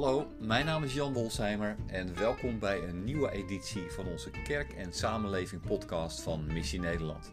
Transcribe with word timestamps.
Hallo, 0.00 0.26
mijn 0.38 0.64
naam 0.64 0.84
is 0.84 0.94
Jan 0.94 1.12
Wolsheimer 1.12 1.76
en 1.86 2.18
welkom 2.18 2.58
bij 2.58 2.82
een 2.88 3.04
nieuwe 3.04 3.30
editie 3.30 3.90
van 3.90 4.06
onze 4.06 4.30
Kerk 4.44 4.72
en 4.72 4.92
Samenleving 4.92 5.62
podcast 5.62 6.20
van 6.20 6.46
Missie 6.52 6.80
Nederland. 6.80 7.32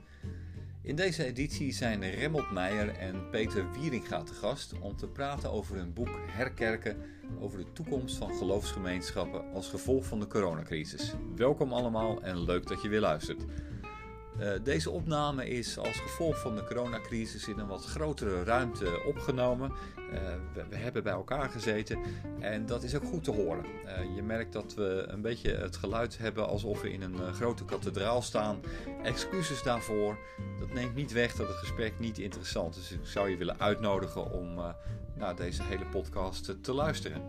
In 0.82 0.96
deze 0.96 1.26
editie 1.26 1.74
zijn 1.74 2.10
Remmelt 2.10 2.52
Meijer 2.52 2.90
en 2.90 3.30
Peter 3.30 3.72
Wieringa 3.72 4.24
te 4.24 4.34
gast 4.34 4.80
om 4.80 4.96
te 4.96 5.08
praten 5.08 5.52
over 5.52 5.76
hun 5.76 5.94
boek 5.94 6.10
Herkerken 6.28 6.98
over 7.40 7.58
de 7.58 7.72
toekomst 7.74 8.18
van 8.18 8.36
geloofsgemeenschappen 8.36 9.54
als 9.54 9.70
gevolg 9.70 10.06
van 10.06 10.20
de 10.20 10.28
coronacrisis. 10.28 11.14
Welkom 11.36 11.74
allemaal 11.74 12.22
en 12.22 12.44
leuk 12.44 12.68
dat 12.68 12.82
je 12.82 12.90
weer 12.90 13.00
luistert. 13.00 13.46
Uh, 14.40 14.50
deze 14.64 14.90
opname 14.90 15.50
is 15.50 15.78
als 15.78 16.00
gevolg 16.00 16.40
van 16.40 16.56
de 16.56 16.64
coronacrisis 16.64 17.48
in 17.48 17.60
een 17.60 17.68
wat 17.68 17.86
grotere 17.86 18.44
ruimte 18.44 19.04
opgenomen. 19.06 19.72
Uh, 19.98 20.20
we, 20.54 20.66
we, 20.70 20.76
hebben 20.76 21.04
bij 21.04 21.14
elkaar 21.14 21.50
gezeten 21.50 22.00
en 22.40 22.66
dat 22.66 22.84
is 22.84 22.96
ook 22.96 23.04
goed 23.04 23.24
te 23.24 23.32
horen. 23.32 23.66
Uh, 23.86 24.16
je 24.16 24.22
merkt 24.22 24.54
dat 24.54 24.74
we 24.74 25.06
een 25.08 25.22
beetje 25.22 25.56
het 25.56 25.76
geluid 25.76 26.18
hebben 26.18 26.48
alsof 26.48 26.82
we 26.82 26.92
in 26.92 27.02
een 27.02 27.34
grote 27.34 27.66
kathedraal 27.66 28.22
staan. 28.22 28.60
Excuses 29.04 29.64
daarvoor. 29.64 30.18
Dat 30.60 30.74
neemt 30.74 30.96
niet 30.96 31.12
weg 31.12 31.36
dat 31.36 31.48
het 31.48 31.58
gesprek 31.58 32.00
niet 32.00 32.20
interessant 32.20 32.76
is. 32.76 32.88
Dus 32.88 32.98
ik 32.98 33.06
zou 33.06 33.30
je 33.30 33.38
willen 33.38 33.60
uitnodigen 33.60 34.32
om 34.32 34.76
naar 35.14 35.36
deze 35.36 35.64
hele 35.64 35.86
podcast 35.86 36.64
te 36.64 36.74
luisteren. 36.74 37.22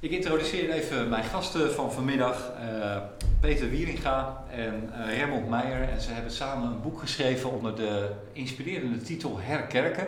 Ik 0.00 0.10
introduceer 0.10 0.70
even 0.70 1.08
mijn 1.08 1.24
gasten 1.24 1.74
van 1.74 1.92
vanmiddag, 1.92 2.52
uh, 2.60 2.96
Peter 3.40 3.70
Wieringa 3.70 4.44
en 4.50 4.90
uh, 5.10 5.48
Meijer. 5.48 5.88
En 5.88 6.00
ze 6.00 6.10
hebben 6.10 6.32
samen 6.32 6.70
een 6.70 6.82
boek 6.82 7.00
geschreven 7.00 7.50
onder 7.50 7.76
de 7.76 8.10
inspirerende 8.32 8.98
titel 8.98 9.38
Herkerken. 9.38 10.06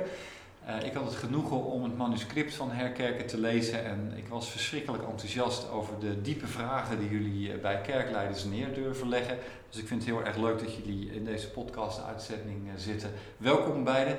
Uh, 0.68 0.86
ik 0.86 0.92
had 0.92 1.04
het 1.04 1.14
genoegen 1.14 1.64
om 1.64 1.82
het 1.82 1.96
manuscript 1.96 2.54
van 2.54 2.70
Herkerken 2.70 3.26
te 3.26 3.38
lezen 3.38 3.84
en 3.84 4.12
ik 4.16 4.28
was 4.28 4.50
verschrikkelijk 4.50 5.02
enthousiast 5.02 5.70
over 5.70 5.98
de 6.00 6.22
diepe 6.22 6.46
vragen 6.46 6.98
die 6.98 7.10
jullie 7.10 7.58
bij 7.58 7.80
kerkleiders 7.80 8.44
neer 8.44 8.74
durven 8.74 9.08
leggen. 9.08 9.38
Dus 9.70 9.80
ik 9.80 9.86
vind 9.86 10.04
het 10.04 10.10
heel 10.10 10.24
erg 10.24 10.36
leuk 10.36 10.58
dat 10.58 10.74
jullie 10.74 11.12
in 11.12 11.24
deze 11.24 11.50
podcast-uitzending 11.50 12.70
zitten. 12.76 13.10
Welkom 13.36 13.84
beiden. 13.84 14.18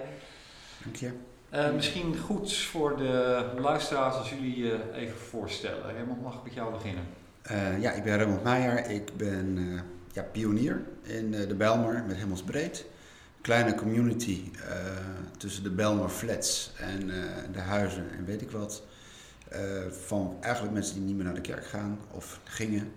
Dank 0.84 0.96
je. 0.96 1.29
Uh, 1.54 1.74
misschien 1.74 2.18
goed 2.18 2.58
voor 2.58 2.98
de 2.98 3.46
luisteraars 3.58 4.16
als 4.16 4.30
jullie 4.30 4.58
je 4.58 4.80
uh, 4.92 5.02
even 5.02 5.18
voorstellen. 5.18 5.94
Raymond, 5.94 6.22
mag 6.22 6.36
ik 6.36 6.44
met 6.44 6.54
jou 6.54 6.72
beginnen? 6.72 7.04
Uh, 7.52 7.82
ja, 7.82 7.92
ik 7.92 8.04
ben 8.04 8.18
Raymond 8.18 8.44
Meijer. 8.44 8.90
Ik 8.90 9.18
ben 9.18 9.58
ja, 10.12 10.24
pionier 10.24 10.82
in 11.02 11.32
de 11.32 11.56
Belmer 11.56 12.04
met 12.08 12.18
Hemelsbreed. 12.18 12.86
Kleine 13.42 13.76
community 13.76 14.52
tussen 15.38 15.64
de 15.64 15.70
Belmer 15.70 16.10
flats 16.10 16.74
en 16.78 17.08
de 17.52 17.60
huizen 17.60 18.12
en 18.18 18.26
weet 18.26 18.42
ik 18.42 18.52
wat. 18.52 18.84
van 19.90 20.38
eigenlijk 20.42 20.74
mensen 20.74 20.96
die 20.96 21.04
niet 21.04 21.16
meer 21.16 21.26
naar 21.26 21.34
de 21.34 21.42
kerk 21.42 21.66
gaan 21.66 22.00
of 22.12 22.40
gingen. 22.44 22.92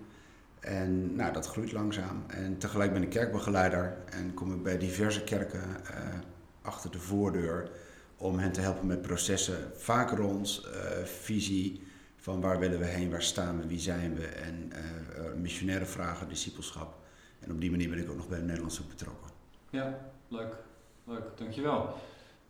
En 0.59 1.15
nou, 1.15 1.33
dat 1.33 1.47
groeit 1.47 1.71
langzaam. 1.71 2.23
En 2.27 2.57
tegelijk 2.57 2.93
ben 2.93 3.03
ik 3.03 3.09
kerkbegeleider 3.09 3.97
en 4.09 4.33
kom 4.33 4.53
ik 4.53 4.63
bij 4.63 4.77
diverse 4.77 5.23
kerken 5.23 5.63
achter 6.61 6.91
de 6.91 6.99
voordeur 6.99 7.69
om 8.23 8.37
hen 8.37 8.51
te 8.51 8.61
helpen 8.61 8.87
met 8.87 9.01
processen, 9.01 9.71
vaak 9.75 10.11
rond 10.11 10.61
uh, 10.65 11.03
visie 11.03 11.81
van 12.15 12.41
waar 12.41 12.59
willen 12.59 12.79
we 12.79 12.85
heen, 12.85 13.09
waar 13.09 13.23
staan 13.23 13.59
we, 13.59 13.67
wie 13.67 13.79
zijn 13.79 14.15
we 14.15 14.25
en 14.25 14.71
uh, 14.71 15.33
missionaire 15.41 15.85
vragen, 15.85 16.29
discipelschap. 16.29 16.95
En 17.39 17.51
op 17.51 17.61
die 17.61 17.71
manier 17.71 17.89
ben 17.89 17.99
ik 17.99 18.09
ook 18.09 18.15
nog 18.15 18.27
bij 18.27 18.37
de 18.37 18.45
Nederlandse 18.45 18.81
Hoek 18.81 18.89
betrokken. 18.89 19.31
Ja, 19.69 20.11
leuk. 20.27 20.55
Leuk, 21.03 21.23
dankjewel. 21.35 21.95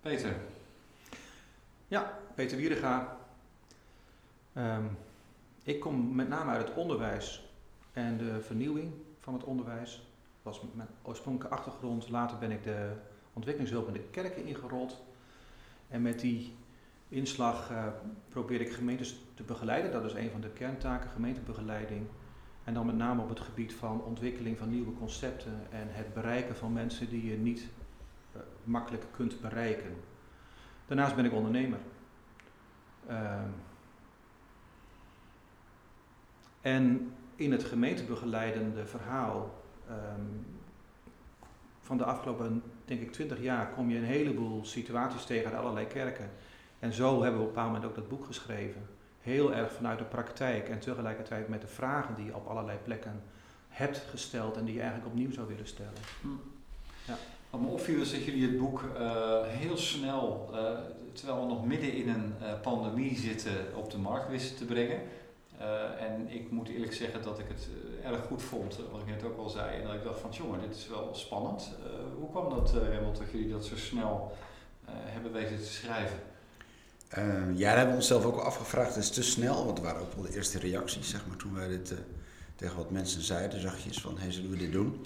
Peter. 0.01 0.35
Ja, 1.87 2.19
Peter 2.35 2.57
Wierega. 2.57 3.17
Um, 4.57 4.97
ik 5.63 5.79
kom 5.79 6.15
met 6.15 6.27
name 6.27 6.51
uit 6.51 6.67
het 6.67 6.77
onderwijs 6.77 7.49
en 7.93 8.17
de 8.17 8.41
vernieuwing 8.41 8.91
van 9.19 9.33
het 9.33 9.43
onderwijs. 9.43 9.91
Dat 10.43 10.53
was 10.53 10.63
mijn 10.73 10.89
oorspronkelijke 11.01 11.55
achtergrond. 11.55 12.09
Later 12.09 12.37
ben 12.37 12.51
ik 12.51 12.63
de 12.63 12.91
ontwikkelingshulp 13.33 13.87
in 13.87 13.93
de 13.93 14.07
kerken 14.11 14.45
ingerold. 14.45 15.01
En 15.93 16.01
met 16.01 16.19
die 16.19 16.55
inslag 17.09 17.71
uh, 17.71 17.87
probeer 18.29 18.61
ik 18.61 18.73
gemeentes 18.73 19.15
te 19.33 19.43
begeleiden. 19.43 19.91
Dat 19.91 20.05
is 20.05 20.13
een 20.13 20.29
van 20.31 20.41
de 20.41 20.49
kerntaken, 20.49 21.09
gemeentebegeleiding. 21.09 22.05
En 22.63 22.73
dan 22.73 22.85
met 22.85 22.95
name 22.95 23.21
op 23.21 23.29
het 23.29 23.39
gebied 23.39 23.73
van 23.73 24.03
ontwikkeling 24.03 24.57
van 24.57 24.69
nieuwe 24.69 24.93
concepten 24.93 25.61
en 25.71 25.87
het 25.89 26.13
bereiken 26.13 26.55
van 26.55 26.73
mensen 26.73 27.09
die 27.09 27.25
je 27.25 27.37
niet 27.37 27.67
uh, 28.35 28.41
makkelijk 28.63 29.03
kunt 29.11 29.41
bereiken. 29.41 29.95
Daarnaast 30.85 31.15
ben 31.15 31.25
ik 31.25 31.33
ondernemer. 31.33 31.79
Uh, 33.09 33.41
en 36.61 37.13
in 37.35 37.51
het 37.51 37.63
gemeentebegeleidende 37.63 38.85
verhaal 38.85 39.63
um, 39.89 40.45
van 41.79 41.97
de 41.97 42.05
afgelopen, 42.05 42.63
denk 42.85 43.01
ik, 43.01 43.11
twintig 43.11 43.41
jaar 43.41 43.69
kom 43.69 43.89
je 43.89 43.97
een 43.97 44.03
heleboel 44.03 44.65
situaties 44.65 45.25
tegen 45.25 45.51
uit 45.51 45.59
allerlei 45.59 45.87
kerken. 45.87 46.29
En 46.79 46.93
zo 46.93 47.21
hebben 47.21 47.39
we 47.41 47.47
op 47.47 47.47
een 47.47 47.53
bepaald 47.53 47.73
moment 47.73 47.85
ook 47.85 47.95
dat 47.95 48.09
boek 48.09 48.25
geschreven. 48.25 48.81
Heel 49.21 49.53
erg 49.53 49.71
vanuit 49.71 49.97
de 49.97 50.03
praktijk 50.03 50.69
en 50.69 50.79
tegelijkertijd 50.79 51.47
met 51.47 51.61
de 51.61 51.67
vragen 51.67 52.15
die 52.15 52.25
je 52.25 52.35
op 52.35 52.47
allerlei 52.47 52.77
plekken 52.83 53.21
hebt 53.69 53.97
gesteld 53.97 54.57
en 54.57 54.65
die 54.65 54.73
je 54.73 54.81
eigenlijk 54.81 55.09
opnieuw 55.09 55.31
zou 55.31 55.47
willen 55.47 55.67
stellen. 55.67 55.93
Hm. 56.21 56.27
Ja. 57.07 57.17
Wat 57.49 57.61
me 57.61 57.67
opviel 57.67 58.01
is 58.01 58.11
dat 58.11 58.23
jullie 58.23 58.47
het 58.47 58.57
boek 58.57 58.81
uh, 58.81 59.41
heel 59.43 59.77
snel, 59.77 60.49
uh, 60.53 60.59
terwijl 61.13 61.41
we 61.41 61.47
nog 61.47 61.65
midden 61.65 61.93
in 61.93 62.09
een 62.09 62.33
uh, 62.41 62.61
pandemie 62.61 63.17
zitten, 63.17 63.75
op 63.75 63.91
de 63.91 63.97
markt 63.97 64.29
wisten 64.29 64.57
te 64.57 64.65
brengen. 64.65 65.01
Uh, 65.61 66.01
en 66.01 66.29
ik 66.29 66.51
moet 66.51 66.69
eerlijk 66.69 66.93
zeggen 66.93 67.21
dat 67.21 67.39
ik 67.39 67.45
het 67.47 67.67
uh, 68.01 68.09
erg 68.09 68.25
goed 68.25 68.41
vond, 68.41 68.79
wat 68.91 69.01
ik 69.01 69.07
net 69.07 69.23
ook 69.23 69.37
al 69.37 69.49
zei. 69.49 69.81
En 69.81 69.87
dat 69.87 69.93
ik 69.93 70.03
dacht 70.03 70.19
van, 70.19 70.31
jongen, 70.31 70.61
dit 70.61 70.75
is 70.75 70.87
wel 70.87 71.09
spannend. 71.13 71.71
Uh, 71.79 71.91
hoe 72.19 72.29
kwam 72.29 72.49
dat, 72.49 72.73
Raymond, 72.73 73.17
dat 73.17 73.31
jullie 73.31 73.51
dat 73.51 73.65
zo 73.65 73.77
snel 73.77 74.37
hebben 74.85 75.31
weten 75.31 75.57
te 75.57 75.63
schrijven? 75.71 76.17
ja, 77.53 77.67
daar 77.67 77.75
hebben 77.75 77.87
we 77.87 78.01
onszelf 78.01 78.25
ook 78.25 78.37
afgevraagd. 78.37 78.95
Het 78.95 79.03
is 79.03 79.09
te 79.09 79.23
snel, 79.23 79.65
want 79.65 79.77
het 79.77 79.87
waren 79.87 80.01
ook 80.01 80.13
wel 80.13 80.23
de 80.23 80.35
eerste 80.35 80.59
reacties, 80.59 81.09
zeg 81.09 81.27
maar, 81.27 81.37
toen 81.37 81.53
wij 81.53 81.67
dit 81.67 81.93
tegen 82.55 82.77
wat 82.77 82.91
mensen 82.91 83.21
zeiden, 83.21 83.61
zachtjes 83.61 84.01
van, 84.01 84.17
hey, 84.17 84.31
zullen 84.31 84.49
we 84.49 84.57
dit 84.57 84.71
doen? 84.71 85.05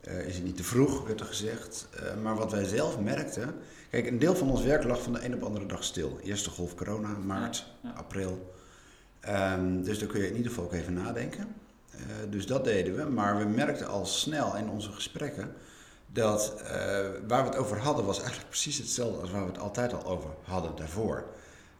is 0.00 0.34
het 0.34 0.44
niet 0.44 0.56
te 0.56 0.64
vroeg, 0.64 1.06
werd 1.06 1.20
er 1.20 1.26
gezegd. 1.26 1.88
maar 2.22 2.36
wat 2.36 2.52
wij 2.52 2.64
zelf 2.64 3.00
merkten, 3.00 3.54
kijk, 3.90 4.06
een 4.06 4.18
deel 4.18 4.36
van 4.36 4.50
ons 4.50 4.62
werk 4.62 4.84
lag 4.84 5.02
van 5.02 5.12
de 5.12 5.24
een 5.24 5.34
op 5.34 5.40
de 5.40 5.46
andere 5.46 5.66
dag 5.66 5.84
stil. 5.84 6.18
Eerste 6.22 6.50
golf 6.50 6.74
corona, 6.74 7.08
maart, 7.08 7.66
ja, 7.82 7.88
ja. 7.88 7.94
april. 7.96 8.53
Um, 9.28 9.82
dus 9.82 9.98
daar 9.98 10.08
kun 10.08 10.20
je 10.20 10.28
in 10.28 10.36
ieder 10.36 10.50
geval 10.50 10.64
ook 10.64 10.72
even 10.72 10.92
nadenken. 10.92 11.54
Uh, 11.94 12.00
dus 12.30 12.46
dat 12.46 12.64
deden 12.64 12.96
we, 12.96 13.04
maar 13.04 13.38
we 13.38 13.44
merkten 13.44 13.86
al 13.86 14.06
snel 14.06 14.56
in 14.56 14.68
onze 14.68 14.92
gesprekken 14.92 15.52
dat 16.12 16.54
uh, 16.62 16.68
waar 17.28 17.42
we 17.42 17.48
het 17.48 17.56
over 17.56 17.78
hadden 17.78 18.04
was 18.04 18.18
eigenlijk 18.18 18.48
precies 18.48 18.78
hetzelfde 18.78 19.20
als 19.20 19.30
waar 19.30 19.44
we 19.44 19.50
het 19.50 19.58
altijd 19.58 19.92
al 19.92 20.04
over 20.04 20.30
hadden 20.42 20.76
daarvoor. 20.76 21.24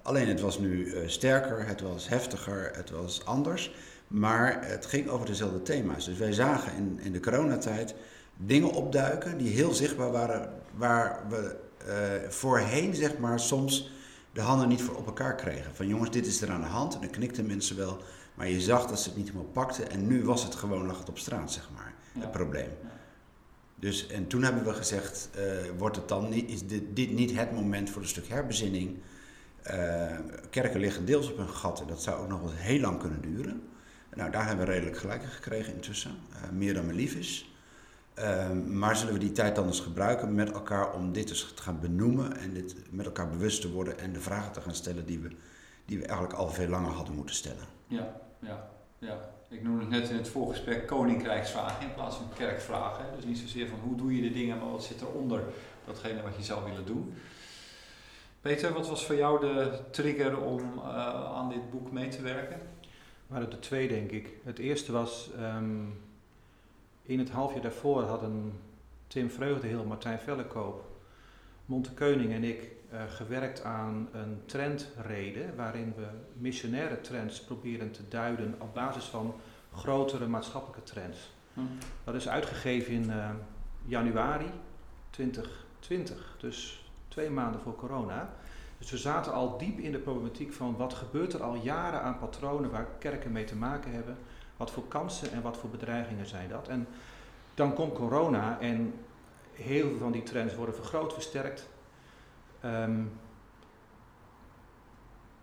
Alleen 0.03 0.29
het 0.29 0.41
was 0.41 0.59
nu 0.59 0.87
uh, 0.87 1.09
sterker, 1.09 1.67
het 1.67 1.81
was 1.81 2.09
heftiger, 2.09 2.71
het 2.75 2.91
was 2.91 3.25
anders, 3.25 3.75
maar 4.09 4.67
het 4.67 4.87
ging 4.87 5.09
over 5.09 5.27
dezelfde 5.27 5.63
thema's. 5.63 6.05
Dus 6.05 6.19
wij 6.19 6.33
zagen 6.33 6.77
in, 6.77 6.99
in 7.03 7.13
de 7.13 7.21
coronatijd 7.21 7.95
dingen 8.37 8.71
opduiken 8.71 9.39
die 9.39 9.51
heel 9.51 9.73
zichtbaar 9.73 10.11
waren, 10.11 10.53
waar 10.77 11.21
we 11.29 11.57
voorheen 12.29 12.95
zeg 12.95 13.19
maar 13.19 13.41
soms 13.41 13.91
de 14.35 14.41
handen 14.41 14.69
niet 14.69 14.83
voor 14.83 14.97
op 14.97 15.07
elkaar 15.07 15.35
kregen. 15.35 15.75
Van 15.75 15.89
jongens, 15.89 16.11
dit 16.11 16.27
is 16.27 16.43
er 16.43 16.51
aan 16.51 16.61
de 16.61 16.67
hand. 16.67 16.95
En 16.95 17.01
dan 17.01 17.11
knikten 17.11 17.47
mensen 17.47 17.77
wel. 17.77 17.99
Maar 18.35 18.49
je 18.49 18.61
zag 18.61 18.87
dat 18.87 19.01
ze 19.01 19.09
het 19.09 19.17
niet 19.17 19.27
helemaal 19.27 19.51
pakten. 19.53 19.91
En 19.91 20.07
nu 20.07 20.25
was 20.25 20.45
het 20.45 20.55
gewoon, 20.55 20.87
lag 20.87 20.99
het 20.99 21.09
op 21.09 21.19
straat, 21.19 21.53
zeg 21.53 21.69
maar, 21.75 21.95
ja. 22.13 22.21
het 22.21 22.33
probleem. 22.33 22.69
Dus, 23.75 24.07
en 24.07 24.27
toen 24.27 24.43
hebben 24.43 24.65
we 24.65 24.73
gezegd, 24.73 25.31
uh, 25.37 25.43
wordt 25.79 25.97
het 25.97 26.09
dan 26.09 26.29
niet, 26.29 26.51
is 26.51 26.67
dit, 26.67 26.97
dit, 26.97 27.11
niet 27.11 27.37
het 27.37 27.53
moment 27.53 27.91
voor 27.91 28.03
een 28.03 28.09
stuk 28.09 28.29
herbezinning? 28.29 28.97
Uh, 29.71 30.19
kerken 30.51 30.81
liggen 30.81 31.05
deels 31.05 31.31
op 31.31 31.37
hun 31.37 31.49
gat 31.49 31.81
en 31.81 31.87
dat 31.87 32.03
zou 32.03 32.23
ook 32.23 32.29
nog 32.29 32.41
wel 32.41 32.53
heel 32.53 32.81
lang 32.81 32.99
kunnen 32.99 33.23
duren. 33.23 33.63
Nou, 34.15 34.31
daar 34.31 34.47
hebben 34.47 34.67
we 34.67 34.73
redelijk 34.73 34.97
gelijk 34.97 35.23
in 35.23 35.29
gekregen 35.29 35.75
intussen. 35.75 36.11
Uh, 36.33 36.51
meer 36.51 36.75
dan 36.75 36.87
me 36.87 36.93
lief 36.93 37.15
is. 37.15 37.54
Uh, 38.19 38.51
maar 38.51 38.97
zullen 38.97 39.13
we 39.13 39.19
die 39.19 39.33
tijd 39.33 39.55
dan 39.55 39.67
eens 39.67 39.81
gebruiken 39.81 40.35
met 40.35 40.53
elkaar 40.53 40.93
om 40.93 41.13
dit 41.13 41.29
eens 41.29 41.53
te 41.55 41.63
gaan 41.63 41.81
benoemen 41.81 42.37
en 42.37 42.55
dit 42.55 42.77
met 42.91 43.07
elkaar 43.07 43.29
bewust 43.29 43.61
te 43.61 43.73
worden 43.73 43.99
en 43.99 44.13
de 44.13 44.21
vragen 44.21 44.53
te 44.53 44.61
gaan 44.61 44.75
stellen 44.75 45.07
die 45.07 45.19
we, 45.19 45.29
die 45.85 45.99
we 45.99 46.05
eigenlijk 46.05 46.39
al 46.39 46.49
veel 46.49 46.69
langer 46.69 46.91
hadden 46.91 47.15
moeten 47.15 47.35
stellen? 47.35 47.65
Ja, 47.87 48.21
ja, 48.39 48.71
ja. 48.99 49.19
Ik 49.49 49.63
noemde 49.63 49.81
het 49.81 49.91
net 49.91 50.11
in 50.11 50.17
het 50.17 50.29
voorgesprek 50.29 50.87
koninkrijksvragen 50.87 51.87
in 51.87 51.95
plaats 51.95 52.17
van 52.17 52.29
kerkvragen. 52.37 53.05
Dus 53.17 53.25
niet 53.25 53.39
zozeer 53.39 53.69
van 53.69 53.79
hoe 53.79 53.97
doe 53.97 54.17
je 54.17 54.23
de 54.23 54.33
dingen, 54.33 54.59
maar 54.59 54.71
wat 54.71 54.85
zit 54.85 55.01
eronder 55.01 55.43
datgene 55.87 56.23
wat 56.23 56.37
je 56.37 56.43
zou 56.43 56.65
willen 56.65 56.87
doen. 56.87 57.15
Peter, 58.41 58.73
wat 58.73 58.89
was 58.89 59.07
voor 59.07 59.17
jou 59.17 59.41
de 59.41 59.79
trigger 59.91 60.41
om 60.41 60.61
uh, 60.77 60.87
aan 61.37 61.49
dit 61.49 61.71
boek 61.71 61.93
mee 61.93 62.09
te 62.09 62.23
werken? 62.23 62.57
Er 62.57 63.27
waren 63.27 63.51
er 63.51 63.61
twee, 63.61 63.89
denk 63.89 64.11
ik. 64.11 64.29
Het 64.45 64.59
eerste 64.59 64.93
was. 64.93 65.31
Um 65.39 66.03
in 67.07 67.19
het 67.19 67.31
halfjaar 67.31 67.63
daarvoor 67.63 68.03
hadden 68.03 68.53
Tim 69.07 69.31
Vreugdeheel 69.31 69.85
Martijn 69.85 70.19
Vellekoop 70.19 70.93
Montekeuning 71.67 72.33
en 72.33 72.45
ik 72.45 72.71
uh, 72.93 73.01
gewerkt 73.09 73.63
aan 73.63 74.09
een 74.13 74.43
trendreden 74.47 75.57
waarin 75.57 75.95
we 75.97 76.07
missionaire 76.39 77.01
trends 77.01 77.41
proberen 77.41 77.91
te 77.91 78.09
duiden 78.09 78.55
op 78.59 78.75
basis 78.75 79.05
van 79.05 79.35
grotere 79.75 80.27
maatschappelijke 80.27 80.83
trends. 80.83 81.33
Hm. 81.55 81.61
Dat 82.05 82.15
is 82.15 82.29
uitgegeven 82.29 82.93
in 82.93 83.05
uh, 83.05 83.31
januari 83.85 84.51
2020, 85.11 86.37
dus 86.39 86.89
twee 87.09 87.31
maanden 87.31 87.61
voor 87.61 87.77
corona. 87.77 88.35
Dus 88.79 88.91
we 88.91 88.99
zaten 88.99 89.33
al 89.33 89.59
diep 89.59 89.79
in 89.79 89.93
de 89.93 89.99
problematiek 89.99 90.53
van 90.53 90.77
wat 90.77 90.95
gebeurt 90.95 91.33
er 91.33 91.43
al 91.43 91.55
jaren 91.55 92.03
aan 92.03 92.19
patronen 92.19 92.71
waar 92.71 92.87
kerken 92.99 93.33
mee 93.33 93.45
te 93.45 93.57
maken 93.57 93.93
hebben. 93.93 94.17
Wat 94.65 94.73
voor 94.73 94.89
kansen 94.89 95.33
en 95.33 95.43
wat 95.43 95.57
voor 95.57 95.71
bedreigingen 95.71 96.27
zijn 96.27 96.49
dat. 96.49 96.69
En 96.69 96.87
dan 97.55 97.75
komt 97.75 97.95
corona 97.95 98.61
en 98.61 98.95
heel 99.53 99.89
veel 99.89 99.99
van 99.99 100.13
die 100.13 100.23
trends 100.23 100.55
worden 100.55 100.75
vergroot, 100.75 101.13
versterkt. 101.13 101.69
Um, 102.65 103.13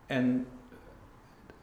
en 0.05 0.47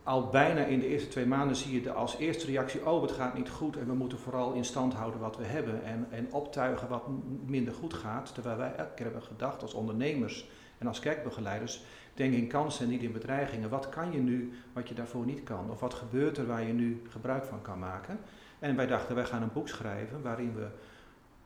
al 0.02 0.28
bijna 0.28 0.64
in 0.64 0.78
de 0.78 0.86
eerste 0.86 1.08
twee 1.08 1.26
maanden 1.26 1.56
zie 1.56 1.74
je 1.74 1.80
de 1.80 1.92
als 1.92 2.16
eerste 2.16 2.46
reactie, 2.46 2.86
oh 2.86 3.02
het 3.02 3.12
gaat 3.12 3.34
niet 3.34 3.48
goed 3.48 3.76
en 3.76 3.86
we 3.86 3.94
moeten 3.94 4.18
vooral 4.18 4.52
in 4.52 4.64
stand 4.64 4.94
houden 4.94 5.20
wat 5.20 5.36
we 5.36 5.44
hebben 5.44 5.84
en, 5.84 6.06
en 6.10 6.32
optuigen 6.32 6.88
wat 6.88 7.02
minder 7.44 7.74
goed 7.74 7.94
gaat. 7.94 8.34
Terwijl 8.34 8.56
wij 8.56 8.74
elke 8.74 8.94
keer 8.94 9.04
hebben 9.04 9.22
gedacht 9.22 9.62
als 9.62 9.74
ondernemers 9.74 10.48
en 10.78 10.86
als 10.86 11.00
kerkbegeleiders, 11.00 11.82
denk 12.14 12.34
in 12.34 12.48
kansen 12.48 12.84
en 12.84 12.90
niet 12.90 13.02
in 13.02 13.12
bedreigingen. 13.12 13.68
Wat 13.68 13.88
kan 13.88 14.12
je 14.12 14.18
nu 14.18 14.52
wat 14.72 14.88
je 14.88 14.94
daarvoor 14.94 15.24
niet 15.24 15.42
kan? 15.42 15.70
Of 15.70 15.80
wat 15.80 15.94
gebeurt 15.94 16.38
er 16.38 16.46
waar 16.46 16.66
je 16.66 16.72
nu 16.72 17.02
gebruik 17.08 17.44
van 17.44 17.62
kan 17.62 17.78
maken? 17.78 18.18
En 18.58 18.76
wij 18.76 18.86
dachten, 18.86 19.14
wij 19.14 19.24
gaan 19.24 19.42
een 19.42 19.52
boek 19.52 19.68
schrijven 19.68 20.22
waarin 20.22 20.54
we 20.54 20.66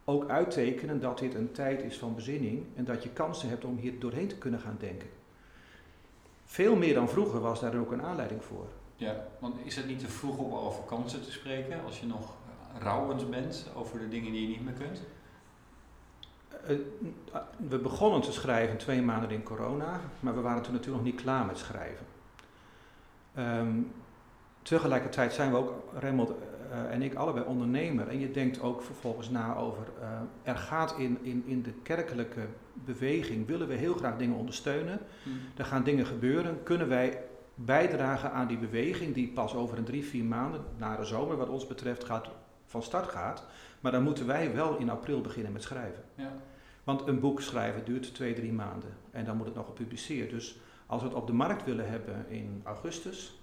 ook 0.04 0.28
uittekenen 0.28 1.00
dat 1.00 1.18
dit 1.18 1.34
een 1.34 1.52
tijd 1.52 1.82
is 1.82 1.98
van 1.98 2.14
bezinning 2.14 2.64
en 2.76 2.84
dat 2.84 3.02
je 3.02 3.08
kansen 3.08 3.48
hebt 3.48 3.64
om 3.64 3.76
hier 3.76 3.98
doorheen 3.98 4.28
te 4.28 4.38
kunnen 4.38 4.60
gaan 4.60 4.76
denken. 4.80 5.08
Veel 6.44 6.76
meer 6.76 6.94
dan 6.94 7.08
vroeger 7.08 7.40
was 7.40 7.60
daar 7.60 7.76
ook 7.76 7.92
een 7.92 8.02
aanleiding 8.02 8.44
voor. 8.44 8.66
Ja, 8.96 9.24
want 9.38 9.54
is 9.64 9.76
het 9.76 9.86
niet 9.86 9.98
te 9.98 10.08
vroeg 10.08 10.38
om 10.38 10.54
over 10.54 10.82
kansen 10.82 11.22
te 11.22 11.32
spreken 11.32 11.84
als 11.84 12.00
je 12.00 12.06
nog 12.06 12.34
rouwend 12.78 13.30
bent 13.30 13.66
over 13.74 13.98
de 13.98 14.08
dingen 14.08 14.32
die 14.32 14.42
je 14.42 14.48
niet 14.48 14.64
meer 14.64 14.86
kunt? 14.86 15.02
Eh, 16.66 16.76
we 17.68 17.78
begonnen 17.78 18.20
te 18.20 18.32
schrijven 18.32 18.76
twee 18.76 19.02
maanden 19.02 19.30
in 19.30 19.42
corona, 19.42 20.00
maar 20.20 20.34
we 20.34 20.40
waren 20.40 20.62
toen 20.62 20.72
natuurlijk 20.72 21.02
nog 21.02 21.12
niet 21.12 21.22
klaar 21.22 21.46
met 21.46 21.58
schrijven. 21.58 22.06
Um, 23.38 23.92
tegelijkertijd 24.62 25.32
zijn 25.32 25.50
we 25.50 25.56
ook, 25.56 25.72
Remmelt 25.98 26.30
uh, 26.72 26.92
en 26.94 27.02
ik, 27.02 27.14
allebei 27.14 27.44
ondernemer. 27.46 28.08
En 28.08 28.20
je 28.20 28.30
denkt 28.30 28.60
ook 28.60 28.82
vervolgens 28.82 29.30
na 29.30 29.56
over, 29.56 29.86
uh, 30.00 30.08
er 30.42 30.56
gaat 30.56 30.98
in, 30.98 31.18
in, 31.22 31.42
in 31.46 31.62
de 31.62 31.72
kerkelijke 31.82 32.46
beweging, 32.74 33.46
willen 33.46 33.68
we 33.68 33.74
heel 33.74 33.94
graag 33.94 34.16
dingen 34.16 34.36
ondersteunen. 34.36 34.98
Hmm. 35.22 35.32
Er 35.56 35.64
gaan 35.64 35.84
dingen 35.84 36.06
gebeuren. 36.06 36.62
Kunnen 36.62 36.88
wij 36.88 37.22
bijdragen 37.54 38.32
aan 38.32 38.46
die 38.46 38.58
beweging 38.58 39.14
die 39.14 39.28
pas 39.28 39.54
over 39.54 39.78
een 39.78 39.84
drie, 39.84 40.04
vier 40.04 40.24
maanden, 40.24 40.64
na 40.76 40.96
de 40.96 41.04
zomer 41.04 41.36
wat 41.36 41.48
ons 41.48 41.66
betreft, 41.66 42.04
gaat, 42.04 42.28
van 42.66 42.82
start 42.82 43.08
gaat. 43.08 43.44
Maar 43.82 43.92
dan 43.92 44.02
moeten 44.02 44.26
wij 44.26 44.54
wel 44.54 44.76
in 44.76 44.90
april 44.90 45.20
beginnen 45.20 45.52
met 45.52 45.62
schrijven. 45.62 46.04
Ja. 46.14 46.32
Want 46.84 47.06
een 47.06 47.20
boek 47.20 47.40
schrijven 47.40 47.84
duurt 47.84 48.14
twee, 48.14 48.34
drie 48.34 48.52
maanden. 48.52 48.90
En 49.10 49.24
dan 49.24 49.36
moet 49.36 49.46
het 49.46 49.54
nog 49.54 49.66
gepubliceerd. 49.66 50.30
Dus 50.30 50.56
als 50.86 51.02
we 51.02 51.08
het 51.08 51.16
op 51.16 51.26
de 51.26 51.32
markt 51.32 51.64
willen 51.64 51.88
hebben 51.90 52.24
in 52.28 52.60
augustus, 52.64 53.40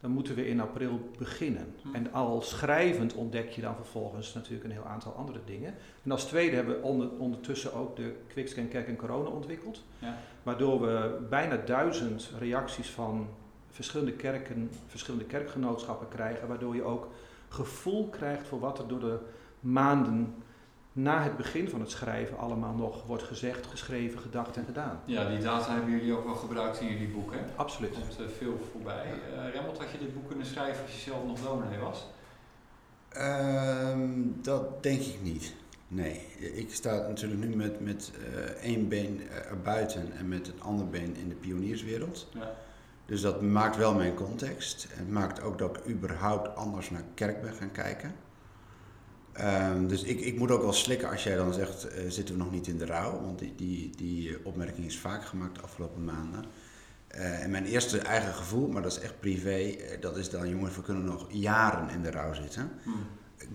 dan 0.00 0.10
moeten 0.10 0.34
we 0.34 0.48
in 0.48 0.60
april 0.60 1.10
beginnen. 1.18 1.74
Hm. 1.82 1.94
En 1.94 2.12
al 2.12 2.42
schrijvend 2.42 3.14
ontdek 3.14 3.50
je 3.50 3.60
dan 3.60 3.74
vervolgens 3.74 4.34
natuurlijk 4.34 4.64
een 4.64 4.70
heel 4.70 4.86
aantal 4.86 5.12
andere 5.12 5.40
dingen. 5.44 5.74
En 6.04 6.10
als 6.10 6.24
tweede 6.24 6.56
hebben 6.56 6.76
we 6.76 6.82
onder, 6.82 7.10
ondertussen 7.18 7.74
ook 7.74 7.96
de 7.96 8.14
Quickscan 8.28 8.68
Kerk 8.68 8.88
en 8.88 8.96
Corona 8.96 9.28
ontwikkeld. 9.28 9.84
Ja. 9.98 10.18
Waardoor 10.42 10.80
we 10.80 11.26
bijna 11.28 11.56
duizend 11.56 12.30
reacties 12.38 12.90
van 12.90 13.28
verschillende 13.68 14.12
kerken, 14.12 14.70
verschillende 14.86 15.26
kerkgenootschappen 15.26 16.08
krijgen. 16.08 16.48
Waardoor 16.48 16.74
je 16.74 16.82
ook 16.82 17.08
gevoel 17.50 18.08
krijgt 18.08 18.48
voor 18.48 18.60
wat 18.60 18.78
er 18.78 18.88
door 18.88 19.00
de 19.00 19.18
maanden 19.60 20.34
na 20.92 21.22
het 21.22 21.36
begin 21.36 21.68
van 21.68 21.80
het 21.80 21.90
schrijven 21.90 22.38
allemaal 22.38 22.74
nog 22.74 23.06
wordt 23.06 23.22
gezegd, 23.22 23.66
geschreven, 23.66 24.20
gedacht 24.20 24.56
en 24.56 24.64
gedaan. 24.64 25.00
Ja, 25.04 25.28
die 25.28 25.38
data 25.38 25.72
hebben 25.72 25.90
jullie 25.90 26.16
ook 26.16 26.24
wel 26.24 26.34
gebruikt 26.34 26.80
in 26.80 26.86
jullie 26.86 27.08
boek, 27.08 27.32
hè? 27.32 27.38
Absoluut. 27.56 27.96
Er 27.96 28.00
komt 28.00 28.20
uh, 28.20 28.26
veel 28.38 28.60
voorbij. 28.72 29.06
Uh, 29.06 29.52
Remmelt, 29.52 29.78
had 29.78 29.90
je 29.90 29.98
dit 29.98 30.14
boek 30.14 30.28
kunnen 30.28 30.46
schrijven 30.46 30.82
als 30.82 30.94
je 30.94 31.10
zelf 31.10 31.24
nog 31.24 31.40
dominee 31.40 31.78
was? 31.78 32.06
Um, 33.16 34.38
dat 34.42 34.82
denk 34.82 35.00
ik 35.00 35.18
niet. 35.22 35.54
Nee, 35.88 36.26
ik 36.38 36.74
sta 36.74 37.08
natuurlijk 37.08 37.40
nu 37.40 37.56
met, 37.56 37.80
met 37.80 38.12
uh, 38.18 38.38
één 38.40 38.88
been 38.88 39.20
erbuiten 39.48 40.12
en 40.12 40.28
met 40.28 40.48
een 40.48 40.62
ander 40.62 40.88
been 40.88 41.16
in 41.16 41.28
de 41.28 41.34
pionierswereld. 41.34 42.28
Ja. 42.34 42.54
Dus 43.10 43.20
dat 43.20 43.42
maakt 43.42 43.76
wel 43.76 43.94
mijn 43.94 44.14
context. 44.14 44.86
Het 44.90 45.10
maakt 45.10 45.42
ook 45.42 45.58
dat 45.58 45.76
ik 45.76 45.88
überhaupt 45.88 46.56
anders 46.56 46.90
naar 46.90 47.04
kerk 47.14 47.42
ben 47.42 47.52
gaan 47.52 47.72
kijken. 47.72 48.14
Um, 49.40 49.88
dus 49.88 50.02
ik, 50.02 50.20
ik 50.20 50.38
moet 50.38 50.50
ook 50.50 50.62
wel 50.62 50.72
slikken 50.72 51.10
als 51.10 51.22
jij 51.22 51.36
dan 51.36 51.52
zegt, 51.52 51.86
uh, 51.86 52.10
zitten 52.10 52.34
we 52.34 52.42
nog 52.42 52.52
niet 52.52 52.66
in 52.66 52.78
de 52.78 52.86
rouw? 52.86 53.20
Want 53.20 53.38
die, 53.38 53.54
die, 53.54 53.90
die 53.96 54.44
opmerking 54.44 54.86
is 54.86 54.98
vaak 54.98 55.24
gemaakt 55.24 55.54
de 55.54 55.60
afgelopen 55.60 56.04
maanden. 56.04 56.44
Uh, 57.14 57.42
en 57.42 57.50
mijn 57.50 57.64
eerste 57.64 57.98
eigen 57.98 58.34
gevoel, 58.34 58.68
maar 58.68 58.82
dat 58.82 58.92
is 58.92 59.00
echt 59.00 59.20
privé, 59.20 59.58
uh, 59.58 60.00
dat 60.00 60.16
is 60.16 60.30
dan 60.30 60.48
jongens, 60.48 60.76
we 60.76 60.82
kunnen 60.82 61.04
nog 61.04 61.26
jaren 61.28 61.88
in 61.88 62.02
de 62.02 62.10
rouw 62.10 62.32
zitten. 62.32 62.70
Hmm. 62.82 63.06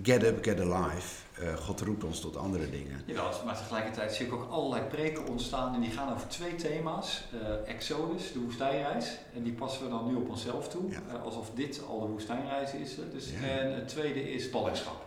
Get 0.01 0.23
up, 0.23 0.43
get 0.43 0.59
alive. 0.59 1.24
God 1.55 1.81
roept 1.81 2.03
ons 2.03 2.19
tot 2.19 2.37
andere 2.37 2.69
dingen. 2.69 3.01
Ja, 3.05 3.31
maar 3.45 3.57
tegelijkertijd 3.57 4.13
zie 4.13 4.25
ik 4.25 4.33
ook 4.33 4.51
allerlei 4.51 4.83
preken 4.83 5.27
ontstaan 5.27 5.73
en 5.73 5.81
die 5.81 5.91
gaan 5.91 6.13
over 6.13 6.27
twee 6.27 6.55
thema's. 6.55 7.23
Exodus, 7.65 8.31
de 8.31 8.39
woestijnreis. 8.39 9.17
En 9.35 9.43
die 9.43 9.53
passen 9.53 9.83
we 9.83 9.89
dan 9.89 10.07
nu 10.07 10.15
op 10.15 10.29
onszelf 10.29 10.69
toe, 10.69 10.89
ja. 10.89 11.17
alsof 11.23 11.51
dit 11.55 11.81
al 11.87 11.99
de 11.99 12.05
woestijnreis 12.05 12.73
is. 12.73 12.95
Dus, 13.13 13.29
ja. 13.29 13.47
En 13.47 13.73
het 13.73 13.87
tweede 13.87 14.33
is 14.33 14.49
ballingschap. 14.49 15.05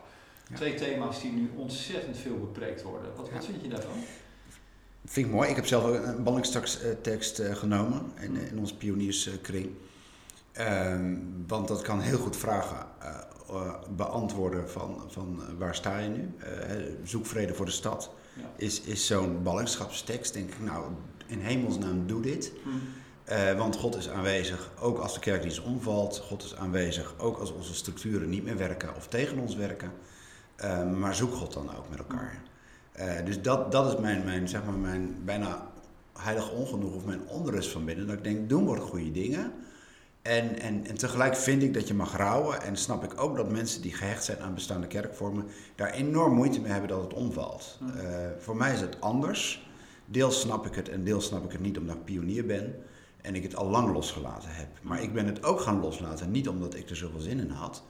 Twee 0.54 0.74
thema's 0.74 1.20
die 1.20 1.32
nu 1.32 1.50
ontzettend 1.56 2.16
veel 2.16 2.38
bepreekt 2.38 2.82
worden. 2.82 3.10
Wat, 3.16 3.30
wat 3.30 3.44
vind 3.44 3.62
je 3.62 3.68
daarvan? 3.68 4.04
Vind 5.04 5.26
ik 5.26 5.32
mooi. 5.32 5.48
Ik 5.48 5.56
heb 5.56 5.66
zelf 5.66 5.84
ook 5.84 5.94
een 5.94 6.22
ballingstekst 6.22 7.42
genomen 7.42 8.12
in, 8.20 8.36
in 8.36 8.58
onze 8.58 8.76
pionierskring. 8.76 9.70
Uh, 10.60 10.94
want 11.46 11.68
dat 11.68 11.82
kan 11.82 12.00
heel 12.00 12.18
goed 12.18 12.36
vragen 12.36 12.86
uh, 13.02 13.18
beantwoorden 13.96 14.70
van, 14.70 15.02
van 15.08 15.40
waar 15.58 15.74
sta 15.74 15.98
je 15.98 16.08
nu? 16.08 16.34
zoek 17.04 17.26
vrede 17.26 17.54
voor 17.54 17.64
de 17.64 17.70
stad. 17.70 18.10
Ja. 18.34 18.42
Is, 18.56 18.80
is 18.80 19.06
zo'n 19.06 19.42
ballingschapstekst, 19.42 20.32
denk 20.32 20.48
ik, 20.48 20.60
nou, 20.60 20.84
in 21.26 21.40
hemelsnaam 21.40 22.06
doe 22.06 22.22
dit. 22.22 22.52
Hmm. 22.62 23.56
want 23.56 23.76
God 23.76 23.96
is 23.96 24.08
aanwezig, 24.08 24.70
ook 24.80 24.98
als 24.98 25.14
de 25.14 25.20
kerkdienst 25.20 25.62
omvalt. 25.62 26.18
God 26.18 26.42
is 26.42 26.56
aanwezig, 26.56 27.14
ook 27.18 27.38
als 27.38 27.52
onze 27.52 27.74
structuren 27.74 28.28
niet 28.28 28.44
meer 28.44 28.56
werken 28.56 28.96
of 28.96 29.08
tegen 29.08 29.38
ons 29.38 29.56
werken. 29.56 29.92
Maar 30.98 31.14
zoek 31.14 31.34
God 31.34 31.52
dan 31.52 31.76
ook 31.76 31.88
met 31.90 31.98
elkaar. 31.98 32.42
Uh, 33.00 33.24
dus 33.24 33.42
dat, 33.42 33.72
dat 33.72 33.92
is 33.92 34.00
mijn, 34.00 34.24
mijn, 34.24 34.48
zeg 34.48 34.64
maar 34.64 34.78
mijn 34.78 35.24
bijna 35.24 35.66
heilig 36.12 36.50
ongenoeg 36.50 36.94
of 36.94 37.04
mijn 37.04 37.26
onrust 37.26 37.70
van 37.70 37.84
binnen. 37.84 38.06
Dat 38.06 38.16
ik 38.16 38.24
denk, 38.24 38.48
doen 38.48 38.70
we 38.70 38.80
goede 38.80 39.10
dingen. 39.10 39.52
En, 40.28 40.60
en, 40.60 40.86
en 40.86 40.98
tegelijk 40.98 41.36
vind 41.36 41.62
ik 41.62 41.74
dat 41.74 41.88
je 41.88 41.94
mag 41.94 42.16
rouwen. 42.16 42.62
En 42.62 42.76
snap 42.76 43.04
ik 43.04 43.20
ook 43.20 43.36
dat 43.36 43.50
mensen 43.50 43.82
die 43.82 43.94
gehecht 43.94 44.24
zijn 44.24 44.40
aan 44.40 44.54
bestaande 44.54 44.86
kerkvormen... 44.86 45.46
daar 45.74 45.90
enorm 45.90 46.34
moeite 46.34 46.60
mee 46.60 46.70
hebben 46.70 46.88
dat 46.88 47.02
het 47.02 47.12
omvalt. 47.12 47.78
Uh, 47.82 48.08
voor 48.38 48.56
mij 48.56 48.72
is 48.72 48.80
het 48.80 49.00
anders. 49.00 49.68
Deels 50.06 50.40
snap 50.40 50.66
ik 50.66 50.74
het 50.74 50.88
en 50.88 51.04
deels 51.04 51.26
snap 51.26 51.44
ik 51.44 51.52
het 51.52 51.60
niet 51.60 51.78
omdat 51.78 51.96
ik 51.96 52.04
pionier 52.04 52.46
ben. 52.46 52.74
En 53.22 53.34
ik 53.34 53.42
het 53.42 53.56
al 53.56 53.68
lang 53.68 53.92
losgelaten 53.92 54.50
heb. 54.52 54.68
Maar 54.82 55.02
ik 55.02 55.12
ben 55.12 55.26
het 55.26 55.44
ook 55.44 55.60
gaan 55.60 55.80
loslaten. 55.80 56.30
Niet 56.30 56.48
omdat 56.48 56.74
ik 56.74 56.90
er 56.90 56.96
zoveel 56.96 57.20
zin 57.20 57.40
in 57.40 57.50
had... 57.50 57.82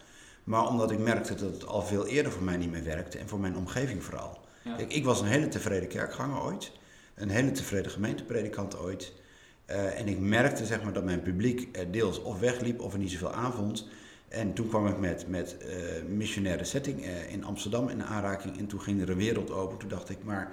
Maar 0.45 0.67
omdat 0.67 0.91
ik 0.91 0.99
merkte 0.99 1.35
dat 1.35 1.53
het 1.53 1.67
al 1.67 1.83
veel 1.83 2.07
eerder 2.07 2.33
voor 2.33 2.43
mij 2.43 2.57
niet 2.57 2.71
meer 2.71 2.85
werkte 2.85 3.19
en 3.19 3.29
voor 3.29 3.41
mijn 3.41 3.57
omgeving 3.57 4.05
vooral. 4.05 4.39
Ik, 4.77 4.93
ik, 4.93 5.05
was 5.05 5.21
een 5.21 5.27
hele 5.27 5.49
tevreden 5.49 5.89
kerkganger 5.89 6.43
ooit, 6.43 6.73
een 7.15 7.29
hele 7.29 7.51
tevreden 7.51 7.91
gemeentepredikant 7.91 8.79
ooit. 8.79 9.13
Uh, 9.71 9.99
en 10.01 10.09
ik 10.09 10.19
merkte 10.19 10.67
zeg 10.67 10.83
maar, 10.83 10.93
dat 10.93 11.05
mijn 11.05 11.23
publiek 11.23 11.77
er 11.77 11.91
deels 11.91 12.23
of 12.23 12.39
wegliep 12.39 12.81
of 12.81 12.93
er 12.93 12.99
niet 12.99 13.11
zoveel 13.11 13.33
aanvond. 13.33 13.89
En 14.29 14.53
toen 14.53 14.69
kwam 14.69 14.87
ik 14.87 14.99
met, 14.99 15.29
met 15.29 15.57
uh, 15.61 15.69
missionaire 16.09 16.65
setting 16.65 17.05
uh, 17.05 17.33
in 17.33 17.45
Amsterdam 17.45 17.89
in 17.89 18.05
aanraking 18.05 18.59
en 18.59 18.67
toen 18.67 18.81
ging 18.81 19.03
er 19.03 19.11
een 19.11 19.17
wereld 19.17 19.51
open. 19.51 19.79
Toen 19.79 19.89
dacht 19.89 20.11
ik, 20.11 20.19
maar 20.25 20.53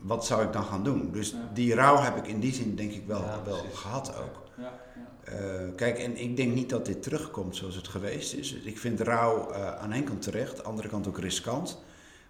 wat 0.00 0.26
zou 0.26 0.44
ik 0.44 0.52
dan 0.52 0.64
gaan 0.64 0.84
doen? 0.84 1.12
Dus 1.12 1.34
die 1.54 1.74
rouw 1.74 1.96
heb 1.96 2.16
ik 2.16 2.26
in 2.26 2.40
die 2.40 2.52
zin 2.52 2.74
denk 2.74 2.92
ik 2.92 3.06
wel, 3.06 3.24
wel 3.44 3.64
gehad 3.72 4.16
ook. 4.16 4.42
Ja. 4.56 4.80
Uh, 5.28 5.74
kijk, 5.76 5.98
en 5.98 6.16
ik 6.16 6.36
denk 6.36 6.54
niet 6.54 6.70
dat 6.70 6.86
dit 6.86 7.02
terugkomt 7.02 7.56
zoals 7.56 7.74
het 7.74 7.88
geweest 7.88 8.34
is. 8.34 8.52
Ik 8.52 8.78
vind 8.78 9.00
rouw 9.00 9.50
uh, 9.50 9.76
aan 9.76 9.92
een 9.92 10.04
kant 10.04 10.22
terecht, 10.22 10.50
aan 10.50 10.56
de 10.56 10.62
andere 10.62 10.88
kant 10.88 11.08
ook 11.08 11.18
riskant. 11.18 11.82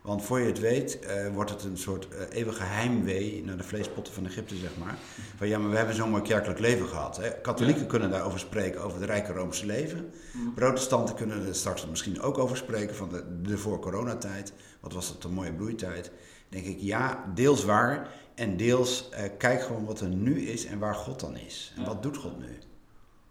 Want 0.06 0.22
voor 0.22 0.40
je 0.40 0.46
het 0.46 0.58
weet, 0.58 0.98
eh, 0.98 1.28
wordt 1.28 1.50
het 1.50 1.64
een 1.64 1.78
soort 1.78 2.08
uh, 2.12 2.18
eeuwige 2.30 2.62
heimwee 2.62 3.44
naar 3.44 3.56
de 3.56 3.62
vleespotten 3.62 4.14
van 4.14 4.26
Egypte, 4.26 4.56
zeg 4.56 4.76
maar. 4.76 4.96
Van 5.36 5.48
ja, 5.48 5.58
maar 5.58 5.70
we 5.70 5.76
hebben 5.76 5.94
zo'n 5.94 6.10
mooi 6.10 6.22
kerkelijk 6.22 6.58
leven 6.58 6.86
gehad. 6.86 7.16
Hè. 7.16 7.40
Katholieken 7.40 7.86
kunnen 7.86 8.10
daarover 8.10 8.38
spreken, 8.38 8.80
over 8.80 9.00
het 9.00 9.08
rijke 9.08 9.32
Roomse 9.32 9.66
leven. 9.66 10.10
Mm. 10.32 10.54
Protestanten 10.54 11.14
kunnen 11.14 11.46
er 11.46 11.54
straks 11.54 11.86
misschien 11.86 12.20
ook 12.20 12.38
over 12.38 12.56
spreken 12.56 12.94
van 12.94 13.08
de, 13.08 13.40
de 13.42 13.58
voor-coronatijd. 13.58 14.52
Wat 14.80 14.92
was 14.92 15.12
dat 15.12 15.24
een 15.24 15.34
mooie 15.34 15.52
bloeitijd. 15.52 16.10
denk 16.48 16.64
ik, 16.64 16.78
ja, 16.80 17.24
deels 17.34 17.64
waar. 17.64 18.10
En 18.34 18.56
deels 18.56 19.08
uh, 19.12 19.18
kijk 19.38 19.62
gewoon 19.62 19.84
wat 19.84 20.00
er 20.00 20.08
nu 20.08 20.40
is 20.40 20.66
en 20.66 20.78
waar 20.78 20.94
God 20.94 21.20
dan 21.20 21.36
is. 21.36 21.72
En 21.76 21.84
wat 21.84 22.02
doet 22.02 22.16
God 22.16 22.38
nu? 22.38 22.58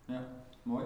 Ja, 0.05 0.27
mooi. 0.63 0.83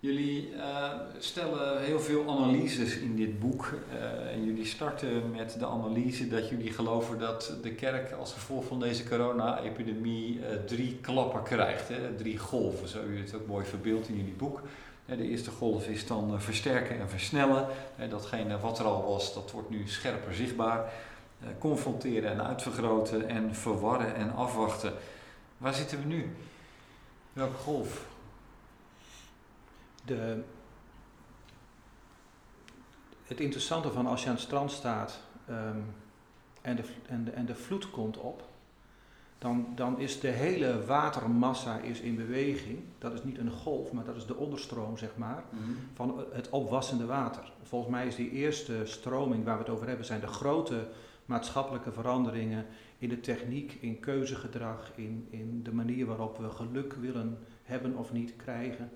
Jullie 0.00 0.52
uh, 0.52 0.90
stellen 1.18 1.82
heel 1.84 2.00
veel 2.00 2.28
analyses 2.28 2.96
in 2.96 3.16
dit 3.16 3.38
boek. 3.38 3.72
Uh, 3.92 4.32
en 4.32 4.44
jullie 4.44 4.64
starten 4.64 5.30
met 5.30 5.56
de 5.58 5.66
analyse 5.66 6.28
dat 6.28 6.48
jullie 6.48 6.72
geloven 6.72 7.18
dat 7.18 7.52
de 7.62 7.74
kerk 7.74 8.12
als 8.12 8.32
gevolg 8.32 8.64
van 8.64 8.80
deze 8.80 9.08
corona-epidemie 9.08 10.38
uh, 10.38 10.46
drie 10.66 10.98
klappen 11.00 11.42
krijgt. 11.42 11.88
Hè? 11.88 12.14
Drie 12.16 12.38
golven, 12.38 12.88
zo 12.88 13.04
u 13.04 13.20
het 13.20 13.34
ook 13.34 13.46
mooi 13.46 13.64
verbeeld 13.64 14.08
in 14.08 14.16
jullie 14.16 14.34
boek. 14.34 14.62
De 15.06 15.28
eerste 15.28 15.50
golf 15.50 15.88
is 15.88 16.06
dan 16.06 16.40
versterken 16.40 17.00
en 17.00 17.08
versnellen. 17.08 17.66
Datgene 18.08 18.58
wat 18.58 18.78
er 18.78 18.84
al 18.84 19.04
was, 19.04 19.34
dat 19.34 19.50
wordt 19.50 19.70
nu 19.70 19.82
scherper 19.88 20.34
zichtbaar. 20.34 20.92
Confronteren 21.58 22.30
en 22.30 22.46
uitvergroten 22.46 23.28
en 23.28 23.54
verwarren 23.54 24.14
en 24.14 24.34
afwachten. 24.34 24.92
Waar 25.58 25.74
zitten 25.74 25.98
we 25.98 26.04
nu? 26.04 26.36
Welke 27.32 27.56
golf? 27.56 28.06
De, 30.06 30.42
het 33.24 33.40
interessante 33.40 33.90
van 33.90 34.06
als 34.06 34.22
je 34.22 34.28
aan 34.28 34.34
het 34.34 34.44
strand 34.44 34.70
staat 34.70 35.20
um, 35.50 35.84
en, 36.62 36.76
de, 36.76 36.82
en, 37.06 37.24
de, 37.24 37.30
en 37.30 37.46
de 37.46 37.54
vloed 37.54 37.90
komt 37.90 38.16
op, 38.16 38.48
dan, 39.38 39.66
dan 39.74 39.98
is 39.98 40.20
de 40.20 40.28
hele 40.28 40.84
watermassa 40.84 41.78
is 41.78 42.00
in 42.00 42.16
beweging. 42.16 42.78
Dat 42.98 43.12
is 43.12 43.24
niet 43.24 43.38
een 43.38 43.50
golf, 43.50 43.92
maar 43.92 44.04
dat 44.04 44.16
is 44.16 44.26
de 44.26 44.36
onderstroom, 44.36 44.98
zeg 44.98 45.16
maar, 45.16 45.44
mm 45.50 45.76
van 45.94 46.24
het 46.32 46.48
opwassende 46.48 47.06
water. 47.06 47.52
Volgens 47.62 47.90
mij 47.90 48.06
is 48.06 48.16
die 48.16 48.30
eerste 48.30 48.80
stroming 48.84 49.44
waar 49.44 49.56
we 49.56 49.62
het 49.62 49.72
over 49.72 49.86
hebben, 49.86 50.06
zijn 50.06 50.20
de 50.20 50.26
grote 50.26 50.88
maatschappelijke 51.24 51.92
veranderingen 51.92 52.66
in 52.98 53.08
de 53.08 53.20
techniek, 53.20 53.78
in 53.80 54.00
keuzegedrag, 54.00 54.92
in, 54.94 55.26
in 55.30 55.62
de 55.62 55.72
manier 55.72 56.06
waarop 56.06 56.38
we 56.38 56.50
geluk 56.50 56.92
willen 56.92 57.38
hebben 57.62 57.96
of 57.96 58.12
niet 58.12 58.36
krijgen. 58.36 58.90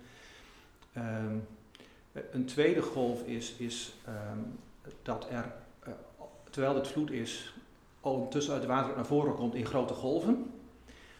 Ehm, 0.93 1.37
een 2.31 2.45
tweede 2.45 2.83
golf 2.83 3.23
is, 3.23 3.55
is 3.59 3.95
ehm, 4.05 4.39
dat 5.03 5.27
er, 5.31 5.53
uh, 5.89 5.95
terwijl 6.51 6.75
het 6.75 6.89
vloed 6.89 7.11
is, 7.11 7.55
ondertussen 8.01 8.53
uit 8.53 8.63
het 8.63 8.71
water 8.71 8.97
naar 8.97 9.07
voren 9.07 9.35
komt 9.35 9.55
in 9.55 9.67
grote 9.67 9.95
golven. 9.95 10.51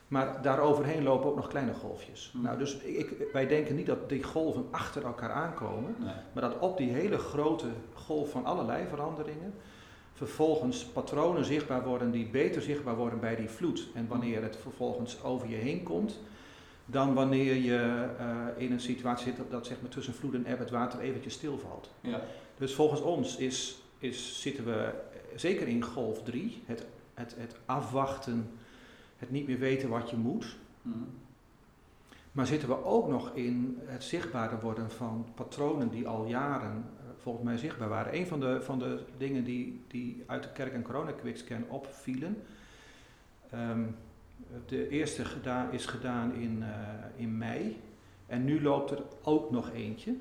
Maar 0.09 0.43
daaroverheen 0.43 1.03
lopen 1.03 1.29
ook 1.31 1.37
nog 1.37 1.49
kleine 1.49 1.75
golfjes. 1.75 2.31
Hmm. 2.33 2.43
Nou, 2.43 2.59
dus 2.59 2.77
ik, 2.77 3.13
wij 3.33 3.47
denken 3.47 3.77
niet 3.77 3.87
dat 3.87 4.09
die 4.09 4.23
golven 4.23 4.67
achter 4.71 5.05
elkaar 5.05 5.31
aankomen, 5.31 5.97
maar 6.33 6.43
dat 6.43 6.59
op 6.59 6.77
die 6.77 6.91
hele 6.91 7.19
grote 7.19 7.67
golf 7.95 8.31
van 8.31 8.45
allerlei 8.45 8.87
veranderingen 8.89 9.55
vervolgens 10.13 10.85
patronen 10.85 11.45
zichtbaar 11.45 11.85
worden 11.85 12.11
die 12.11 12.27
beter 12.27 12.63
zichtbaar 12.63 12.97
worden 12.97 13.21
bij 13.21 13.37
die 13.37 13.49
vloed. 13.49 13.89
En 13.95 14.07
wanneer 14.09 14.43
het 14.43 14.57
vervolgens 14.57 15.23
over 15.25 15.49
je 15.49 15.57
heen 15.57 15.83
komt, 15.83 16.19
dan 16.91 17.15
wanneer 17.15 17.55
je 17.55 18.09
uh, 18.21 18.63
in 18.63 18.73
een 18.73 18.81
situatie 18.81 19.27
zit 19.27 19.37
dat, 19.37 19.51
dat 19.51 19.67
zeg 19.67 19.81
maar, 19.81 19.91
tussen 19.91 20.15
vloed 20.15 20.35
en 20.35 20.45
eb 20.45 20.59
het 20.59 20.71
water 20.71 21.01
eventjes 21.01 21.35
stilvalt. 21.35 21.91
Ja. 22.01 22.21
Dus 22.59 22.75
volgens 22.75 23.01
ons 23.01 23.37
is, 23.37 23.83
is, 23.99 24.41
zitten 24.41 24.65
we 24.65 24.93
zeker 25.37 25.69
in 25.69 25.85
golf 25.85 26.23
3, 26.23 26.63
het, 26.67 26.87
het, 27.15 27.35
het 27.39 27.57
afwachten, 27.65 28.51
het 29.17 29.31
niet 29.31 29.47
meer 29.47 29.59
weten 29.59 29.89
wat 29.89 30.11
je 30.11 30.17
moet. 30.17 30.57
Mm. 30.83 31.07
Maar 32.33 32.47
zitten 32.47 32.69
we 32.69 32.85
ook 32.85 33.09
nog 33.09 33.31
in 33.35 33.79
het 33.85 34.05
zichtbaarder 34.05 34.61
worden 34.61 34.91
van 34.91 35.27
patronen 35.35 35.89
die 35.89 36.09
al 36.09 36.27
jaren 36.27 36.77
uh, 36.77 37.05
volgens 37.23 37.45
mij 37.45 37.57
zichtbaar 37.57 37.89
waren. 37.89 38.15
Een 38.15 38.27
van 38.27 38.41
de, 38.41 38.63
van 38.63 38.79
de 38.79 39.03
dingen 39.17 39.45
die, 39.45 39.81
die 39.89 40.23
uit 40.27 40.43
de 40.43 40.53
kerk- 40.53 40.73
en 40.73 40.83
corona-quickscan 40.83 41.65
opvielen. 41.69 42.43
Um, 43.55 43.97
de 44.67 44.89
eerste 44.89 45.25
gedaan, 45.25 45.73
is 45.73 45.87
gedaan 45.87 46.35
in, 46.35 46.59
uh, 46.59 46.67
in 47.17 47.39
mei 47.39 47.81
en 48.27 48.45
nu 48.45 48.63
loopt 48.63 48.91
er 48.91 49.03
ook 49.23 49.51
nog 49.51 49.71
eentje. 49.73 50.15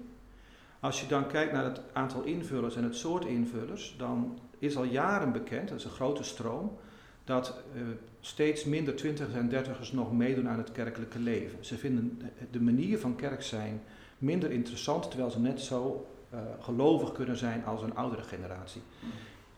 Als 0.80 1.02
je 1.02 1.08
dan 1.08 1.28
kijkt 1.28 1.54
naar 1.54 1.64
het 1.64 1.82
aantal 1.94 2.24
invullers 2.24 2.76
en 2.76 2.84
het 2.84 2.96
soort 2.96 3.26
invullers, 3.26 3.96
dan 3.98 4.40
is 4.60 4.78
al 4.78 4.84
jaren 4.84 5.32
bekend, 5.32 5.70
dat 5.70 5.78
is 5.78 5.84
een 5.84 5.92
grote 5.92 6.24
stroom, 6.24 6.78
dat 7.24 7.62
uh, 7.76 7.82
steeds 8.20 8.64
minder 8.66 8.96
twintigers 8.96 9.36
en 9.36 9.50
dertigers 9.50 9.92
nog 9.92 10.14
meedoen 10.14 10.50
aan 10.50 10.58
het 10.58 10.72
kerkelijke 10.72 11.20
leven. 11.20 11.66
Ze 11.66 11.78
vinden 11.78 12.22
de 12.52 12.62
manier 12.62 13.00
van 13.00 13.16
kerk 13.16 13.42
zijn 13.42 13.82
minder 14.18 14.52
interessant, 14.52 15.10
terwijl 15.10 15.32
ze 15.32 15.40
net 15.40 15.62
zo 15.62 16.08
uh, 16.34 16.40
gelovig 16.60 17.12
kunnen 17.12 17.38
zijn 17.38 17.66
als 17.66 17.82
een 17.82 17.96
oudere 17.96 18.24
generatie. 18.24 18.82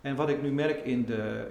En 0.01 0.15
wat 0.15 0.29
ik 0.29 0.41
nu 0.41 0.51
merk 0.51 0.85
in 0.85 1.05
de 1.05 1.47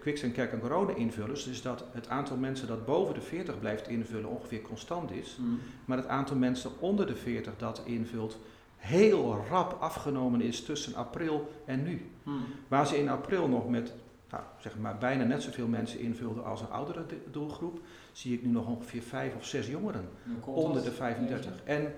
Quicks 0.00 0.22
en 0.22 0.32
Kerk 0.32 0.52
en 0.52 0.60
Corona 0.60 0.94
invullers, 0.94 1.46
is 1.46 1.62
dat 1.62 1.84
het 1.92 2.08
aantal 2.08 2.36
mensen 2.36 2.66
dat 2.68 2.86
boven 2.86 3.14
de 3.14 3.20
40 3.20 3.58
blijft 3.58 3.88
invullen 3.88 4.30
ongeveer 4.30 4.60
constant 4.60 5.10
is. 5.10 5.36
Mm. 5.40 5.58
Maar 5.84 5.96
het 5.96 6.06
aantal 6.06 6.36
mensen 6.36 6.70
onder 6.78 7.06
de 7.06 7.16
40 7.16 7.52
dat 7.56 7.82
invult 7.84 8.38
heel 8.76 9.44
rap 9.48 9.76
afgenomen 9.80 10.40
is 10.40 10.64
tussen 10.64 10.94
april 10.94 11.52
en 11.64 11.82
nu. 11.82 12.10
Mm. 12.22 12.44
Waar 12.68 12.86
ze 12.86 12.98
in 12.98 13.08
april 13.08 13.48
nog 13.48 13.68
met 13.68 13.92
nou, 14.30 14.44
zeg 14.58 14.78
maar 14.78 14.98
bijna 14.98 15.24
net 15.24 15.42
zoveel 15.42 15.66
mensen 15.66 16.00
invulden 16.00 16.44
als 16.44 16.60
een 16.60 16.70
oudere 16.70 17.04
doelgroep, 17.30 17.80
zie 18.12 18.34
ik 18.34 18.44
nu 18.44 18.50
nog 18.50 18.66
ongeveer 18.66 19.02
vijf 19.02 19.36
of 19.36 19.46
zes 19.46 19.66
jongeren 19.66 20.08
onder 20.44 20.82
de 20.82 20.92
35. 20.92 21.52
En 21.64 21.92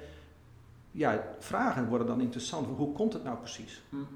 ja, 0.90 1.24
vragen 1.38 1.88
worden 1.88 2.06
dan 2.06 2.20
interessant. 2.20 2.66
Hoe 2.76 2.92
komt 2.92 3.12
het 3.12 3.24
nou 3.24 3.38
precies? 3.38 3.82
Mm. 3.88 4.06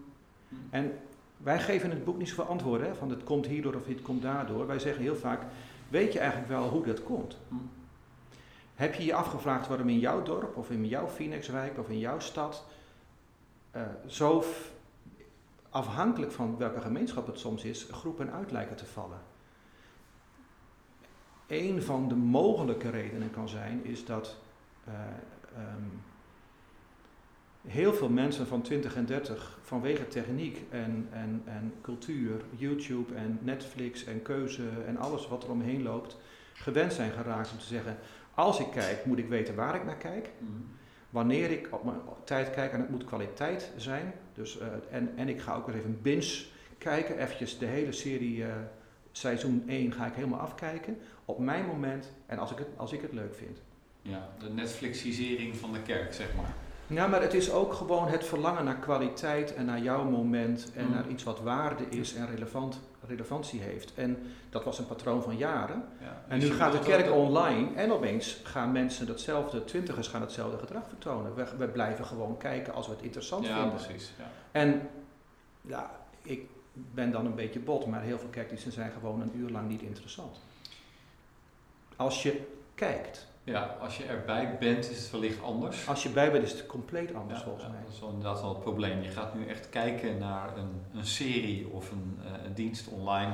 En 0.71 0.93
wij 1.39 1.61
geven 1.61 1.91
in 1.91 1.97
het 1.97 2.05
boek 2.05 2.19
niet 2.19 2.29
zoveel 2.29 2.45
antwoorden, 2.45 2.87
hè, 2.87 2.95
van 2.95 3.11
het 3.11 3.25
komt 3.25 3.47
hierdoor 3.47 3.75
of 3.75 3.87
het 3.87 4.03
komt 4.03 4.23
daardoor. 4.23 4.67
Wij 4.67 4.79
zeggen 4.79 5.03
heel 5.03 5.17
vaak, 5.17 5.43
weet 5.89 6.13
je 6.13 6.19
eigenlijk 6.19 6.49
wel 6.49 6.69
hoe 6.69 6.85
dat 6.85 7.03
komt? 7.03 7.39
Hm. 7.49 7.55
Heb 8.75 8.95
je 8.95 9.05
je 9.05 9.15
afgevraagd 9.15 9.69
waarom 9.69 9.89
in 9.89 9.99
jouw 9.99 10.23
dorp 10.23 10.57
of 10.57 10.71
in 10.71 10.87
jouw 10.87 11.09
Phoenixwijk 11.09 11.79
of 11.79 11.89
in 11.89 11.99
jouw 11.99 12.19
stad 12.19 12.65
uh, 13.77 13.83
zo 14.07 14.45
afhankelijk 15.71 16.33
van 16.33 16.57
welke 16.57 16.81
gemeenschap 16.81 17.27
het 17.27 17.39
soms 17.39 17.65
is, 17.65 17.87
groepen 17.91 18.33
uit 18.33 18.51
lijken 18.51 18.77
te 18.77 18.87
vallen? 18.87 19.21
Een 21.47 21.83
van 21.83 22.09
de 22.09 22.15
mogelijke 22.15 22.91
redenen 22.91 23.31
kan 23.31 23.49
zijn, 23.49 23.85
is 23.85 24.05
dat 24.05 24.37
uh, 24.89 24.95
um, 25.57 26.03
heel 27.67 27.95
veel 27.95 28.09
mensen 28.09 28.47
van 28.47 28.63
20 28.63 28.97
en 28.97 29.07
30 29.07 29.59
vanwege 29.63 30.09
techniek 30.09 30.63
en, 30.71 31.09
en, 31.11 31.43
en 31.45 31.75
cultuur, 31.83 32.41
YouTube 32.57 33.15
en 33.15 33.39
Netflix 33.43 34.05
en 34.05 34.23
keuze 34.23 34.69
en 34.87 34.97
alles 34.97 35.29
wat 35.29 35.43
er 35.43 35.51
omheen 35.51 35.83
loopt, 35.83 36.17
gewend 36.55 36.93
zijn 36.93 37.11
geraakt 37.11 37.53
om 37.53 37.59
te 37.59 37.65
zeggen, 37.65 37.97
als 38.35 38.61
ik 38.61 38.71
kijk 38.71 39.05
moet 39.05 39.19
ik 39.19 39.29
weten 39.29 39.55
waar 39.55 39.75
ik 39.75 39.85
naar 39.85 39.97
kijk. 39.97 40.31
Mhm. 40.39 40.53
Wanneer 41.11 41.51
ik 41.51 41.69
op 41.71 41.85
mijn 41.85 42.01
tijd 42.25 42.51
kijk 42.51 42.73
en 42.73 42.81
het 42.81 42.91
moet 42.91 43.05
kwaliteit 43.05 43.73
zijn. 43.77 44.13
Dus, 44.35 44.59
uh, 44.61 44.67
en, 44.91 45.13
en 45.17 45.29
ik 45.29 45.41
ga 45.41 45.55
ook 45.55 45.67
weer 45.67 45.77
even 45.77 46.03
binge 46.03 46.45
kijken, 46.79 47.19
eventjes 47.19 47.59
de 47.59 47.67
hele 47.67 47.93
serie 47.93 48.37
uh, 48.39 48.47
seizoen 49.13 49.63
1 49.67 49.93
ga 49.93 50.07
ik 50.07 50.15
helemaal 50.15 50.39
afkijken. 50.39 50.99
Op 51.25 51.39
mijn 51.39 51.67
moment 51.67 52.13
en 52.27 52.39
als 52.39 52.51
ik 52.51 52.59
het, 52.59 52.69
als 52.77 52.93
ik 52.93 53.01
het 53.01 53.13
leuk 53.13 53.35
vind. 53.35 53.61
Ja, 54.03 54.29
de 54.39 54.51
Netflixisering 54.51 55.57
van 55.57 55.73
de 55.73 55.83
kerk, 55.83 56.13
zeg 56.13 56.35
maar. 56.37 56.55
Ja, 56.89 57.07
maar 57.07 57.23
het 57.23 57.35
is 57.35 57.51
ook 57.51 57.73
gewoon 57.73 58.09
het 58.09 58.25
verlangen 58.25 58.65
naar 58.65 58.77
kwaliteit 58.77 59.55
en 59.55 59.65
naar 59.65 59.81
jouw 59.81 60.05
moment 60.05 60.73
en 60.75 60.85
mm. 60.87 60.91
naar 60.91 61.09
iets 61.09 61.23
wat 61.23 61.41
waarde 61.41 61.85
is 61.89 62.15
en 62.15 62.27
relevant, 62.27 62.81
relevantie 63.07 63.61
heeft. 63.61 63.95
En 63.95 64.19
dat 64.51 64.65
was 64.65 64.79
een 64.79 64.87
patroon 64.87 65.23
van 65.23 65.37
jaren. 65.37 65.85
Ja, 66.01 66.23
en 66.29 66.39
nu 66.39 66.51
gaat 66.51 66.73
de 66.73 66.79
kerk 66.79 67.13
online 67.13 67.75
en 67.75 67.93
opeens 67.93 68.41
gaan 68.45 68.73
mensen 68.73 69.07
datzelfde, 69.07 69.65
twintigers 69.65 70.09
gaan 70.09 70.21
hetzelfde 70.21 70.59
gedrag 70.59 70.89
vertonen. 70.89 71.35
We, 71.35 71.47
we 71.59 71.69
blijven 71.69 72.05
gewoon 72.05 72.37
kijken 72.37 72.75
als 72.75 72.87
we 72.87 72.93
het 72.93 73.03
interessant 73.03 73.47
ja, 73.47 73.61
vinden. 73.61 73.87
Precies, 73.87 74.13
ja. 74.19 74.31
En 74.53 74.89
ja, 75.61 75.91
ik 76.23 76.47
ben 76.73 77.11
dan 77.11 77.27
een 77.27 77.35
beetje 77.35 77.61
bot, 77.61 77.87
maar 77.87 78.03
heel 78.03 78.19
veel 78.19 78.29
kerkdiensten 78.29 78.73
zijn 78.73 78.93
gewoon 78.93 79.21
een 79.21 79.33
uur 79.37 79.51
lang 79.51 79.69
niet 79.69 79.83
interessant. 79.83 80.41
Als 81.97 82.23
je 82.23 82.41
kijkt. 82.75 83.27
Ja, 83.49 83.77
als 83.81 83.97
je 83.97 84.05
erbij 84.05 84.57
bent 84.59 84.91
is 84.91 84.99
het 84.99 85.11
wellicht 85.11 85.43
anders. 85.43 85.89
Als 85.89 86.03
je 86.03 86.09
bij 86.09 86.33
bent 86.33 86.45
is 86.45 86.53
het 86.53 86.67
compleet 86.67 87.15
anders 87.15 87.43
volgens 87.43 87.69
mij. 87.69 87.81
Dat 87.85 87.93
is 87.93 88.01
wel 88.01 88.09
inderdaad 88.09 88.41
wel 88.41 88.49
het 88.49 88.61
probleem. 88.61 89.03
Je 89.03 89.11
gaat 89.11 89.35
nu 89.35 89.47
echt 89.47 89.69
kijken 89.69 90.19
naar 90.19 90.57
een, 90.57 90.83
een 90.95 91.07
serie 91.07 91.69
of 91.69 91.91
een, 91.91 92.19
uh, 92.21 92.45
een 92.45 92.55
dienst 92.55 92.89
online. 92.89 93.33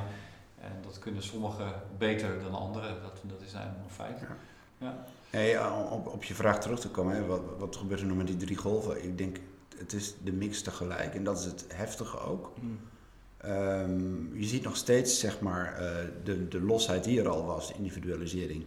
En 0.59 0.71
dat 0.83 0.99
kunnen 0.99 1.23
sommigen 1.23 1.73
beter 1.97 2.39
dan 2.41 2.53
anderen. 2.53 3.01
Dat, 3.01 3.21
dat 3.21 3.41
is 3.41 3.53
eigenlijk 3.53 3.85
een 3.85 3.95
feit. 3.95 4.19
Ja. 4.19 4.37
Ja. 4.77 5.05
Hey, 5.29 5.69
op, 5.91 6.07
op 6.07 6.23
je 6.23 6.33
vraag 6.33 6.59
terug 6.59 6.79
te 6.79 6.89
komen, 6.89 7.15
hè, 7.15 7.25
wat, 7.25 7.41
wat 7.57 7.75
gebeurt 7.75 7.99
er 7.99 8.05
nu 8.05 8.13
met 8.13 8.27
die 8.27 8.37
drie 8.37 8.57
golven? 8.57 9.03
Ik 9.03 9.17
denk, 9.17 9.37
het 9.77 9.93
is 9.93 10.15
de 10.23 10.31
mix 10.31 10.61
tegelijk 10.61 11.15
en 11.15 11.23
dat 11.23 11.39
is 11.39 11.45
het 11.45 11.65
heftige 11.67 12.19
ook. 12.19 12.51
Mm. 12.61 12.79
Ehm, 13.37 14.37
je 14.37 14.45
ziet 14.45 14.63
nog 14.63 14.75
steeds, 14.75 15.19
zeg 15.19 15.39
maar, 15.39 15.73
eh, 15.73 16.05
de, 16.23 16.47
de 16.47 16.61
losheid 16.61 17.03
die 17.03 17.19
er 17.19 17.29
al 17.29 17.45
was, 17.45 17.67
de 17.67 17.73
individualisering. 17.77 18.65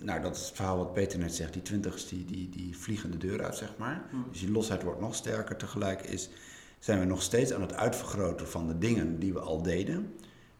Nou, 0.00 0.20
dat 0.20 0.36
is 0.36 0.46
het 0.46 0.56
verhaal 0.56 0.76
wat 0.76 0.92
Peter 0.92 1.18
net 1.18 1.34
zegt, 1.34 1.52
die 1.52 1.62
twintigers 1.62 2.08
die, 2.08 2.24
die, 2.24 2.48
die 2.48 2.78
vliegen 2.78 3.10
de 3.10 3.18
deur 3.18 3.44
uit, 3.44 3.56
zeg 3.56 3.74
maar. 3.76 4.08
Mm. 4.10 4.26
Dus 4.30 4.40
die 4.40 4.50
losheid 4.50 4.82
wordt 4.82 5.00
nog 5.00 5.14
sterker. 5.14 5.56
Tegelijk 5.56 6.02
is, 6.02 6.30
zijn 6.78 6.98
we 6.98 7.04
nog 7.04 7.22
steeds 7.22 7.52
aan 7.52 7.60
het 7.60 7.74
uitvergroten 7.74 8.48
van 8.48 8.66
de 8.66 8.78
dingen 8.78 9.18
die 9.18 9.32
we 9.32 9.40
al 9.40 9.62
deden. 9.62 10.14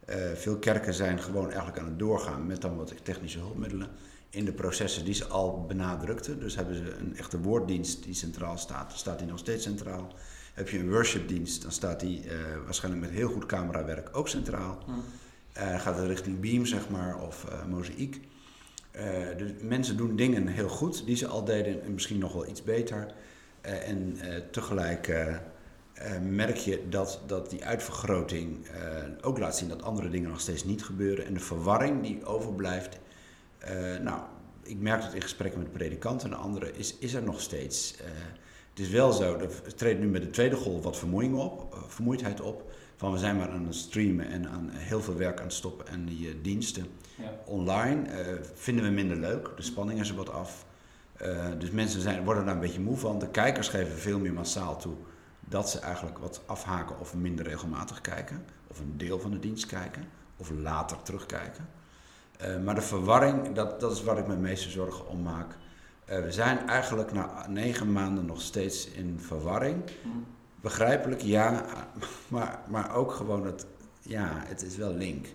Eh, 0.05 0.31
veel 0.33 0.57
kerken 0.57 0.93
zijn 0.93 1.19
gewoon 1.19 1.47
eigenlijk 1.47 1.79
aan 1.79 1.85
het 1.85 1.99
doorgaan 1.99 2.45
met 2.45 2.61
dan 2.61 2.75
wat 2.75 2.93
technische 3.03 3.39
hulpmiddelen 3.39 3.89
in 4.29 4.45
de 4.45 4.51
processen 4.51 5.05
die 5.05 5.13
ze 5.13 5.25
al 5.25 5.65
benadrukten. 5.65 6.39
Dus 6.39 6.55
hebben 6.55 6.75
ze 6.75 6.95
een 6.95 7.17
echte 7.17 7.39
woorddienst 7.39 8.03
die 8.03 8.13
centraal 8.13 8.57
staat, 8.57 8.93
staat 8.93 9.19
die 9.19 9.27
nog 9.27 9.39
steeds 9.39 9.63
centraal. 9.63 10.13
Heb 10.53 10.69
je 10.69 10.79
een 10.79 10.89
worshipdienst, 10.89 11.61
dan 11.61 11.71
staat 11.71 11.99
die 11.99 12.29
eh, 12.29 12.37
waarschijnlijk 12.65 13.05
met 13.05 13.13
heel 13.13 13.29
goed 13.29 13.45
camerawerk 13.45 14.09
ook 14.11 14.27
centraal. 14.27 14.83
Mm. 14.87 15.03
Gaat 15.53 15.97
het 15.97 16.07
richting 16.07 16.39
Beam, 16.39 16.65
zeg 16.65 16.89
maar, 16.89 17.21
of 17.21 17.45
Mozaïek. 18.93 19.37
dus 19.37 19.51
mensen 19.61 19.97
doen 19.97 20.15
dingen 20.15 20.47
heel 20.47 20.69
goed 20.69 21.05
die 21.05 21.15
ze 21.15 21.27
al 21.27 21.43
deden 21.43 21.83
en 21.83 21.93
misschien 21.93 22.19
nog 22.19 22.33
wel 22.33 22.47
iets 22.47 22.63
beter. 22.63 23.13
en 23.61 24.17
tegelijk 24.51 25.27
merk 26.21 26.57
je 26.57 26.89
dat, 26.89 27.21
dat 27.25 27.49
die 27.49 27.65
uitvergroting 27.65 28.67
ook 29.21 29.37
laat 29.37 29.57
zien 29.57 29.69
dat 29.69 29.83
andere 29.83 30.09
dingen 30.09 30.29
nog 30.29 30.39
steeds 30.39 30.63
niet 30.63 30.83
gebeuren. 30.83 31.25
En 31.25 31.33
de 31.33 31.39
verwarring 31.39 32.01
die 32.01 32.25
overblijft, 32.25 32.99
nou, 34.01 34.21
ik 34.63 34.79
merk 34.79 35.01
dat 35.01 35.13
in 35.13 35.21
gesprekken 35.21 35.59
met 35.59 35.71
predikanten 35.71 36.31
en 36.31 36.37
anderen, 36.37 36.75
is, 36.75 36.97
is 36.99 37.13
er 37.13 37.23
nog 37.23 37.41
steeds. 37.41 37.95
Het 38.69 38.79
is 38.87 38.89
wel 38.89 39.11
zo, 39.11 39.37
er 39.37 39.75
treedt 39.75 39.99
nu 39.99 40.07
met 40.07 40.21
de 40.21 40.29
tweede 40.29 40.55
golf 40.55 40.83
wat 40.83 40.97
vermoeiing 40.97 41.35
op, 41.35 41.85
vermoeidheid 41.87 42.41
op. 42.41 42.71
Van 42.95 43.11
we 43.11 43.17
zijn 43.17 43.37
maar 43.37 43.49
aan 43.49 43.65
het 43.65 43.75
streamen 43.75 44.27
en 44.27 44.49
aan 44.49 44.69
heel 44.73 45.01
veel 45.01 45.15
werk 45.15 45.39
aan 45.39 45.45
het 45.45 45.53
stoppen 45.53 45.87
en 45.87 46.05
die 46.05 46.41
diensten 46.41 46.85
ja. 47.19 47.31
online 47.45 48.07
uh, 48.07 48.33
vinden 48.53 48.83
we 48.85 48.91
minder 48.91 49.17
leuk. 49.17 49.51
De 49.55 49.61
spanning 49.61 49.99
is 49.99 50.09
er 50.09 50.15
wat 50.15 50.31
af. 50.31 50.65
dus 51.57 51.71
mensen 51.71 52.01
zijn, 52.01 52.23
worden 52.23 52.45
daar 52.45 52.53
een 52.53 52.59
beetje 52.59 52.79
moe 52.79 52.97
van. 52.97 53.19
De 53.19 53.29
kijkers 53.29 53.67
geven 53.67 53.97
veel 53.97 54.19
meer 54.19 54.33
massaal 54.33 54.77
toe 54.77 54.95
dat 55.39 55.69
ze 55.69 55.79
eigenlijk 55.79 56.17
wat 56.17 56.41
afhaken 56.45 56.99
of 56.99 57.15
minder 57.15 57.45
regelmatig 57.45 58.01
kijken. 58.01 58.45
Of 58.67 58.79
een 58.79 58.97
deel 58.97 59.19
van 59.19 59.31
de 59.31 59.39
dienst 59.39 59.65
kijken. 59.65 60.03
Of 60.37 60.49
later 60.49 61.01
terugkijken. 61.01 61.69
maar 62.63 62.75
de 62.75 62.81
verwarring, 62.81 63.53
dat, 63.53 63.79
dat 63.79 63.91
is 63.91 64.03
waar 64.03 64.17
ik 64.17 64.27
me 64.27 64.35
meeste 64.35 64.69
zorgen 64.69 65.07
om 65.07 65.21
maak. 65.21 65.55
Uh, 66.09 66.19
we 66.19 66.31
zijn 66.31 66.67
eigenlijk 66.67 67.11
na 67.13 67.47
negen 67.47 67.91
maanden 67.91 68.25
nog 68.25 68.41
steeds 68.41 68.87
in 68.87 69.19
verwarring. 69.19 69.83
Mm. 70.03 70.25
Begrijpelijk, 70.61 71.21
ja, 71.21 71.65
maar, 72.27 72.59
maar 72.67 72.95
ook 72.95 73.11
gewoon 73.11 73.45
het, 73.45 73.65
ja, 74.01 74.43
het 74.45 74.61
is 74.61 74.75
wel 74.75 74.93
link. 74.93 75.27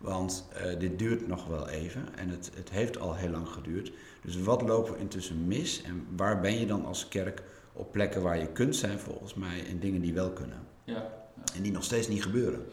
Want 0.00 0.48
uh, 0.52 0.78
dit 0.78 0.98
duurt 0.98 1.26
nog 1.26 1.46
wel 1.46 1.68
even 1.68 2.08
en 2.16 2.28
het, 2.28 2.50
het 2.54 2.70
heeft 2.70 2.98
al 2.98 3.14
heel 3.14 3.30
lang 3.30 3.48
geduurd. 3.48 3.92
Dus 4.22 4.42
wat 4.42 4.62
lopen 4.62 4.92
we 4.92 4.98
intussen 4.98 5.46
mis 5.46 5.82
en 5.82 6.06
waar 6.16 6.40
ben 6.40 6.58
je 6.58 6.66
dan 6.66 6.86
als 6.86 7.08
kerk 7.08 7.42
op 7.72 7.92
plekken 7.92 8.22
waar 8.22 8.38
je 8.38 8.46
kunt 8.46 8.76
zijn 8.76 8.98
volgens 8.98 9.34
mij 9.34 9.66
en 9.68 9.78
dingen 9.78 10.00
die 10.00 10.14
wel 10.14 10.30
kunnen? 10.30 10.58
Ja, 10.84 10.94
ja. 10.94 11.54
En 11.54 11.62
die 11.62 11.72
nog 11.72 11.84
steeds 11.84 12.08
niet 12.08 12.22
gebeuren. 12.22 12.66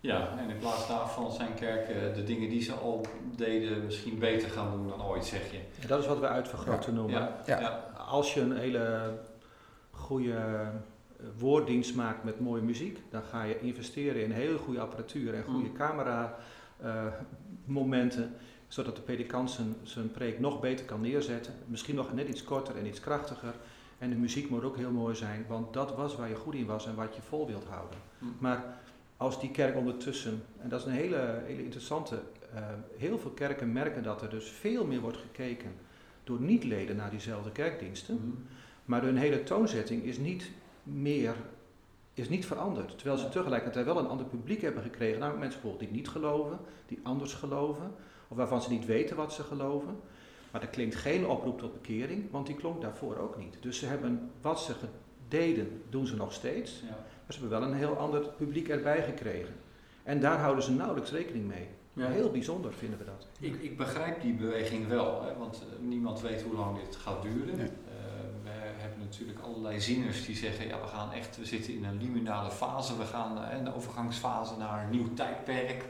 Ja, 0.00 0.38
en 0.38 0.50
in 0.50 0.58
plaats 0.58 0.88
daarvan 0.88 1.32
zijn 1.32 1.54
kerken 1.54 2.14
de 2.14 2.24
dingen 2.24 2.48
die 2.48 2.62
ze 2.62 2.72
al 2.72 3.06
deden 3.36 3.84
misschien 3.84 4.18
beter 4.18 4.50
gaan 4.50 4.70
doen 4.70 4.88
dan 4.88 5.02
ooit, 5.02 5.24
zeg 5.24 5.50
je. 5.50 5.58
Ja, 5.80 5.86
dat 5.86 6.00
is 6.00 6.06
wat 6.06 6.18
we 6.18 6.26
uitvergroten 6.26 6.92
ja. 6.92 6.98
noemen. 6.98 7.20
Ja. 7.46 7.60
Ja. 7.60 7.92
Als 8.08 8.34
je 8.34 8.40
een 8.40 8.56
hele 8.56 9.12
goede 9.90 10.34
eh, 10.34 10.68
woorddienst 11.38 11.94
maakt 11.94 12.24
met 12.24 12.40
mooie 12.40 12.62
muziek, 12.62 12.98
dan 13.10 13.22
ga 13.22 13.42
je 13.42 13.60
investeren 13.60 14.22
in 14.22 14.30
hele 14.30 14.58
goede 14.58 14.80
apparatuur 14.80 15.34
en 15.34 15.44
goede 15.44 15.68
mm. 15.68 15.74
camera 15.74 16.38
uh, 16.84 17.06
momenten, 17.64 18.34
zodat 18.68 18.96
de 18.96 19.02
predikant 19.02 19.50
zijn, 19.50 19.74
zijn 19.82 20.10
preek 20.10 20.38
nog 20.38 20.60
beter 20.60 20.86
kan 20.86 21.00
neerzetten. 21.00 21.54
Misschien 21.66 21.94
nog 21.94 22.14
net 22.14 22.28
iets 22.28 22.44
korter 22.44 22.76
en 22.76 22.86
iets 22.86 23.00
krachtiger. 23.00 23.54
En 23.98 24.10
de 24.10 24.16
muziek 24.16 24.50
moet 24.50 24.64
ook 24.64 24.76
heel 24.76 24.90
mooi 24.90 25.14
zijn, 25.14 25.44
want 25.48 25.72
dat 25.72 25.94
was 25.94 26.16
waar 26.16 26.28
je 26.28 26.34
goed 26.34 26.54
in 26.54 26.66
was 26.66 26.86
en 26.86 26.94
wat 26.94 27.14
je 27.14 27.22
vol 27.22 27.46
wilt 27.46 27.64
houden. 27.64 27.98
Mm. 28.18 28.34
Maar 28.38 28.64
als 29.16 29.40
die 29.40 29.50
kerk 29.50 29.76
ondertussen, 29.76 30.42
en 30.58 30.68
dat 30.68 30.80
is 30.80 30.86
een 30.86 30.92
hele, 30.92 31.40
hele 31.44 31.62
interessante, 31.64 32.22
uh, 32.54 32.60
heel 32.96 33.18
veel 33.18 33.30
kerken 33.30 33.72
merken 33.72 34.02
dat 34.02 34.22
er 34.22 34.30
dus 34.30 34.48
veel 34.48 34.86
meer 34.86 35.00
wordt 35.00 35.16
gekeken 35.16 35.70
door 36.24 36.40
niet-leden 36.40 36.96
naar 36.96 37.10
diezelfde 37.10 37.50
kerkdiensten, 37.50 38.14
mm 38.14 38.46
maar 38.84 39.02
hun 39.02 39.16
hele 39.16 39.42
toonzetting 39.42 40.02
is 40.02 40.18
niet 40.18 40.50
meer, 40.82 41.34
is 42.14 42.28
niet 42.28 42.46
veranderd. 42.46 42.98
Terwijl 42.98 43.18
ze 43.18 43.28
tegelijkertijd 43.28 43.84
wel 43.84 43.98
een 43.98 44.06
ander 44.06 44.26
publiek 44.26 44.60
hebben 44.60 44.82
gekregen, 44.82 45.18
namelijk 45.18 45.42
mensen 45.42 45.60
bijvoorbeeld 45.60 45.90
die 45.90 46.00
niet 46.00 46.08
geloven, 46.08 46.58
die 46.86 47.00
anders 47.02 47.34
geloven, 47.34 47.94
of 48.28 48.36
waarvan 48.36 48.62
ze 48.62 48.70
niet 48.70 48.86
weten 48.86 49.16
wat 49.16 49.32
ze 49.32 49.42
geloven. 49.42 49.96
Maar 50.50 50.62
er 50.62 50.68
klinkt 50.68 50.94
geen 50.94 51.26
oproep 51.26 51.58
tot 51.58 51.72
bekering, 51.72 52.30
want 52.30 52.46
die 52.46 52.56
klonk 52.56 52.80
daarvoor 52.80 53.16
ook 53.16 53.38
niet. 53.38 53.56
Dus 53.60 53.78
ze 53.78 53.86
hebben 53.86 54.30
wat 54.40 54.60
ze 54.60 54.74
deden, 55.28 55.82
doen 55.88 56.06
ze 56.06 56.16
nog 56.16 56.32
steeds. 56.32 56.80
Ja. 56.80 56.88
Maar 56.88 57.32
ze 57.34 57.40
hebben 57.40 57.60
wel 57.60 57.68
een 57.68 57.76
heel 57.76 57.96
ander 57.96 58.28
publiek 58.36 58.68
erbij 58.68 59.02
gekregen. 59.02 59.54
En 60.02 60.20
daar 60.20 60.38
houden 60.38 60.64
ze 60.64 60.72
nauwelijks 60.72 61.10
rekening 61.10 61.46
mee. 61.46 61.68
Ja. 61.92 62.06
Heel 62.06 62.30
bijzonder 62.30 62.72
vinden 62.72 62.98
we 62.98 63.04
dat. 63.04 63.26
Ik, 63.40 63.62
ik 63.62 63.76
begrijp 63.76 64.22
die 64.22 64.34
beweging 64.34 64.88
wel, 64.88 65.22
hè, 65.22 65.36
want 65.38 65.62
uh, 65.62 65.88
niemand 65.88 66.20
weet 66.20 66.42
hoe 66.42 66.54
lang 66.54 66.78
dit 66.78 66.96
gaat 66.96 67.22
duren. 67.22 67.58
Ja. 67.58 67.64
Natuurlijk 69.12 69.40
allerlei 69.40 69.80
zieners 69.80 70.26
die 70.26 70.36
zeggen, 70.36 70.66
ja 70.66 70.80
we 70.80 70.86
gaan 70.86 71.12
echt, 71.12 71.36
we 71.36 71.44
zitten 71.44 71.74
in 71.74 71.84
een 71.84 71.98
liminale 71.98 72.50
fase, 72.50 72.96
we 72.96 73.04
gaan 73.04 73.38
uh, 73.38 73.58
een 73.58 73.74
overgangsfase 73.74 74.56
naar 74.56 74.84
een 74.84 74.90
nieuw 74.90 75.14
tijdperk. 75.14 75.84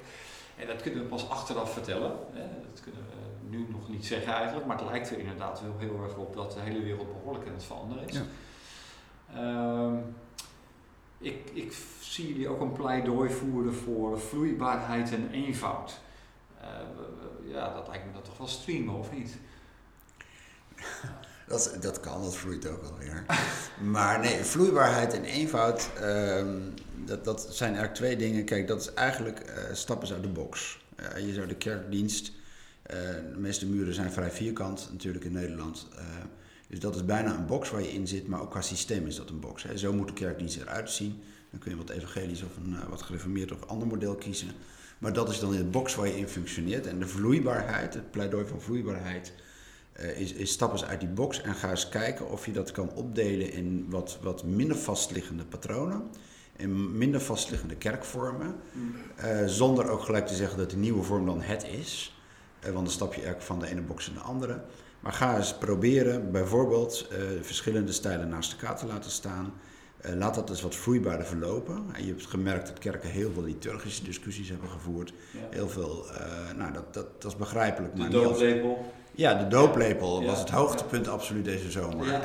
En 0.56 0.66
dat 0.66 0.82
kunnen 0.82 1.02
we 1.02 1.08
pas 1.08 1.28
achteraf 1.28 1.72
vertellen. 1.72 2.16
Hè. 2.32 2.46
Dat 2.70 2.80
kunnen 2.80 3.00
we 3.00 3.56
nu 3.56 3.66
nog 3.70 3.88
niet 3.88 4.06
zeggen 4.06 4.32
eigenlijk, 4.32 4.66
maar 4.66 4.78
het 4.78 4.87
lijkt 4.87 5.11
er 5.11 5.18
inderdaad 5.18 5.61
wel 5.61 5.78
heel 5.78 6.02
erg 6.02 6.16
op 6.16 6.35
dat 6.35 6.52
de 6.52 6.61
hele 6.61 6.82
wereld 6.82 7.12
behoorlijk 7.12 7.46
aan 7.46 7.52
het 7.52 7.64
veranderen 7.64 8.08
is. 8.08 8.14
Ja. 8.14 8.24
Ehm, 9.35 9.96
ik, 11.18 11.50
ik 11.52 11.76
zie 12.00 12.28
jullie 12.28 12.48
ook 12.48 12.61
een 12.61 12.72
pleidooi 12.72 13.30
voeren 13.30 13.74
voor 13.74 14.20
vloeibaarheid 14.20 15.12
en 15.12 15.30
eenvoud. 15.30 16.00
Uh, 16.62 17.52
ja, 17.52 17.74
dat 17.74 17.88
lijkt 17.88 18.06
me 18.06 18.12
dat 18.12 18.24
toch 18.24 18.38
wel 18.38 18.46
streamen, 18.46 18.94
of 18.94 19.12
niet? 19.12 19.38
Dat, 21.46 21.76
dat 21.81 22.00
kan, 22.00 22.22
dat 22.22 22.37
vloeit 22.37 22.66
ook 22.66 22.83
alweer. 22.85 23.24
maar 23.92 24.20
nee, 24.20 24.44
vloeibaarheid 24.44 25.14
en 25.14 25.24
eenvoud, 25.24 25.90
um, 26.02 26.74
dat, 27.05 27.24
dat 27.24 27.46
zijn 27.50 27.74
eigenlijk 27.74 27.94
twee 27.94 28.16
dingen. 28.16 28.44
Kijk, 28.44 28.66
dat 28.66 28.81
is 28.81 28.94
eigenlijk 28.94 29.40
uh, 29.40 29.74
stappen 29.74 30.09
uit 30.09 30.22
de 30.22 30.28
box. 30.28 30.81
Uh, 31.16 31.26
je 31.26 31.33
zou 31.33 31.46
de 31.46 31.57
kerkdienst, 31.57 32.33
de 32.83 33.35
meeste 33.37 33.66
muren 33.66 33.94
zijn 33.94 34.12
vrij 34.12 34.31
vierkant 34.31 34.88
natuurlijk 34.92 35.24
in 35.24 35.33
Nederland. 35.33 35.88
Dus 36.68 36.81
dat 36.81 36.94
is 36.94 37.05
bijna 37.05 37.35
een 37.35 37.46
box 37.46 37.70
waar 37.70 37.83
je 37.83 37.92
in 37.92 38.07
zit, 38.07 38.26
maar 38.26 38.40
ook 38.40 38.50
qua 38.50 38.61
systeem 38.61 39.07
is 39.07 39.16
dat 39.16 39.31
een 39.31 39.40
box. 39.40 39.62
Hè. 39.62 39.76
Zo 39.78 39.92
moet 39.92 40.07
de 40.07 40.12
kerkdienst 40.12 40.57
eruit 40.57 40.90
zien. 40.90 41.22
Dan 41.50 41.61
kun 41.61 41.70
je 41.70 41.76
wat 41.76 41.90
evangelisch 41.90 42.42
of 42.42 42.57
een 42.57 42.88
wat 42.88 43.02
gereformeerd 43.02 43.52
of 43.52 43.66
ander 43.66 43.88
model 43.88 44.14
kiezen. 44.14 44.48
Maar 44.98 45.12
dat 45.12 45.28
is 45.28 45.40
dan 45.40 45.52
in 45.52 45.59
de 45.59 45.64
box 45.64 45.94
waar 45.94 46.07
je 46.07 46.18
in 46.18 46.28
functioneert. 46.28 46.87
En 46.87 46.98
de 46.98 47.07
vloeibaarheid, 47.07 47.94
het 47.94 48.11
pleidooi 48.11 48.46
van 48.46 48.61
vloeibaarheid, 48.61 49.33
uh, 50.00 50.20
is, 50.20 50.33
is 50.33 50.50
stap 50.50 50.72
eens 50.72 50.85
uit 50.85 51.00
die 51.00 51.09
box 51.09 51.40
en 51.42 51.55
ga 51.55 51.70
eens 51.70 51.88
kijken 51.88 52.31
of 52.31 52.46
je 52.46 52.52
dat 52.52 52.70
kan 52.70 52.90
opdelen 52.94 53.52
in 53.52 53.87
wat, 53.88 54.18
wat 54.22 54.44
minder 54.44 54.76
vastliggende 54.76 55.44
patronen. 55.44 56.02
In 56.57 56.98
minder 56.98 57.20
vastliggende 57.20 57.76
kerkvormen. 57.76 58.55
Uh, 59.24 59.46
zonder 59.46 59.88
ook 59.88 60.02
gelijk 60.02 60.26
te 60.26 60.35
zeggen 60.35 60.59
dat 60.59 60.70
de 60.70 60.76
nieuwe 60.76 61.02
vorm 61.02 61.26
dan 61.26 61.40
het 61.40 61.66
is. 61.81 62.20
want 62.61 62.74
dan 62.74 62.90
stap 62.90 63.14
je 63.14 63.22
eigenlijk 63.22 63.46
van 63.46 63.59
de 63.59 63.66
ene 63.66 63.81
box 63.81 64.09
in 64.09 64.14
de 64.14 64.20
andere. 64.20 64.61
Maar 65.00 65.12
ga 65.12 65.37
eens 65.37 65.55
proberen 65.55 66.31
bijvoorbeeld 66.31 67.09
verschillende 67.40 67.92
stijlen 67.92 68.28
naast 68.28 68.52
elkaar 68.52 68.76
te 68.76 68.87
laten 68.87 69.11
staan. 69.11 69.52
Laat 70.02 70.35
dat 70.35 70.50
eens 70.50 70.62
wat 70.62 70.74
vloeibaarder 70.74 71.26
verlopen. 71.26 71.85
En 71.92 72.05
je 72.05 72.09
hebt 72.09 72.26
gemerkt 72.26 72.66
dat 72.66 72.78
kerken 72.78 73.11
heel 73.11 73.31
veel 73.33 73.42
liturgische 73.42 74.05
discussies 74.05 74.48
hebben 74.48 74.68
gevoerd. 74.68 75.12
Ja. 75.31 75.38
Heel 75.50 75.68
veel, 75.68 76.07
nou 76.57 76.72
dat, 76.72 76.94
dat, 76.94 77.22
dat 77.22 77.33
is 77.33 77.38
begrijpelijk. 77.38 77.96
De 77.96 78.09
dooplepel. 78.09 78.92
Ja, 79.14 79.35
de 79.35 79.48
dooplepel 79.48 80.20
ja. 80.20 80.27
was 80.27 80.38
het 80.38 80.51
hoogtepunt 80.51 81.09
absoluut 81.09 81.44
deze 81.44 81.70
zomer. 81.70 82.07
Ja. 82.07 82.20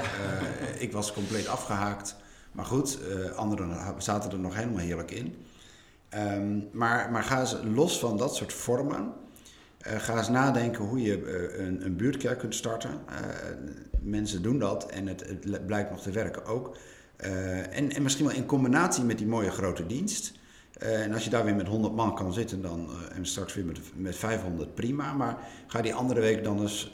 ik 0.78 0.92
was 0.92 1.14
compleet 1.14 1.48
afgehaakt. 1.48 2.16
Maar 2.52 2.66
goed, 2.66 3.00
anderen 3.36 3.78
zaten 3.98 4.32
er 4.32 4.40
nog 4.40 4.56
helemaal 4.56 4.78
heerlijk 4.78 5.12
in. 5.12 5.36
Um, 6.16 6.70
maar, 6.72 7.12
maar 7.12 7.24
ga 7.24 7.40
eens 7.40 7.56
los 7.74 8.00
van 8.00 8.18
dat 8.18 8.36
soort 8.36 8.54
vormen 8.54 9.14
uh, 9.88 10.00
ga 10.00 10.18
eens 10.18 10.30
nadenken 10.30 10.84
hoe 10.84 11.02
je 11.02 11.54
een, 11.58 11.86
een, 11.86 11.96
buurtkerk 11.96 12.40
kunt 12.40 12.56
starten. 12.56 12.92
Mensen 14.02 14.42
doen 14.42 14.60
dat 14.60 14.86
en 14.86 15.08
het, 15.08 15.28
het, 15.28 15.66
blijkt 15.66 15.90
nog 15.90 16.02
te 16.02 16.12
werken 16.12 16.46
ook. 16.46 16.78
En, 17.18 17.92
en, 17.92 18.02
misschien 18.02 18.26
wel 18.26 18.36
in 18.36 18.46
combinatie 18.46 19.04
met 19.04 19.18
die 19.18 19.28
mooie 19.28 19.52
grote 19.52 19.86
dienst. 19.86 20.34
Eh, 20.80 21.02
en 21.02 21.14
als 21.14 21.24
je 21.24 21.30
daar 21.30 21.44
weer 21.46 21.56
met 21.56 21.68
100 21.68 21.96
man 21.96 22.16
kan 22.16 22.34
zitten 22.34 22.62
dan, 22.62 22.90
en 23.14 23.26
straks 23.26 23.54
weer 23.54 23.66
met, 23.66 23.80
met 23.96 24.16
500, 24.16 24.76
prima. 24.76 25.14
Maar 25.14 25.38
ga 25.68 25.82
die 25.82 25.94
andere 25.94 26.20
week 26.20 26.44
dan 26.44 26.62
eens 26.62 26.92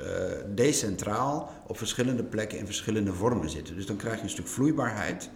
decentraal 0.55 1.51
op 1.67 1.77
verschillende 1.77 2.23
plekken 2.23 2.57
in 2.57 2.65
verschillende 2.65 3.13
vormen 3.13 3.49
zitten. 3.49 3.75
Dus 3.75 3.85
dan 3.85 3.95
krijg 3.95 4.17
je 4.17 4.23
een 4.23 4.29
stuk 4.29 4.47
vloeibaarheid. 4.47 5.29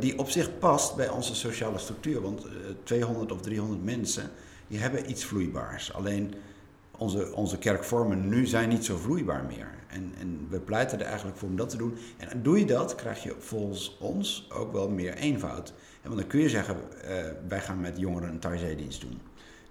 die 0.00 0.18
op 0.18 0.30
zich 0.30 0.58
past 0.58 0.96
bij 0.96 1.08
onze 1.08 1.34
sociale 1.34 1.78
structuur. 1.78 2.20
Want 2.20 2.46
200 2.82 3.32
of 3.32 3.40
300 3.40 3.84
mensen, 3.84 4.30
die 4.68 4.78
hebben 4.78 5.10
iets 5.10 5.24
vloeibaars. 5.24 5.92
Alleen 5.92 6.34
onze, 6.98 7.34
onze 7.34 7.58
kerkvormen 7.58 8.28
nu 8.28 8.46
zijn 8.46 8.68
niet 8.68 8.84
zo 8.84 8.96
vloeibaar 8.96 9.44
meer. 9.44 9.68
En, 9.86 10.12
en 10.18 10.46
we 10.50 10.60
pleiten 10.60 11.00
er 11.00 11.06
eigenlijk 11.06 11.36
voor 11.38 11.48
om 11.48 11.56
dat 11.56 11.68
te 11.68 11.76
doen. 11.76 11.96
En 12.16 12.42
doe 12.42 12.58
je 12.58 12.64
dat, 12.64 12.94
krijg 12.94 13.22
je 13.22 13.34
volgens 13.38 13.96
ons 14.00 14.48
ook 14.52 14.72
wel 14.72 14.88
meer 14.88 15.14
eenvoud. 15.14 15.72
Want 16.08 16.20
dan 16.20 16.28
kun 16.28 16.40
je 16.40 16.48
zeggen, 16.48 16.76
uh, 16.76 17.10
wij 17.48 17.60
gaan 17.60 17.80
met 17.80 17.98
jongeren 17.98 18.28
een 18.28 18.38
Taizé-dienst 18.38 19.00
doen. 19.00 19.20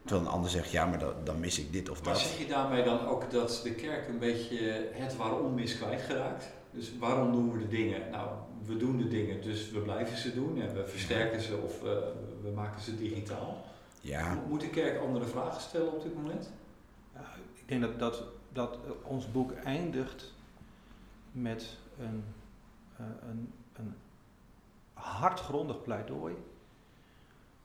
Terwijl 0.02 0.28
een 0.28 0.34
ander 0.34 0.50
zegt, 0.50 0.72
ja, 0.72 0.86
maar 0.86 1.00
dat, 1.00 1.26
dan 1.26 1.40
mis 1.40 1.60
ik 1.60 1.74
dit 1.74 1.90
of 1.90 1.98
dat. 1.98 2.06
Maar 2.06 2.16
zeg 2.16 2.38
je 2.38 2.48
daarmee 2.48 2.84
dan 2.84 3.06
ook 3.06 3.32
dat 3.32 3.60
de 3.64 3.72
kerk 3.72 4.08
een 4.08 4.20
beetje 4.20 4.90
het 4.92 5.16
waarom 5.16 5.60
is 5.60 5.78
kwijtgeraakt? 5.78 6.46
Dus 6.72 6.92
waarom 7.00 7.32
doen 7.32 7.52
we 7.52 7.60
de 7.60 7.68
dingen? 7.68 8.10
Nou, 8.12 8.30
we 8.66 8.78
doen 8.78 8.98
de 8.98 9.08
dingen, 9.08 9.42
dus 9.42 9.72
we 9.72 9.80
blijven 9.80 10.18
ze 10.18 10.34
doen 10.34 10.62
en 10.62 10.74
we 10.74 10.88
versterken 10.88 11.42
ze 11.42 11.58
of 11.58 11.84
uh, 11.84 11.90
we 12.44 12.52
maken 12.56 12.82
ze 12.82 12.96
digitaal. 12.96 13.66
Ja. 14.02 14.44
Moet 14.48 14.62
de 14.62 14.70
kerk 14.70 15.00
andere 15.00 15.26
vragen 15.26 15.62
stellen 15.62 15.92
op 15.92 16.04
dit 16.04 16.16
moment? 16.16 16.50
ik 17.54 17.68
denk 17.68 17.82
dat, 17.82 18.00
dat, 18.00 18.24
dat 18.54 18.78
ons 19.04 19.32
boek 19.32 19.52
eindigt 19.52 20.34
met 21.32 21.78
een, 22.00 22.24
uh, 23.00 23.06
een, 23.30 23.54
een 23.74 23.96
hardgrondig 24.98 25.84
pleidooi 25.84 26.36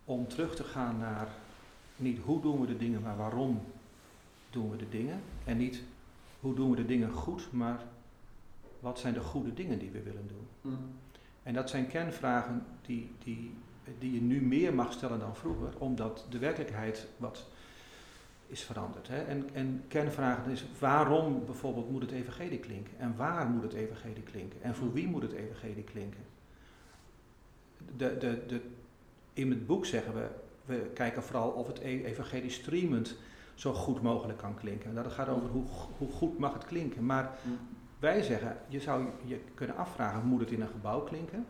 om 0.04 0.28
terug 0.28 0.56
te 0.56 0.64
gaan 0.64 0.98
naar 0.98 1.28
niet 1.96 2.18
hoe 2.18 2.40
doen 2.40 2.60
we 2.60 2.66
de 2.66 2.76
dingen, 2.76 3.02
maar 3.02 3.16
waarom 3.16 3.62
doen 4.50 4.70
we 4.70 4.76
de 4.76 4.88
dingen. 4.88 5.20
En 5.44 5.56
niet 5.56 5.82
hoe 6.40 6.54
doen 6.54 6.70
we 6.70 6.76
de 6.76 6.86
dingen 6.86 7.12
goed, 7.12 7.52
maar 7.52 7.80
wat 8.80 8.98
zijn 8.98 9.14
de 9.14 9.20
goede 9.20 9.54
dingen 9.54 9.78
die 9.78 9.90
we 9.90 10.02
willen 10.02 10.28
doen. 10.28 10.72
Mm. 10.72 10.78
En 11.42 11.54
dat 11.54 11.70
zijn 11.70 11.88
kernvragen 11.88 12.66
die, 12.86 13.10
die, 13.24 13.54
die 13.98 14.12
je 14.12 14.20
nu 14.20 14.42
meer 14.42 14.74
mag 14.74 14.92
stellen 14.92 15.18
dan 15.18 15.36
vroeger, 15.36 15.72
omdat 15.78 16.26
de 16.28 16.38
werkelijkheid 16.38 17.06
wat 17.16 17.46
is 18.46 18.62
veranderd. 18.62 19.08
Hè? 19.08 19.22
En, 19.22 19.48
en 19.52 19.84
kernvragen 19.88 20.52
is 20.52 20.64
waarom 20.78 21.44
bijvoorbeeld 21.44 21.90
moet 21.90 22.02
het 22.02 22.10
evangelie 22.10 22.58
klinken? 22.58 22.98
En 22.98 23.16
waar 23.16 23.46
moet 23.46 23.62
het 23.62 23.72
evangelie 23.72 24.22
klinken? 24.22 24.62
En 24.62 24.74
voor 24.74 24.92
wie 24.92 25.08
moet 25.08 25.22
het 25.22 25.32
evangelie 25.32 25.84
klinken? 25.84 26.20
De, 27.96 28.18
de, 28.18 28.42
de, 28.46 28.60
in 29.32 29.50
het 29.50 29.66
boek 29.66 29.86
zeggen 29.86 30.14
we, 30.14 30.28
we 30.64 30.90
kijken 30.94 31.22
vooral 31.22 31.50
of 31.50 31.66
het 31.66 31.78
e-, 31.78 32.04
evangelie 32.04 32.50
streamend 32.50 33.16
zo 33.54 33.72
goed 33.72 34.02
mogelijk 34.02 34.38
kan 34.38 34.54
klinken. 34.54 34.94
Dat 34.94 35.12
gaat 35.12 35.28
over 35.28 35.48
hoe, 35.48 35.64
hoe 35.98 36.10
goed 36.10 36.38
mag 36.38 36.52
het 36.52 36.64
klinken. 36.64 37.06
Maar 37.06 37.38
wij 37.98 38.22
zeggen, 38.22 38.56
je 38.68 38.80
zou 38.80 39.06
je 39.24 39.40
kunnen 39.54 39.76
afvragen, 39.76 40.26
moet 40.26 40.40
het 40.40 40.50
in 40.50 40.60
een 40.60 40.68
gebouw 40.68 41.00
klinken? 41.00 41.46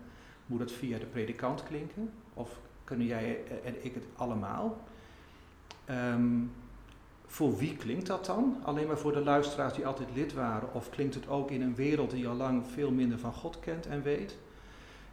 Moet 0.46 0.60
het 0.60 0.72
via 0.72 0.98
de 0.98 1.06
predikant 1.06 1.62
klinken? 1.62 2.10
Of 2.34 2.58
kunnen 2.84 3.06
jij 3.06 3.40
en 3.64 3.84
ik 3.84 3.94
het 3.94 4.04
allemaal? 4.16 4.78
Um, 5.90 6.52
voor 7.26 7.56
wie 7.56 7.76
klinkt 7.76 8.06
dat 8.06 8.26
dan? 8.26 8.56
Alleen 8.62 8.86
maar 8.86 8.98
voor 8.98 9.12
de 9.12 9.24
luisteraars 9.24 9.74
die 9.74 9.86
altijd 9.86 10.08
lid 10.14 10.32
waren? 10.32 10.74
Of 10.74 10.90
klinkt 10.90 11.14
het 11.14 11.28
ook 11.28 11.50
in 11.50 11.62
een 11.62 11.74
wereld 11.74 12.10
die 12.10 12.28
al 12.28 12.34
lang 12.34 12.66
veel 12.66 12.90
minder 12.90 13.18
van 13.18 13.32
God 13.32 13.60
kent 13.60 13.86
en 13.86 14.02
weet? 14.02 14.36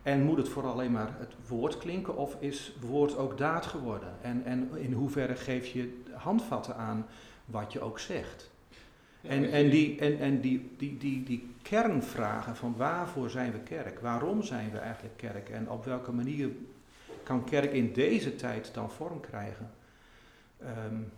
En 0.10 0.24
moet 0.24 0.38
het 0.38 0.50
vooral 0.50 0.72
alleen 0.72 0.91
maar 0.91 1.15
het 1.19 1.34
woord 1.48 1.78
klinken 1.78 2.17
of 2.17 2.36
is 2.39 2.74
woord 2.80 3.17
ook 3.17 3.38
daad 3.38 3.65
geworden? 3.65 4.13
En, 4.22 4.45
en 4.45 4.69
in 4.76 4.93
hoeverre 4.93 5.36
geef 5.36 5.65
je 5.65 6.02
handvatten 6.13 6.76
aan 6.76 7.06
wat 7.45 7.74
je 7.74 7.82
ook 7.82 8.00
zegt? 8.00 8.50
en, 9.22 9.52
en, 9.52 9.69
die, 9.69 10.00
en, 10.00 10.19
en 10.19 10.41
die, 10.41 10.72
die, 10.78 10.98
die, 10.98 11.24
die 11.24 11.56
kernvragen 11.62 12.56
van 12.56 12.76
waarvoor 12.78 13.30
zijn 13.30 13.52
we 13.52 13.60
kerk? 13.60 14.00
Waarom 14.00 14.43
zijn 14.43 14.72
we 14.72 14.78
eigenlijk 14.78 15.17
kerk? 15.17 15.50
En 15.50 15.69
op 15.69 15.86
welke 15.86 16.12
manier 16.12 16.50
kan 17.24 17.43
kerk 17.43 17.74
in 17.74 17.93
deze 17.93 18.36
tijd 18.36 18.74
dan 18.74 18.91
vorm 18.91 19.19
krijgen? 19.19 19.72
Um, 20.62 21.12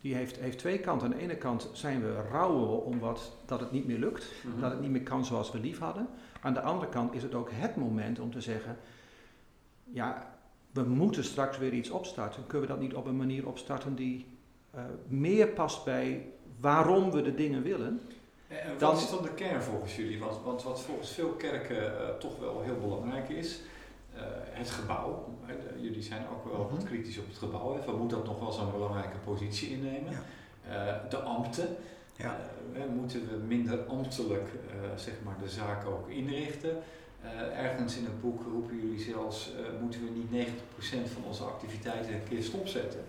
die 0.00 0.14
heeft, 0.14 0.36
heeft 0.36 0.58
twee 0.58 0.78
kanten. 0.78 1.12
Aan 1.12 1.16
de 1.16 1.22
ene 1.22 1.36
kant 1.36 1.70
zijn 1.72 2.02
we 2.02 2.22
rouwen 2.30 2.84
omdat 2.84 3.36
dat 3.46 3.60
het 3.60 3.72
niet 3.72 3.86
meer 3.86 3.98
lukt, 3.98 4.32
mhm. 4.44 4.60
dat 4.60 4.70
het 4.70 4.80
niet 4.80 4.90
meer 4.90 5.02
kan 5.02 5.24
zoals 5.24 5.52
we 5.52 5.60
lief 5.60 5.78
hadden. 5.78 6.08
Aan 6.42 6.54
de 6.54 6.60
andere 6.60 6.90
kant 6.90 7.14
is 7.14 7.22
het 7.22 7.34
ook 7.34 7.50
het 7.52 7.76
moment 7.76 8.18
om 8.18 8.30
te 8.30 8.40
zeggen, 8.40 8.76
ja, 9.84 10.36
we 10.70 10.82
moeten 10.82 11.24
straks 11.24 11.58
weer 11.58 11.72
iets 11.72 11.90
opstarten. 11.90 12.46
Kunnen 12.46 12.68
we 12.68 12.74
dat 12.74 12.82
niet 12.82 12.94
op 12.94 13.06
een 13.06 13.16
manier 13.16 13.46
opstarten 13.46 13.94
die 13.94 14.26
uh, 14.74 14.80
meer 15.06 15.48
past 15.48 15.84
bij 15.84 16.26
waarom 16.60 17.10
we 17.10 17.22
de 17.22 17.34
dingen 17.34 17.62
willen? 17.62 18.00
En 18.48 18.78
wat 18.78 19.00
is 19.00 19.10
dan 19.10 19.22
de 19.22 19.34
kern 19.34 19.62
volgens 19.62 19.96
jullie? 19.96 20.18
Want, 20.18 20.42
want 20.44 20.62
wat 20.62 20.80
volgens 20.80 21.10
veel 21.10 21.28
kerken 21.30 21.76
uh, 21.76 22.08
toch 22.18 22.38
wel 22.38 22.60
heel 22.60 22.78
belangrijk 22.80 23.28
is, 23.28 23.60
uh, 24.14 24.20
het 24.50 24.70
gebouw. 24.70 25.28
Jullie 25.76 26.02
zijn 26.02 26.22
ook 26.32 26.44
wel 26.52 26.68
wat 26.68 26.78
mhm. 26.78 26.86
kritisch 26.86 27.18
op 27.18 27.26
het 27.26 27.36
gebouw. 27.36 27.78
Van 27.84 27.98
moet 27.98 28.10
dat 28.10 28.24
nog 28.24 28.38
wel 28.38 28.52
zo'n 28.52 28.70
belangrijke 28.70 29.18
positie 29.24 29.70
innemen? 29.70 30.12
Ja. 30.12 30.22
Uh, 30.68 31.10
de 31.10 31.16
ambten. 31.16 31.76
Ja. 32.22 32.40
Uh, 32.76 32.82
moeten 32.96 33.20
we 33.20 33.36
minder 33.46 33.78
ambtelijk 33.84 34.48
zeg 34.96 35.14
maar 35.24 35.36
de 35.42 35.48
zaak 35.48 35.86
ook 35.86 36.08
inrichten? 36.08 36.76
ergens 37.56 37.96
in 37.96 38.04
het 38.04 38.20
boek 38.20 38.42
roepen 38.52 38.76
jullie 38.80 39.00
zelfs, 39.00 39.52
moeten 39.80 40.00
we 40.04 40.10
niet 40.10 40.48
90% 40.48 41.12
van 41.12 41.24
onze 41.26 41.42
activiteiten 41.42 42.14
een 42.14 42.24
keer 42.28 42.42
stopzetten? 42.42 43.00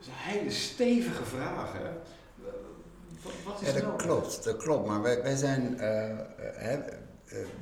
Zijn 0.00 0.16
hele 0.16 0.50
stevige 0.50 1.24
vragen. 1.24 1.96
Wat 3.44 3.60
is 3.60 3.66
ja, 3.66 3.72
dat 3.72 3.82
nou? 3.82 3.96
klopt, 3.96 4.44
dat 4.44 4.56
klopt. 4.56 4.86
Maar 4.86 5.02
wij, 5.02 5.22
wij 5.22 5.36
zijn, 5.36 5.78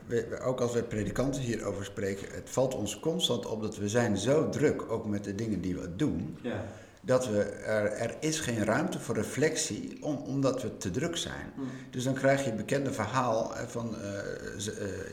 uh, 0.08 0.46
ook 0.46 0.60
als 0.60 0.72
wij 0.72 0.82
predikanten 0.82 1.42
hierover 1.42 1.84
spreken, 1.84 2.34
het 2.34 2.50
valt 2.50 2.74
ons 2.74 3.00
constant 3.00 3.46
op 3.46 3.62
dat 3.62 3.76
we 3.76 3.88
zijn 3.88 4.16
zo 4.16 4.48
druk, 4.48 4.90
ook 4.90 5.06
met 5.06 5.24
de 5.24 5.34
dingen 5.34 5.60
die 5.60 5.74
we 5.74 5.96
doen, 5.96 6.38
ja. 6.42 6.64
Dat 7.04 7.26
we 7.26 7.42
er, 7.42 7.92
er 7.92 8.16
is 8.20 8.40
geen 8.40 8.64
ruimte 8.64 9.00
voor 9.00 9.14
reflectie 9.14 9.96
om, 10.00 10.16
omdat 10.16 10.62
we 10.62 10.76
te 10.76 10.90
druk 10.90 11.16
zijn. 11.16 11.52
Mm. 11.56 11.64
Dus 11.90 12.04
dan 12.04 12.14
krijg 12.14 12.40
je 12.40 12.46
het 12.46 12.56
bekende 12.56 12.92
verhaal 12.92 13.52
van 13.66 13.94
uh, 13.94 14.00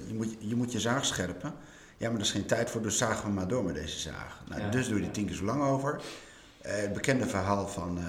je, 0.07 0.13
moet, 0.13 0.35
je 0.39 0.55
moet 0.55 0.71
je 0.71 0.79
zaag 0.79 1.05
scherpen. 1.05 1.53
Ja, 1.97 2.07
maar 2.07 2.19
er 2.19 2.25
is 2.25 2.31
geen 2.31 2.45
tijd 2.45 2.69
voor, 2.69 2.81
dus 2.81 2.97
zagen 2.97 3.25
we 3.25 3.31
maar 3.31 3.47
door 3.47 3.63
met 3.63 3.75
deze 3.75 3.99
zaag. 3.99 4.43
Nou, 4.49 4.71
Dus 4.71 4.87
doe 4.87 4.95
je 4.95 5.03
die 5.03 5.11
tien 5.11 5.25
keer 5.25 5.35
zo 5.35 5.43
lang 5.43 5.63
over. 5.63 6.01
Uh, 6.65 6.71
het 6.75 6.93
bekende 6.93 7.25
verhaal 7.25 7.67
van, 7.67 7.97
uh, 7.97 8.05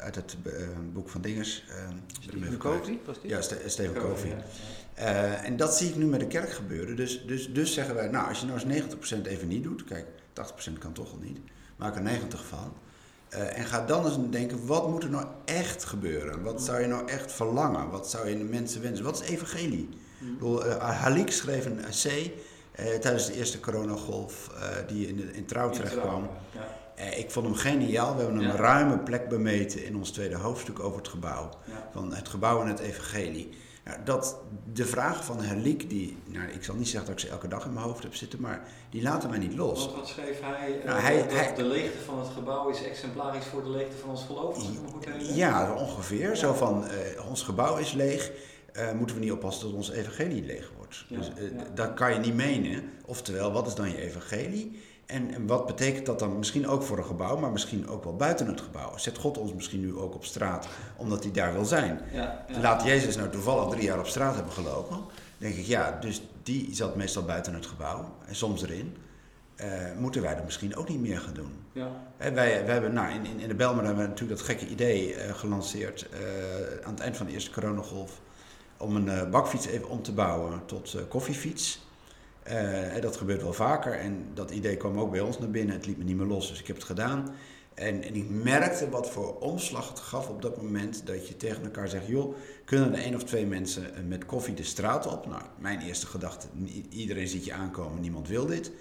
uit 0.00 0.14
het 0.14 0.36
uh, 0.46 0.52
boek 0.92 1.08
van 1.08 1.20
Dinges. 1.20 1.64
Steven 2.20 2.58
Covey, 2.58 2.98
was 3.06 3.20
dit? 3.20 3.30
Ja, 3.30 3.40
Steven 3.66 3.94
Covey. 3.94 4.36
Uh, 4.98 5.46
en 5.46 5.56
dat 5.56 5.76
zie 5.76 5.88
ik 5.88 5.96
nu 5.96 6.04
met 6.04 6.20
de 6.20 6.26
kerk 6.26 6.52
gebeuren. 6.52 6.96
Dus, 6.96 7.26
dus, 7.26 7.52
dus 7.52 7.74
zeggen 7.74 7.94
wij, 7.94 8.08
nou, 8.08 8.28
als 8.28 8.40
je 8.40 8.46
nou 8.46 8.60
eens 8.60 8.84
90% 9.14 9.26
even 9.26 9.48
niet 9.48 9.62
doet, 9.62 9.84
kijk, 9.84 10.06
80% 10.06 10.78
kan 10.78 10.92
toch 10.92 11.12
al 11.12 11.18
niet, 11.22 11.38
maak 11.76 11.96
er 11.96 12.02
90 12.02 12.44
van. 12.44 12.72
Uh, 13.34 13.58
en 13.58 13.64
ga 13.64 13.86
dan 13.86 14.04
eens 14.04 14.16
denken, 14.30 14.66
wat 14.66 14.88
moet 14.88 15.02
er 15.02 15.10
nou 15.10 15.26
echt 15.44 15.84
gebeuren? 15.84 16.42
Wat 16.42 16.62
zou 16.62 16.80
je 16.80 16.86
nou 16.86 17.08
echt 17.08 17.32
verlangen? 17.32 17.90
Wat 17.90 18.10
zou 18.10 18.28
je 18.28 18.38
de 18.38 18.44
mensen 18.44 18.82
wensen? 18.82 19.04
Wat 19.04 19.22
is 19.22 19.28
evangelie? 19.28 19.88
Mm. 20.18 20.32
Bedoel, 20.32 20.66
uh, 20.66 20.76
Halik 20.76 21.30
schreef 21.32 21.66
een 21.66 21.84
essay 21.84 22.34
tijdens 23.00 23.26
de 23.26 23.34
eerste 23.34 23.60
coronagolf 23.60 24.50
die 24.86 25.08
in, 25.08 25.16
de, 25.16 25.32
in 25.32 25.46
trouw 25.46 25.70
terecht 25.70 26.00
kwam. 26.00 26.28
Ja. 26.96 27.04
ik 27.04 27.30
vond 27.30 27.46
hem 27.46 27.54
geniaal. 27.54 28.16
We 28.16 28.22
hebben 28.22 28.40
een 28.40 28.56
ruime 28.56 28.98
plek 28.98 29.28
bemeten 29.28 29.84
in 29.84 29.96
ons 29.96 30.10
tweede 30.10 30.36
hoofdstuk 30.36 30.80
over 30.80 30.98
het 30.98 31.08
gebouw. 31.08 31.48
Ja. 31.64 31.88
Van 31.92 32.14
het 32.14 32.28
gebouw 32.28 32.60
en 32.60 32.66
het 32.66 32.78
evangelie. 32.78 33.50
Nou, 33.84 33.98
dat 34.04 34.36
de 34.72 34.86
vragen 34.86 35.24
van 35.24 35.40
Herliek, 35.40 35.90
die, 35.90 36.18
nou, 36.24 36.48
ik 36.48 36.64
zal 36.64 36.74
niet 36.74 36.88
zeggen 36.88 37.10
dat 37.10 37.20
ik 37.20 37.26
ze 37.28 37.32
elke 37.32 37.48
dag 37.48 37.64
in 37.64 37.72
mijn 37.72 37.86
hoofd 37.86 38.02
heb 38.02 38.14
zitten, 38.14 38.40
maar 38.40 38.68
die 38.90 39.02
laten 39.02 39.30
mij 39.30 39.38
niet 39.38 39.54
los. 39.54 39.84
Wat, 39.84 39.94
wat 39.94 40.08
schreef 40.08 40.40
hij? 40.40 40.80
Nou, 40.84 41.00
hij, 41.00 41.22
dat 41.22 41.32
hij 41.32 41.54
de 41.54 41.64
leegte 41.64 41.98
van 41.98 42.18
het 42.18 42.28
gebouw 42.28 42.68
is 42.68 42.84
exemplarisch 42.84 43.44
voor 43.44 43.62
de 43.62 43.70
leegte 43.70 43.96
van 43.96 44.10
ons 44.10 44.24
geloof? 44.24 44.66
Ja, 45.18 45.74
ongeveer. 45.74 46.36
Zo 46.36 46.52
van, 46.52 46.84
uh, 46.84 47.28
ons 47.28 47.42
gebouw 47.42 47.76
is 47.76 47.92
leeg, 47.92 48.30
uh, 48.76 48.92
moeten 48.92 49.16
we 49.16 49.22
niet 49.22 49.32
oppassen 49.32 49.66
dat 49.66 49.76
ons 49.76 49.90
evangelie 49.90 50.44
leeg 50.44 50.72
wordt. 50.76 51.04
Ja, 51.08 51.16
dus 51.16 51.30
uh, 51.38 51.58
ja. 51.58 51.64
dat 51.74 51.94
kan 51.94 52.12
je 52.12 52.18
niet 52.18 52.34
menen. 52.34 52.90
Oftewel, 53.06 53.52
wat 53.52 53.66
is 53.66 53.74
dan 53.74 53.90
je 53.90 54.00
evangelie? 54.00 54.80
En, 55.06 55.34
en, 55.34 55.46
wat 55.46 55.66
betekent 55.66 56.06
dat 56.06 56.18
dan 56.18 56.38
misschien 56.38 56.68
ook 56.68 56.82
voor 56.82 56.98
een 56.98 57.04
gebouw, 57.04 57.36
maar 57.36 57.50
misschien 57.52 57.88
ook 57.88 58.04
wel 58.04 58.16
buiten 58.16 58.46
het 58.46 58.60
gebouw? 58.60 58.96
Zet 58.96 59.18
God 59.18 59.38
ons 59.38 59.54
misschien 59.54 59.80
nu 59.80 59.96
ook 59.96 60.14
op 60.14 60.24
straat 60.24 60.68
omdat 60.96 61.22
hij 61.22 61.32
daar 61.32 61.52
wil 61.52 61.64
zijn? 61.64 62.00
Ja, 62.12 62.44
ja. 62.48 62.60
Laat 62.60 62.82
Jezus 62.82 63.16
nou 63.16 63.28
toevallig 63.28 63.70
drie 63.70 63.84
jaar 63.84 63.98
op 63.98 64.06
straat 64.06 64.34
hebben 64.34 64.52
gelopen. 64.52 65.00
Denk 65.38 65.54
ik, 65.54 65.64
ja, 65.64 65.98
dus 66.00 66.22
die 66.42 66.74
zat 66.74 66.96
meestal 66.96 67.24
buiten 67.24 67.54
het 67.54 67.66
gebouw 67.66 68.14
en 68.26 68.34
soms 68.34 68.62
erin. 68.62 68.96
Uh, 69.56 69.66
moeten 69.98 70.22
wij 70.22 70.34
dat 70.34 70.44
misschien 70.44 70.76
ook 70.76 70.88
niet 70.88 71.00
meer 71.00 71.20
gaan 71.20 71.34
doen? 71.34 71.52
Ja. 71.72 71.90
wij, 72.16 72.32
wij 72.34 72.72
hebben, 72.72 72.92
nou, 72.92 73.12
in, 73.12 73.40
in 73.40 73.48
de 73.48 73.54
Belmer 73.54 73.84
hebben 73.84 74.02
we 74.02 74.08
natuurlijk 74.08 74.38
dat 74.38 74.48
gekke 74.48 74.66
idee 74.66 75.14
uh, 75.14 75.34
gelanceerd 75.34 76.06
uh, 76.12 76.86
aan 76.86 76.92
het 76.92 77.00
eind 77.00 77.16
van 77.16 77.26
de 77.26 77.32
eerste 77.32 77.50
coronagolf. 77.50 78.20
Om 78.76 78.96
een 78.96 79.30
bakfiets 79.30 79.66
even 79.66 79.88
om 79.88 80.02
te 80.02 80.12
bouwen 80.12 80.66
tot 80.66 80.96
koffiefiets. 81.08 81.80
Uh, 82.50 83.00
dat 83.00 83.16
gebeurt 83.16 83.42
wel 83.42 83.52
vaker 83.52 83.92
en 83.92 84.26
dat 84.34 84.50
idee 84.50 84.76
kwam 84.76 84.98
ook 84.98 85.10
bij 85.10 85.20
ons 85.20 85.38
naar 85.38 85.50
binnen. 85.50 85.74
Het 85.74 85.86
liet 85.86 85.98
me 85.98 86.04
niet 86.04 86.16
meer 86.16 86.26
los, 86.26 86.48
dus 86.48 86.60
ik 86.60 86.66
heb 86.66 86.76
het 86.76 86.84
gedaan. 86.84 87.34
En, 87.74 88.02
en 88.02 88.14
ik 88.14 88.30
merkte 88.30 88.90
wat 88.90 89.10
voor 89.10 89.38
omslag 89.38 89.88
het 89.88 89.98
gaf 89.98 90.28
op 90.28 90.42
dat 90.42 90.56
moment 90.56 91.06
dat 91.06 91.28
je 91.28 91.36
tegen 91.36 91.62
elkaar 91.62 91.88
zegt: 91.88 92.06
joh, 92.06 92.34
kunnen 92.64 92.94
er 92.94 93.02
één 93.02 93.14
of 93.14 93.24
twee 93.24 93.46
mensen 93.46 93.94
eh, 93.94 94.02
met 94.04 94.26
koffie 94.26 94.54
de 94.54 94.62
straat 94.62 95.06
op? 95.06 95.26
Nou, 95.26 95.42
mijn 95.58 95.80
eerste 95.80 96.06
gedachte: 96.06 96.46
iedereen 96.88 97.28
ziet 97.28 97.44
je 97.44 97.52
aankomen, 97.52 98.00
niemand 98.00 98.28
wil 98.28 98.46
dit. 98.46 98.72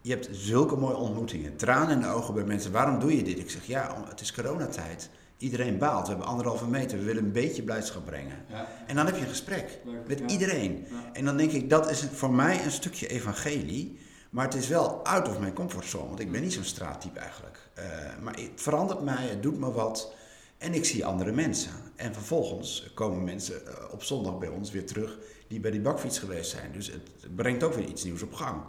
Je 0.00 0.10
hebt 0.10 0.28
zulke 0.32 0.76
mooie 0.76 0.96
ontmoetingen, 0.96 1.56
tranen 1.56 1.94
in 1.94 2.00
de 2.00 2.08
ogen 2.08 2.34
bij 2.34 2.44
mensen. 2.44 2.72
Waarom 2.72 2.98
doe 2.98 3.16
je 3.16 3.22
dit? 3.22 3.38
Ik 3.38 3.50
zeg: 3.50 3.66
ja, 3.66 4.04
het 4.08 4.20
is 4.20 4.32
coronatijd. 4.32 5.10
Iedereen 5.38 5.78
baalt. 5.78 6.02
We 6.02 6.08
hebben 6.08 6.26
anderhalve 6.26 6.66
meter. 6.66 6.98
We 6.98 7.04
willen 7.04 7.24
een 7.24 7.32
beetje 7.32 7.62
blijdschap 7.62 8.04
brengen. 8.04 8.44
Ja. 8.48 8.68
En 8.86 8.96
dan 8.96 9.06
heb 9.06 9.14
je 9.14 9.20
een 9.20 9.28
gesprek 9.28 9.78
met 10.06 10.20
iedereen. 10.26 10.86
En 11.12 11.24
dan 11.24 11.36
denk 11.36 11.52
ik, 11.52 11.70
dat 11.70 11.90
is 11.90 12.06
voor 12.12 12.32
mij 12.32 12.64
een 12.64 12.70
stukje 12.70 13.06
evangelie. 13.06 13.98
Maar 14.30 14.44
het 14.44 14.54
is 14.54 14.68
wel 14.68 15.04
out 15.04 15.28
of 15.28 15.38
mijn 15.38 15.52
comfortzone. 15.52 16.06
Want 16.06 16.20
ik 16.20 16.32
ben 16.32 16.42
niet 16.42 16.52
zo'n 16.52 16.64
straattype 16.64 17.18
eigenlijk. 17.18 17.58
Uh, 17.78 17.84
maar 18.22 18.34
het 18.34 18.50
verandert 18.54 19.02
mij, 19.02 19.26
het 19.26 19.42
doet 19.42 19.58
me 19.58 19.72
wat. 19.72 20.12
En 20.58 20.74
ik 20.74 20.84
zie 20.84 21.04
andere 21.04 21.32
mensen. 21.32 21.72
En 21.96 22.14
vervolgens 22.14 22.90
komen 22.94 23.24
mensen 23.24 23.62
uh, 23.66 23.92
op 23.92 24.02
zondag 24.02 24.38
bij 24.38 24.48
ons 24.48 24.70
weer 24.70 24.86
terug 24.86 25.18
die 25.48 25.60
bij 25.60 25.70
die 25.70 25.80
bakfiets 25.80 26.18
geweest 26.18 26.50
zijn. 26.50 26.72
Dus 26.72 26.86
het 26.86 27.36
brengt 27.36 27.62
ook 27.62 27.74
weer 27.74 27.88
iets 27.88 28.04
nieuws 28.04 28.22
op 28.22 28.34
gang. 28.34 28.62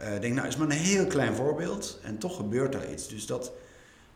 Uh, 0.00 0.14
ik 0.14 0.20
denk, 0.20 0.34
nou, 0.34 0.46
is 0.46 0.56
maar 0.56 0.70
een 0.70 0.76
heel 0.76 1.06
klein 1.06 1.34
voorbeeld. 1.34 1.98
En 2.02 2.18
toch 2.18 2.36
gebeurt 2.36 2.74
er 2.74 2.92
iets. 2.92 3.08
Dus 3.08 3.26
dat, 3.26 3.52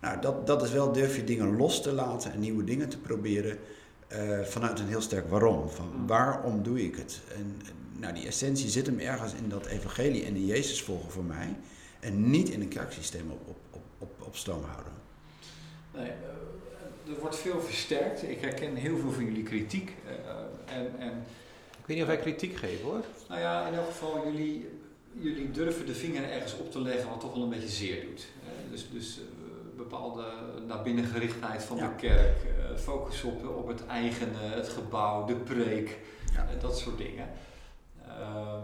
nou, 0.01 0.21
dat, 0.21 0.47
dat 0.47 0.63
is 0.63 0.71
wel 0.71 0.93
durf 0.93 1.17
je 1.17 1.25
dingen 1.25 1.57
los 1.57 1.83
te 1.83 1.93
laten 1.93 2.33
en 2.33 2.41
nieuwe 2.41 2.65
dingen 2.65 2.89
te 2.89 2.99
proberen. 2.99 3.59
vanuit 4.43 4.79
een 4.79 4.89
heel 4.89 5.01
sterk 5.01 5.29
waarom. 5.29 5.71
Van 5.71 6.07
waarom 6.07 6.63
doe 6.63 6.85
ik 6.85 6.97
het? 6.97 7.21
En, 7.35 7.61
nou, 8.01 8.15
die 8.15 8.27
essentie 8.27 8.69
zit 8.69 8.87
hem 8.87 8.99
ergens 8.99 9.33
in 9.33 9.49
dat 9.49 9.67
evangelie 9.67 10.25
en 10.25 10.35
de 10.35 10.47
Jezus 10.47 10.83
volgen 10.83 11.11
voor 11.11 11.25
mij. 11.25 11.57
En 12.01 12.31
niet 12.31 12.49
in 12.49 12.61
een 12.61 12.69
kerksysteem 12.69 13.31
op, 13.31 13.49
op, 13.49 13.57
op, 13.71 13.83
op, 13.99 14.27
op 14.27 14.37
stoom 14.37 14.65
houden. 14.65 14.93
Nee, 15.95 16.09
eh, 16.09 17.13
er 17.15 17.21
wordt 17.21 17.37
veel 17.37 17.61
versterkt. 17.61 18.23
Ik 18.23 18.41
herken 18.41 18.75
heel 18.75 18.99
veel 18.99 19.13
van 19.13 19.25
jullie 19.25 19.43
kritiek. 19.43 19.93
Uh, 20.07 20.77
en, 20.77 20.99
en, 20.99 21.13
ik 21.71 21.87
weet 21.87 21.97
niet 21.97 22.01
of 22.01 22.07
wij 22.07 22.19
kritiek 22.19 22.57
geven 22.57 22.85
hoor. 22.85 23.05
Nou 23.29 23.41
ja, 23.41 23.67
in 23.67 23.75
elk 23.75 23.87
geval, 23.87 24.31
jullie, 24.33 24.69
jullie 25.13 25.51
durven 25.51 25.87
de 25.87 25.95
vinger 25.95 26.31
ergens 26.31 26.57
op 26.57 26.71
te 26.71 26.81
leggen 26.81 27.09
wat 27.09 27.21
toch 27.21 27.35
wel 27.35 27.43
een 27.43 27.49
beetje 27.49 27.69
zeer 27.69 28.05
doet. 28.07 28.27
dus 28.71 28.91
dus 28.93 29.19
uh, 29.19 29.25
bepaalde 29.83 30.25
naar 30.66 30.83
binnen 30.83 31.05
gerichtheid 31.05 31.62
van 31.62 31.77
de 31.77 31.95
kerk, 31.97 32.37
focus 32.77 33.23
op, 33.23 33.57
op 33.57 33.69
het 33.69 33.87
eigene, 33.87 34.38
het 34.38 34.69
gebouw, 34.69 35.25
de 35.25 35.35
preek, 35.35 35.99
ja. 36.35 36.47
dat 36.61 36.79
soort 36.79 36.99
dingen. 36.99 37.29
Ehm, 38.07 38.61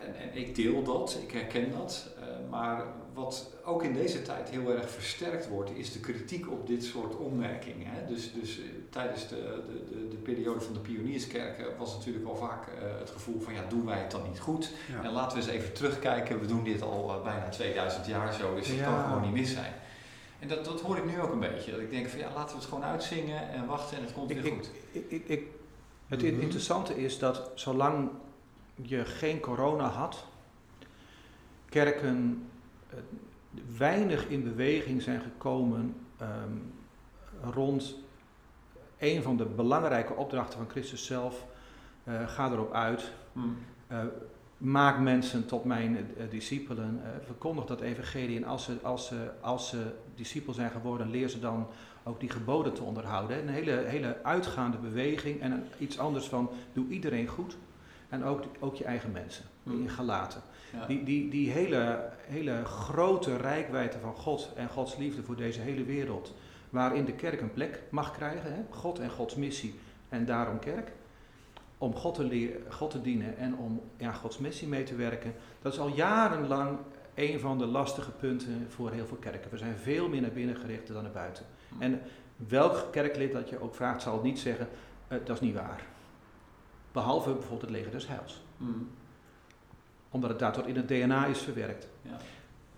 en, 0.00 0.14
en, 0.14 0.36
ik 0.36 0.54
deel 0.54 0.82
dat, 0.82 1.18
ik 1.22 1.32
herken 1.32 1.72
dat. 1.72 2.08
Eh, 2.20 2.50
maar 2.50 2.84
wat 3.14 3.50
ook 3.64 3.82
in 3.82 3.92
deze 3.92 4.22
tijd 4.22 4.48
heel 4.48 4.70
erg 4.70 4.90
versterkt 4.90 5.48
wordt, 5.48 5.70
is 5.70 5.92
de 5.92 6.00
kritiek 6.00 6.50
op 6.50 6.66
dit 6.66 6.84
soort 6.84 7.16
opmerkingen. 7.16 7.86
Hè? 7.86 8.06
Dus, 8.06 8.32
dus 8.32 8.58
eh, 8.58 8.64
tijdens 8.90 9.28
de, 9.28 9.62
de, 9.90 10.08
de, 10.08 10.16
periode 10.16 10.60
van 10.60 10.72
de 10.72 10.78
pionierskerken 10.78 11.76
was 11.78 11.94
natuurlijk 11.94 12.26
al 12.26 12.36
vaak 12.36 12.66
uh, 12.66 12.98
het 12.98 13.10
gevoel 13.10 13.40
van 13.40 13.54
ja, 13.54 13.64
doen 13.68 13.84
wij 13.84 13.98
het 13.98 14.10
dan 14.10 14.22
niet 14.28 14.40
goed? 14.40 14.70
En 15.02 15.12
laten 15.12 15.38
we 15.38 15.44
eens 15.44 15.52
even 15.52 15.72
terugkijken, 15.72 16.40
we 16.40 16.46
doen 16.46 16.64
dit 16.64 16.82
al 16.82 17.20
bijna 17.24 17.48
2000 17.48 18.06
jaar 18.06 18.34
zo, 18.34 18.54
dus 18.54 18.68
het 18.68 18.82
kan 18.82 19.04
gewoon 19.04 19.22
niet 19.22 19.32
mis 19.32 19.52
zijn. 19.52 19.72
En 20.38 20.48
dat, 20.48 20.64
dat 20.64 20.80
hoor 20.80 20.96
ik 20.96 21.04
nu 21.04 21.20
ook 21.20 21.32
een 21.32 21.40
beetje. 21.40 21.70
Dat 21.70 21.80
ik 21.80 21.90
denk 21.90 22.08
van 22.08 22.18
ja, 22.18 22.32
laten 22.34 22.54
we 22.54 22.60
het 22.60 22.68
gewoon 22.68 22.84
uitzingen 22.84 23.50
en 23.50 23.66
wachten 23.66 23.96
en 23.96 24.02
het 24.02 24.12
komt 24.12 24.32
weer 24.32 24.42
goed. 24.42 24.70
Ik, 24.92 25.10
ik, 25.10 25.28
ik, 25.28 25.46
het 26.06 26.22
mhm. 26.22 26.40
interessante 26.40 26.96
is 27.02 27.18
dat 27.18 27.50
zolang 27.54 28.10
je 28.74 29.04
geen 29.04 29.40
corona 29.40 29.88
had, 29.88 30.24
kerken 31.68 32.48
uh, 32.94 33.00
weinig 33.78 34.28
in 34.28 34.44
beweging 34.44 35.02
zijn 35.02 35.20
gekomen 35.20 35.96
um, 36.20 36.72
rond 37.52 37.94
een 38.98 39.22
van 39.22 39.36
de 39.36 39.44
belangrijke 39.44 40.14
opdrachten 40.14 40.58
van 40.58 40.68
Christus 40.70 41.06
zelf. 41.06 41.46
Uh, 42.04 42.28
ga 42.28 42.50
erop 42.50 42.72
uit. 42.72 43.12
Hmm. 43.32 43.58
Uh, 43.92 43.98
maak 44.58 44.98
mensen 44.98 45.46
tot 45.46 45.64
mijn 45.64 46.08
discipelen. 46.30 47.00
verkondig 47.24 47.64
dat 47.64 47.80
evangelie. 47.80 48.36
En 48.36 48.44
als 48.44 48.64
ze, 48.64 48.78
als, 48.82 49.06
ze, 49.06 49.30
als 49.40 49.68
ze 49.68 49.82
discipel 50.14 50.52
zijn 50.52 50.70
geworden, 50.70 51.10
leer 51.10 51.28
ze 51.28 51.40
dan 51.40 51.66
ook 52.02 52.20
die 52.20 52.30
geboden 52.30 52.72
te 52.72 52.82
onderhouden. 52.82 53.38
Een 53.38 53.48
hele, 53.48 53.84
hele 53.86 54.22
uitgaande 54.22 54.76
beweging 54.76 55.40
en 55.40 55.64
iets 55.78 55.98
anders 55.98 56.26
van 56.26 56.50
doe 56.72 56.88
iedereen 56.88 57.26
goed. 57.26 57.56
En 58.08 58.24
ook, 58.24 58.44
ook 58.60 58.74
je 58.74 58.84
eigen 58.84 59.12
mensen, 59.12 59.44
die 59.62 59.74
mm. 59.74 59.82
in 59.82 59.90
gelaten. 59.90 60.42
Die, 60.86 61.04
die, 61.04 61.30
die 61.30 61.50
hele, 61.50 62.10
hele 62.26 62.64
grote 62.64 63.36
rijkwijde 63.36 63.98
van 63.98 64.14
God 64.14 64.52
en 64.56 64.68
Gods 64.68 64.96
liefde 64.96 65.22
voor 65.22 65.36
deze 65.36 65.60
hele 65.60 65.84
wereld, 65.84 66.34
waarin 66.70 67.04
de 67.04 67.12
kerk 67.12 67.40
een 67.40 67.52
plek 67.52 67.82
mag 67.90 68.12
krijgen, 68.12 68.52
hè? 68.52 68.60
God 68.70 68.98
en 68.98 69.10
Gods 69.10 69.34
missie 69.34 69.74
en 70.08 70.24
daarom 70.24 70.58
kerk, 70.58 70.92
om 71.78 71.94
God 71.94 72.14
te, 72.14 72.24
leren, 72.24 72.72
God 72.72 72.90
te 72.90 73.00
dienen 73.00 73.36
en 73.36 73.56
om 73.56 73.80
ja, 73.96 74.12
Gods 74.12 74.38
missie 74.38 74.68
mee 74.68 74.82
te 74.82 74.96
werken, 74.96 75.34
dat 75.62 75.72
is 75.72 75.78
al 75.78 75.88
jarenlang 75.88 76.78
een 77.14 77.40
van 77.40 77.58
de 77.58 77.66
lastige 77.66 78.10
punten 78.10 78.66
voor 78.68 78.90
heel 78.90 79.06
veel 79.06 79.16
kerken. 79.16 79.50
We 79.50 79.56
zijn 79.56 79.76
veel 79.76 80.08
meer 80.08 80.20
naar 80.20 80.30
binnen 80.30 80.56
gericht 80.56 80.86
dan 80.86 81.02
naar 81.02 81.12
buiten. 81.12 81.44
Mm. 81.68 81.82
En 81.82 82.00
welk 82.36 82.88
kerklid 82.90 83.32
dat 83.32 83.48
je 83.48 83.60
ook 83.60 83.74
vraagt, 83.74 84.02
zal 84.02 84.20
niet 84.22 84.38
zeggen, 84.38 84.68
uh, 85.08 85.18
dat 85.24 85.36
is 85.36 85.40
niet 85.40 85.54
waar. 85.54 85.82
Behalve 86.92 87.30
bijvoorbeeld 87.32 87.60
het 87.60 87.70
leger 87.70 87.90
des 87.90 88.08
heils. 88.08 88.42
Mm. 88.56 88.88
Omdat 90.10 90.30
het 90.30 90.38
daardoor 90.38 90.66
in 90.66 90.76
het 90.76 90.88
DNA 90.88 91.26
is 91.26 91.38
verwerkt. 91.38 91.88
Ja. 92.02 92.16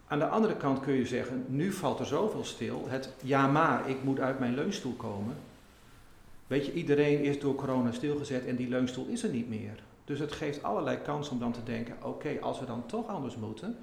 Aan 0.07 0.19
de 0.19 0.27
andere 0.27 0.57
kant 0.57 0.81
kun 0.81 0.95
je 0.95 1.07
zeggen, 1.07 1.45
nu 1.49 1.73
valt 1.73 1.99
er 1.99 2.07
zoveel 2.07 2.45
stil. 2.45 2.85
Het 2.89 3.15
ja 3.23 3.47
maar, 3.47 3.89
ik 3.89 4.03
moet 4.03 4.21
uit 4.21 4.39
mijn 4.39 4.55
leunstoel 4.55 4.95
komen. 4.95 5.37
Weet 6.51 6.67
je, 6.67 6.73
iedereen 6.73 7.23
is 7.23 7.41
door 7.41 7.55
corona 7.55 7.93
stilgezet 7.93 8.47
en 8.47 8.57
die 8.57 8.69
leunstoel 8.69 9.07
is 9.07 9.23
er 9.23 9.31
niet 9.31 9.49
meer. 9.49 9.83
Dus 10.05 10.19
het 10.19 10.33
geeft 10.33 10.63
allerlei 10.63 10.99
kansen 10.99 11.33
om 11.33 11.39
dan 11.39 11.53
te 11.53 11.63
denken, 11.63 11.97
oké, 12.03 12.37
als 12.41 12.61
we 12.61 12.67
dan 12.67 12.87
toch 12.87 13.07
anders 13.07 13.37
moeten, 13.37 13.79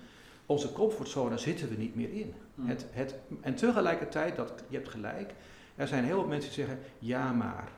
onze 0.46 0.72
comfortzone 0.72 1.38
zitten 1.38 1.70
we 1.70 1.76
niet 1.76 1.96
meer 1.96 2.14
in. 2.14 2.34
Mm. 2.56 2.68
Het, 2.68 2.86
het, 2.92 3.16
en 3.42 3.56
tegelijkertijd, 3.56 4.36
dat, 4.36 4.64
je 4.70 4.78
hebt 4.78 4.90
gelijk, 4.90 5.34
er 5.76 5.88
zijn 5.88 6.04
heel 6.04 6.20
veel 6.20 6.28
mensen 6.28 6.54
die 6.54 6.66
zeggen, 6.66 6.84
ja 7.00 7.32
maar, 7.32 7.70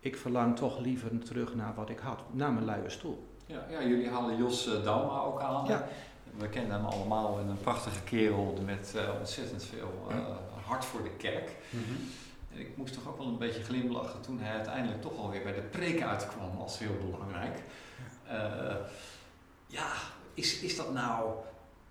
ik 0.00 0.16
verlang 0.16 0.56
toch 0.56 0.78
liever 0.78 1.18
terug 1.18 1.54
naar 1.54 1.74
wat 1.74 1.90
ik 1.90 1.98
had, 1.98 2.20
naar 2.30 2.52
mijn 2.52 2.64
luie 2.64 2.90
stoel. 2.90 3.26
Ja, 3.46 3.66
ja 3.70 3.82
jullie 3.82 4.08
halen 4.08 4.36
Jos 4.36 4.68
uh, 4.68 4.84
Dauma 4.84 5.18
ook 5.18 5.40
aan. 5.40 5.66
Ja. 5.66 5.88
We 6.38 6.48
kennen 6.48 6.72
hem 6.72 6.84
allemaal 6.84 7.38
een 7.38 7.58
prachtige 7.60 8.02
kerel 8.02 8.58
met 8.64 8.92
uh, 8.96 9.02
ontzettend 9.18 9.64
veel 9.64 10.06
uh, 10.10 10.16
hart 10.66 10.84
voor 10.84 11.02
de 11.02 11.16
kerk. 11.16 11.56
Mm 11.70 11.82
-hmm. 11.84 12.08
Ik 12.54 12.76
moest 12.76 12.94
toch 12.94 13.08
ook 13.08 13.18
wel 13.18 13.26
een 13.26 13.38
beetje 13.38 13.62
glimlachen 13.62 14.20
toen 14.20 14.38
hij 14.40 14.52
uiteindelijk 14.52 15.02
toch 15.02 15.16
alweer 15.16 15.42
bij 15.42 15.54
de 15.54 15.60
preek 15.60 16.02
uitkwam 16.02 16.56
als 16.58 16.78
heel 16.78 16.96
belangrijk. 17.10 17.62
ja, 19.66 19.92
is, 20.34 20.60
is 20.60 20.76
dat 20.76 20.92
nou 20.92 21.34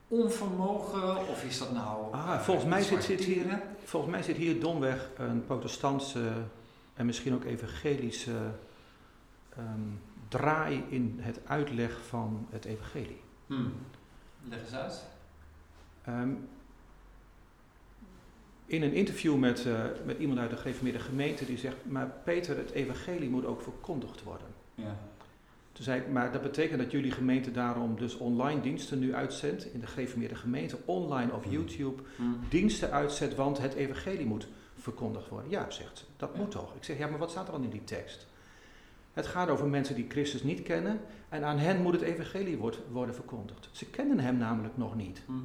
onvermogen 0.08 1.28
of 1.28 1.44
is 1.44 1.58
dat 1.58 1.72
nou. 1.74 2.14
Ah, 2.14 2.40
volgens, 2.40 2.66
mij 2.66 2.82
zit, 2.82 3.04
zit 3.04 3.24
hier, 3.24 3.62
volgens 3.84 4.12
mij 4.12 4.24
zit 4.24 4.36
hier 4.36 4.60
domweg 4.60 5.10
een 5.18 5.46
protestantse 5.46 6.32
en 6.94 7.06
misschien 7.06 7.34
ook 7.34 7.44
evangelische 7.44 8.52
um, 9.58 10.02
draai 10.28 10.84
in 10.90 11.20
het 11.22 11.40
uitleg 11.46 12.00
van 12.08 12.48
het 12.50 12.66
evangelie. 12.66 13.22
Hmm. 13.48 13.74
Leg 14.50 14.60
eens 14.60 14.74
uit. 14.74 15.04
Um, 16.08 16.50
in 18.72 18.82
een 18.82 18.94
interview 18.94 19.38
met, 19.38 19.66
uh, 19.66 19.80
met 20.06 20.20
iemand 20.20 20.40
uit 20.40 20.50
de 20.50 20.56
gereformeerde 20.56 21.00
gemeente 21.00 21.46
die 21.46 21.58
zegt, 21.58 21.76
maar 21.84 22.12
Peter, 22.24 22.58
het 22.58 22.72
evangelie 22.72 23.30
moet 23.30 23.46
ook 23.46 23.62
verkondigd 23.62 24.24
worden. 24.24 24.48
Ja. 24.76 24.98
Toen 25.72 25.84
zei 25.84 26.02
ik, 26.02 26.10
maar 26.10 26.32
dat 26.32 26.42
betekent 26.42 26.80
dat 26.80 26.92
jullie 26.92 27.12
gemeente 27.12 27.52
daarom 27.52 27.96
dus 27.98 28.18
online 28.18 28.62
diensten 28.62 29.00
nu 29.00 29.14
uitzendt, 29.14 29.74
in 29.74 29.80
de 29.80 29.88
gereformeerde 29.88 30.36
gemeente, 30.36 30.78
online 30.86 31.32
of 31.34 31.44
hmm. 31.44 31.52
YouTube, 31.52 32.02
hmm. 32.16 32.40
diensten 32.50 32.92
uitzet, 32.92 33.36
want 33.36 33.58
het 33.58 33.74
evangelie 33.74 34.26
moet 34.26 34.48
verkondigd 34.76 35.30
worden. 35.30 35.50
Ja, 35.50 35.70
zegt 35.70 35.98
ze, 35.98 36.04
dat 36.18 36.36
moet 36.36 36.52
toch. 36.52 36.76
Ik 36.76 36.84
zeg, 36.84 36.98
ja, 36.98 37.08
maar 37.08 37.20
wat 37.20 37.32
staat 37.32 37.46
er 37.46 37.54
dan 37.54 37.64
in 37.64 37.70
die 37.70 37.84
tekst? 37.84 38.28
Het 39.14 39.28
gaat 39.28 39.50
over 39.50 39.68
mensen 39.68 39.96
die 39.96 40.06
Christus 40.10 40.44
niet 40.44 40.62
kennen 40.64 41.00
en 41.30 41.44
aan 41.44 41.58
hen 41.58 41.82
moet 41.82 41.94
het 41.94 42.02
evangelie 42.02 42.58
worden 42.92 43.16
verkondigd. 43.16 43.70
Ze 43.72 43.86
kennen 43.86 44.20
hem 44.20 44.38
namelijk 44.38 44.78
nog 44.78 44.96
niet. 44.96 45.22
Mhm. 45.26 45.40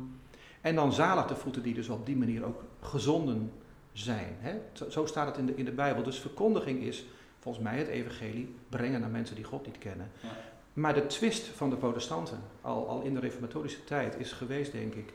En 0.66 0.74
dan 0.74 0.92
zalig 0.92 1.26
de 1.26 1.36
voeten 1.36 1.62
die 1.62 1.74
dus 1.74 1.88
op 1.88 2.06
die 2.06 2.16
manier 2.16 2.44
ook 2.44 2.64
gezonden 2.86 3.52
zijn. 3.92 4.36
Hè? 4.38 4.58
Zo, 4.88 5.06
staat 5.06 5.26
het 5.26 5.36
in 5.36 5.46
de, 5.46 5.54
in 5.54 5.64
de 5.64 5.72
Bijbel. 5.72 6.02
Dus 6.02 6.18
verkondiging 6.18 6.82
is 6.82 7.06
volgens 7.38 7.64
mij 7.64 7.78
het 7.78 7.88
evangelie 7.88 8.54
brengen 8.68 9.00
naar 9.00 9.10
mensen 9.10 9.36
die 9.36 9.44
God 9.44 9.66
niet 9.66 9.78
kennen. 9.78 10.10
Ja. 10.22 10.28
Maar 10.72 10.94
de 10.94 11.06
twist 11.06 11.46
van 11.46 11.70
de 11.70 11.76
protestanten, 11.76 12.38
al, 12.60 12.88
al 12.88 13.00
in 13.00 13.14
de 13.14 13.20
reformatorische 13.20 13.84
tijd, 13.84 14.18
is 14.18 14.32
geweest, 14.32 14.72
denk 14.72 14.94
ik, 14.94 15.12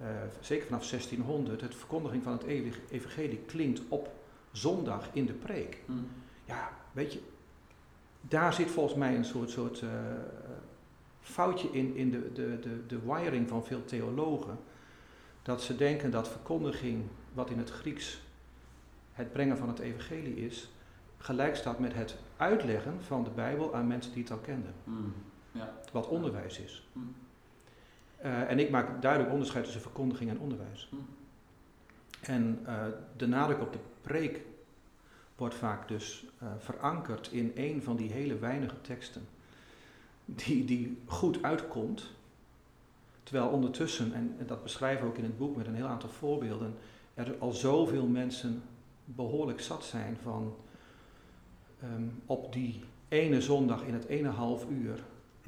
uh, 0.00 0.06
zeker 0.40 0.66
vanaf 0.66 0.88
1600, 0.88 1.60
het 1.60 1.74
verkondiging 1.74 2.22
van 2.22 2.32
het 2.32 2.44
evangelie 2.90 3.38
klinkt 3.46 3.80
op 3.88 4.10
zondag 4.52 5.08
in 5.12 5.26
de 5.26 5.32
preek. 5.32 5.78
Mm. 5.86 6.08
Ja, 6.44 6.70
weet 6.92 7.12
je, 7.12 7.20
daar 8.20 8.52
zit 8.52 8.70
volgens 8.70 8.94
mij 8.94 9.16
een 9.16 9.24
soort, 9.24 9.50
soort 9.50 9.80
uh, 9.80 9.90
foutje 11.20 11.68
in, 11.72 11.96
in 11.96 12.10
de, 12.10 12.32
de, 12.32 12.58
de, 12.60 12.86
de 12.86 12.98
wiring 13.04 13.48
van 13.48 13.64
veel 13.64 13.84
theologen. 13.84 14.58
Dat 15.42 15.62
ze 15.62 15.76
denken 15.76 16.10
dat 16.10 16.28
verkondiging, 16.28 17.04
wat 17.32 17.50
in 17.50 17.58
het 17.58 17.70
Grieks 17.70 18.20
het 19.12 19.32
brengen 19.32 19.56
van 19.56 19.68
het 19.68 19.78
evangelie 19.78 20.36
is, 20.36 20.70
gelijk 21.18 21.56
staat 21.56 21.78
met 21.78 21.94
het 21.94 22.16
uitleggen 22.36 23.02
van 23.02 23.24
de 23.24 23.30
Bijbel 23.30 23.74
aan 23.74 23.86
mensen 23.86 24.12
die 24.12 24.22
het 24.22 24.32
al 24.32 24.38
kenden. 24.38 24.74
Mm. 24.84 25.14
Ja. 25.52 25.72
Wat 25.92 26.08
onderwijs 26.08 26.58
is. 26.58 26.86
Mm. 26.92 27.14
Eh, 28.16 28.50
en 28.50 28.58
ik 28.58 28.70
maak 28.70 29.02
duidelijk 29.02 29.32
onderscheid 29.32 29.64
tussen 29.64 29.82
verkondiging 29.82 30.30
en 30.30 30.38
onderwijs. 30.38 30.88
Mm. 30.90 31.06
En 32.20 32.60
eh, 32.64 32.84
de 33.16 33.26
nadruk 33.26 33.60
op 33.60 33.72
de 33.72 33.78
preek 34.00 34.40
wordt 35.36 35.54
vaak 35.54 35.88
dus 35.88 36.26
eh, 36.38 36.48
verankerd 36.58 37.28
in 37.32 37.52
een 37.54 37.82
van 37.82 37.96
die 37.96 38.12
hele 38.12 38.38
weinige 38.38 38.80
teksten 38.80 39.28
die, 40.24 40.64
die 40.64 41.02
goed 41.06 41.42
uitkomt. 41.42 42.10
Terwijl 43.32 43.52
ondertussen, 43.52 44.12
en 44.14 44.34
en 44.38 44.46
dat 44.46 44.62
beschrijven 44.62 45.04
we 45.04 45.10
ook 45.10 45.16
in 45.18 45.24
het 45.24 45.38
boek 45.38 45.56
met 45.56 45.66
een 45.66 45.74
heel 45.74 45.86
aantal 45.86 46.08
voorbeelden, 46.08 46.74
er 47.14 47.34
al 47.38 47.52
zoveel 47.52 48.06
mensen 48.06 48.62
behoorlijk 49.04 49.60
zat 49.60 49.84
zijn 49.84 50.16
van 50.22 50.54
ehm, 51.82 52.02
op 52.26 52.52
die 52.52 52.80
ene 53.08 53.40
zondag 53.40 53.82
in 53.84 53.94
het 53.94 54.06
ene 54.06 54.28
half 54.28 54.66
uur 54.70 54.98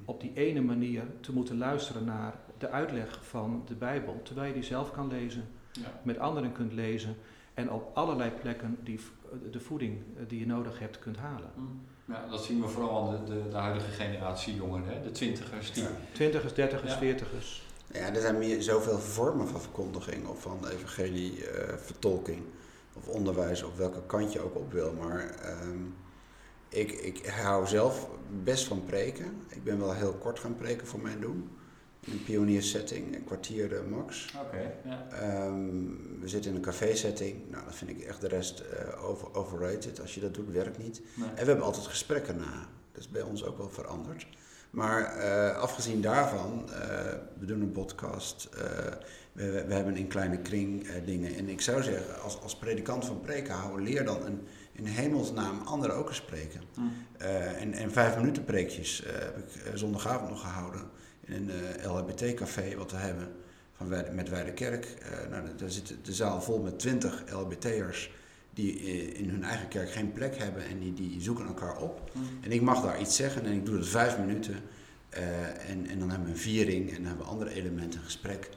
op 0.04 0.20
die 0.20 0.30
ene 0.34 0.60
manier 0.60 1.02
te 1.20 1.32
moeten 1.32 1.58
luisteren 1.58 2.04
naar 2.04 2.34
de 2.58 2.70
uitleg 2.70 3.24
van 3.24 3.62
de 3.66 3.74
Bijbel, 3.74 4.20
terwijl 4.22 4.46
je 4.48 4.54
die 4.54 4.62
zelf 4.62 4.90
kan 4.92 5.08
lezen, 5.08 5.44
Ja. 5.72 6.00
met 6.02 6.18
anderen 6.18 6.52
kunt 6.52 6.72
lezen 6.72 7.16
en 7.54 7.70
op 7.70 7.90
allerlei 7.96 8.30
plekken 8.30 8.78
die, 8.82 9.00
v- 9.00 9.08
de 9.50 9.60
voeding 9.60 9.98
eh, 10.16 10.22
die 10.28 10.38
je 10.38 10.46
nodig 10.46 10.78
hebt 10.78 10.98
kunt 10.98 11.16
halen. 11.16 11.50
Mm. 11.56 11.80
Ja, 12.04 12.26
dat 12.30 12.44
zien 12.44 12.60
we 12.60 12.68
vooral 12.68 13.08
aan 13.08 13.24
de, 13.24 13.32
de, 13.42 13.48
de 13.48 13.56
huidige 13.56 13.90
generatie 13.90 14.54
jongeren, 14.54 14.86
hè? 14.88 15.02
de 15.02 15.10
twintigers. 15.10 15.72
Die, 15.72 15.82
Ja. 15.82 15.88
Twintigers, 16.12 16.54
dertigers, 16.54 16.94
veertigers. 16.94 17.62
Ja, 17.94 18.14
er 18.14 18.20
zijn 18.20 18.38
meer, 18.38 18.62
zoveel 18.62 18.98
vormen 18.98 19.48
van 19.48 19.60
verkondiging 19.60 20.26
of 20.26 20.40
van 20.40 20.68
evangelie, 20.68 21.46
eh, 21.46 21.76
vertolking 21.76 22.42
of 22.92 23.08
onderwijs, 23.08 23.62
op 23.62 23.76
welke 23.76 24.02
kant 24.06 24.32
je 24.32 24.40
ook 24.40 24.56
op 24.56 24.72
wil. 24.72 24.92
Maar 24.92 25.34
ehm, 25.42 25.78
ik, 26.68 26.92
ik 26.92 27.26
hou 27.26 27.66
zelf 27.66 28.08
best 28.42 28.64
van 28.64 28.84
preken. 28.84 29.42
Ik 29.48 29.64
ben 29.64 29.78
wel 29.78 29.94
heel 29.94 30.12
kort 30.12 30.38
gaan 30.38 30.56
preken 30.56 30.86
voor 30.86 31.00
mijn 31.00 31.20
doen. 31.20 31.50
In 32.00 32.12
een 32.12 32.24
pioniersetting, 32.24 33.14
een 33.14 33.24
kwartier 33.24 33.76
eh, 33.76 33.84
max. 33.90 34.34
Oké. 34.46 34.74
Ehm, 35.10 36.20
we 36.20 36.28
zitten 36.28 36.50
in 36.50 36.56
een 36.56 36.62
café-setting. 36.62 37.50
Nou, 37.50 37.64
dan 37.64 37.74
vind 37.74 37.90
ik 37.90 38.00
echt 38.00 38.20
de 38.20 38.28
rest 38.28 38.60
eh, 38.60 39.04
over, 39.04 39.34
overrated. 39.34 40.00
Als 40.00 40.14
je 40.14 40.20
dat 40.20 40.34
doet, 40.34 40.52
werkt 40.52 40.78
niet. 40.78 41.00
Nee. 41.14 41.28
En 41.28 41.34
we 41.34 41.44
hebben 41.44 41.64
altijd 41.64 41.86
gesprekken 41.86 42.36
na. 42.36 42.68
Dat 42.92 43.02
is 43.02 43.08
bij 43.08 43.22
ons 43.22 43.44
ook 43.44 43.58
wel 43.58 43.70
veranderd. 43.70 44.26
Maar 44.74 45.16
eh, 45.16 45.56
afgezien 45.56 46.00
daarvan, 46.00 46.70
eh, 46.70 46.78
we 47.38 47.46
doen 47.46 47.60
een 47.60 47.72
podcast. 47.72 48.48
eh, 48.56 48.64
we, 49.32 49.64
we, 49.66 49.74
hebben 49.74 49.96
in 49.96 50.06
kleine 50.06 50.38
kring 50.38 50.86
dingen. 51.04 51.34
En 51.34 51.48
ik 51.48 51.60
zou 51.60 51.82
zeggen, 51.82 52.22
als, 52.22 52.40
als 52.40 52.56
predikant 52.56 53.04
van 53.04 53.20
preken 53.20 53.54
houden, 53.54 53.84
leer 53.84 54.04
dan 54.04 54.26
een, 54.26 54.46
in 54.72 54.84
hemelsnaam 54.84 55.60
anderen 55.64 55.96
ook 55.96 56.08
eens 56.08 56.16
spreken. 56.16 56.60
Mm. 56.76 56.92
Eh, 57.18 57.62
en, 57.62 57.72
en 57.72 57.90
vijf 57.90 58.16
minuten 58.16 58.44
preekjes 58.44 59.02
heb 59.06 59.36
ik 59.38 59.62
zondagavond 59.74 60.30
nog 60.30 60.40
gehouden. 60.40 60.82
In 61.24 61.50
een 61.50 61.90
LHBT-café 61.90 62.76
wat 62.76 62.90
we 62.90 62.96
hebben 62.96 63.28
van 63.76 63.88
Weide, 63.88 64.10
met 64.10 64.28
Weidekerk. 64.28 64.86
Nou, 65.30 65.42
daar 65.56 65.70
zit 65.70 65.94
de 66.02 66.12
zaal 66.12 66.42
vol 66.42 66.60
met 66.60 66.78
twintig 66.78 67.22
LHBT'ers 67.32 68.10
die 68.54 68.78
eh, 68.78 69.20
in 69.20 69.30
hun 69.30 69.44
eigen 69.44 69.68
kerk 69.68 69.90
geen 69.90 70.12
plek 70.12 70.36
hebben 70.36 70.66
en 70.66 70.78
die, 70.78 70.92
die 70.92 71.20
zoeken 71.20 71.46
elkaar 71.46 71.76
op. 71.76 72.10
Mm. 72.12 72.22
En 72.40 72.52
ik 72.52 72.62
mag 72.62 72.82
daar 72.82 73.00
iets 73.00 73.16
zeggen 73.16 73.44
en 73.44 73.52
ik 73.52 73.66
doe 73.66 73.76
dat 73.76 73.86
vijf 73.88 74.18
minuten. 74.18 74.54
Eh, 75.08 75.70
en, 75.70 75.86
en 75.86 75.98
dan 75.98 76.10
hebben 76.10 76.28
we 76.28 76.34
een 76.34 76.40
viering 76.40 76.88
en 76.88 76.94
dan 76.94 77.04
hebben 77.04 77.24
we 77.24 77.32
andere 77.32 77.50
elementen, 77.50 77.98
een 77.98 78.04
gesprek. 78.04 78.50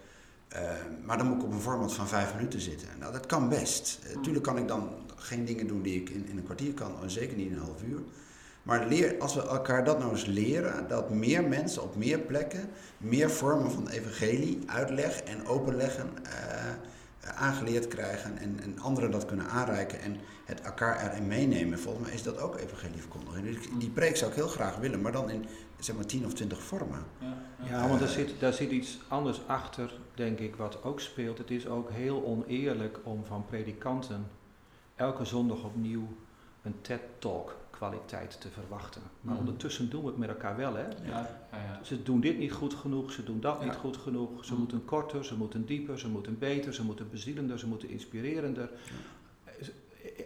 Eh, 0.47 0.61
maar 1.03 1.17
dan 1.17 1.27
moet 1.27 1.37
ik 1.37 1.43
op 1.43 1.51
een 1.51 1.59
format 1.59 1.93
van 1.93 2.07
vijf 2.07 2.35
minuten 2.35 2.61
zitten. 2.61 2.87
Nou, 2.99 3.13
dat 3.13 3.25
kan 3.25 3.49
best. 3.49 3.99
Uh, 4.09 4.21
tuurlijk 4.21 4.45
kan 4.45 4.57
ik 4.57 4.67
dan 4.67 4.89
geen 5.15 5.45
dingen 5.45 5.67
doen 5.67 5.81
die 5.81 6.01
ik 6.01 6.09
in, 6.09 6.27
in 6.27 6.37
een 6.37 6.43
kwartier 6.43 6.73
kan, 6.73 7.01
en 7.01 7.11
zeker 7.11 7.37
niet 7.37 7.47
in 7.47 7.53
een 7.53 7.63
half 7.63 7.83
uur. 7.83 7.99
Maar 8.63 8.87
leer, 8.87 9.15
als 9.19 9.35
we 9.35 9.41
elkaar 9.41 9.83
dat 9.83 9.99
nou 9.99 10.11
eens 10.11 10.25
leren, 10.25 10.87
dat 10.87 11.09
meer 11.09 11.43
mensen 11.43 11.83
op 11.83 11.95
meer 11.95 12.19
plekken 12.19 12.69
meer 12.97 13.29
vormen 13.29 13.71
van 13.71 13.87
evangelie, 13.87 14.59
uitleg 14.65 15.21
en 15.21 15.45
openleggen 15.45 16.09
aangeleerd 17.35 17.87
krijgen 17.87 18.37
en, 18.37 18.59
en 18.61 18.79
anderen 18.79 19.11
dat 19.11 19.25
kunnen 19.25 19.49
aanreiken 19.49 20.01
en 20.01 20.17
het 20.45 20.61
elkaar 20.61 21.11
erin 21.11 21.27
meenemen. 21.27 21.79
Volgens 21.79 22.05
mij 22.05 22.15
is 22.15 22.23
dat 22.23 22.39
ook 22.39 22.57
evangelieverkondiging. 22.57 23.45
Dus 23.45 23.67
die 23.79 23.89
preek 23.89 24.15
zou 24.15 24.31
ik 24.31 24.37
heel 24.37 24.47
graag 24.47 24.77
willen, 24.77 25.01
maar 25.01 25.11
dan 25.11 25.29
in 25.29 25.45
zeg 25.79 25.95
maar 25.95 26.05
10 26.05 26.25
of 26.25 26.33
20 26.33 26.63
vormen. 26.63 27.03
Ja, 27.19 27.37
Ja, 27.69 27.87
want 27.87 27.99
daar 27.99 28.09
zit, 28.09 28.39
daar 28.39 28.53
zit 28.53 28.71
iets 28.71 28.99
anders 29.07 29.41
achter, 29.47 29.93
denk 30.15 30.39
ik, 30.39 30.55
wat 30.55 30.83
ook 30.83 30.99
speelt. 30.99 31.37
Het 31.37 31.51
is 31.51 31.67
ook 31.67 31.89
heel 31.91 32.25
oneerlijk 32.25 32.99
om 33.03 33.25
van 33.25 33.45
predikanten 33.45 34.27
elke 34.95 35.25
zondag 35.25 35.63
opnieuw 35.63 36.07
een 36.63 36.75
TED-talk 36.81 37.55
kwaliteit 37.77 38.41
te 38.41 38.49
verwachten. 38.49 39.01
Maar 39.21 39.33
Mhm. 39.33 39.43
ondertussen 39.43 39.89
doen 39.89 40.01
we 40.01 40.07
het 40.07 40.17
met 40.17 40.29
elkaar 40.29 40.55
wel, 40.57 40.75
hè? 40.75 40.81
Ja, 40.87 40.89
ja, 41.05 41.27
ja. 41.51 41.79
Ze 41.83 42.03
doen 42.03 42.19
dit 42.19 42.37
niet 42.37 42.51
goed 42.51 42.73
genoeg, 42.73 43.11
ze 43.11 43.23
doen 43.23 43.39
dat 43.39 43.63
niet 43.63 43.75
goed 43.75 43.97
genoeg. 43.97 44.45
Ze 44.45 44.51
Mhm. 44.51 44.59
moeten 44.61 44.85
korter, 44.85 45.25
ze 45.25 45.35
moeten 45.37 45.65
dieper, 45.65 45.99
ze 45.99 46.09
moeten 46.09 46.37
beter, 46.39 46.73
ze 46.73 46.83
moeten 46.83 47.09
bezielender, 47.09 47.59
ze 47.59 47.67
moeten 47.67 47.89
inspirerender. 47.89 48.69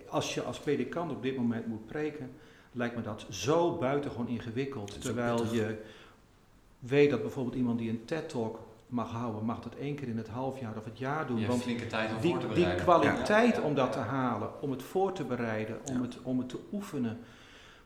Als 0.10 0.34
je 0.34 0.42
als 0.44 0.60
predikant 0.60 1.12
op 1.12 1.24
dit 1.24 1.36
moment 1.38 1.68
moet 1.68 1.86
preken, 1.86 2.32
lijkt 2.72 2.96
me 2.96 3.02
dat 3.02 3.26
zo 3.30 3.78
buitengewoon 3.78 4.28
ingewikkeld. 4.28 5.02
Terwijl 5.02 5.54
je 5.54 5.82
weet 6.80 7.10
dat 7.10 7.22
bijvoorbeeld 7.22 7.56
iemand 7.56 7.80
die 7.80 7.90
een 7.90 8.06
TED-talk 8.06 8.60
mag 8.88 9.12
houden, 9.12 9.46
mag 9.46 9.60
dat 9.62 9.76
één 9.76 9.96
keer 9.96 10.08
in 10.08 10.18
het 10.18 10.28
half 10.28 10.60
jaar 10.60 10.78
of 10.78 10.86
het 10.86 10.98
jaar 10.98 11.28
doen. 11.28 11.40
Je 11.40 11.48
Want 11.48 11.62
flinke 11.62 11.88
tijd 11.88 12.14
om 12.16 12.22
die, 12.22 12.32
voor 12.32 12.40
te 12.40 12.46
die 12.48 12.56
bereiden. 12.56 12.84
kwaliteit 12.86 13.56
Ja, 13.56 13.62
ja, 13.62 13.68
om 13.68 13.76
dat 13.76 13.92
te 13.92 14.00
halen, 14.00 14.62
om 14.62 14.72
het 14.72 14.84
voor 14.84 15.12
te 15.14 15.24
bereiden, 15.24 15.78
om, 15.90 15.96
Ja. 15.96 16.02
het, 16.02 16.18
om 16.24 16.38
het 16.40 16.50
te 16.50 16.58
oefenen. 16.72 17.20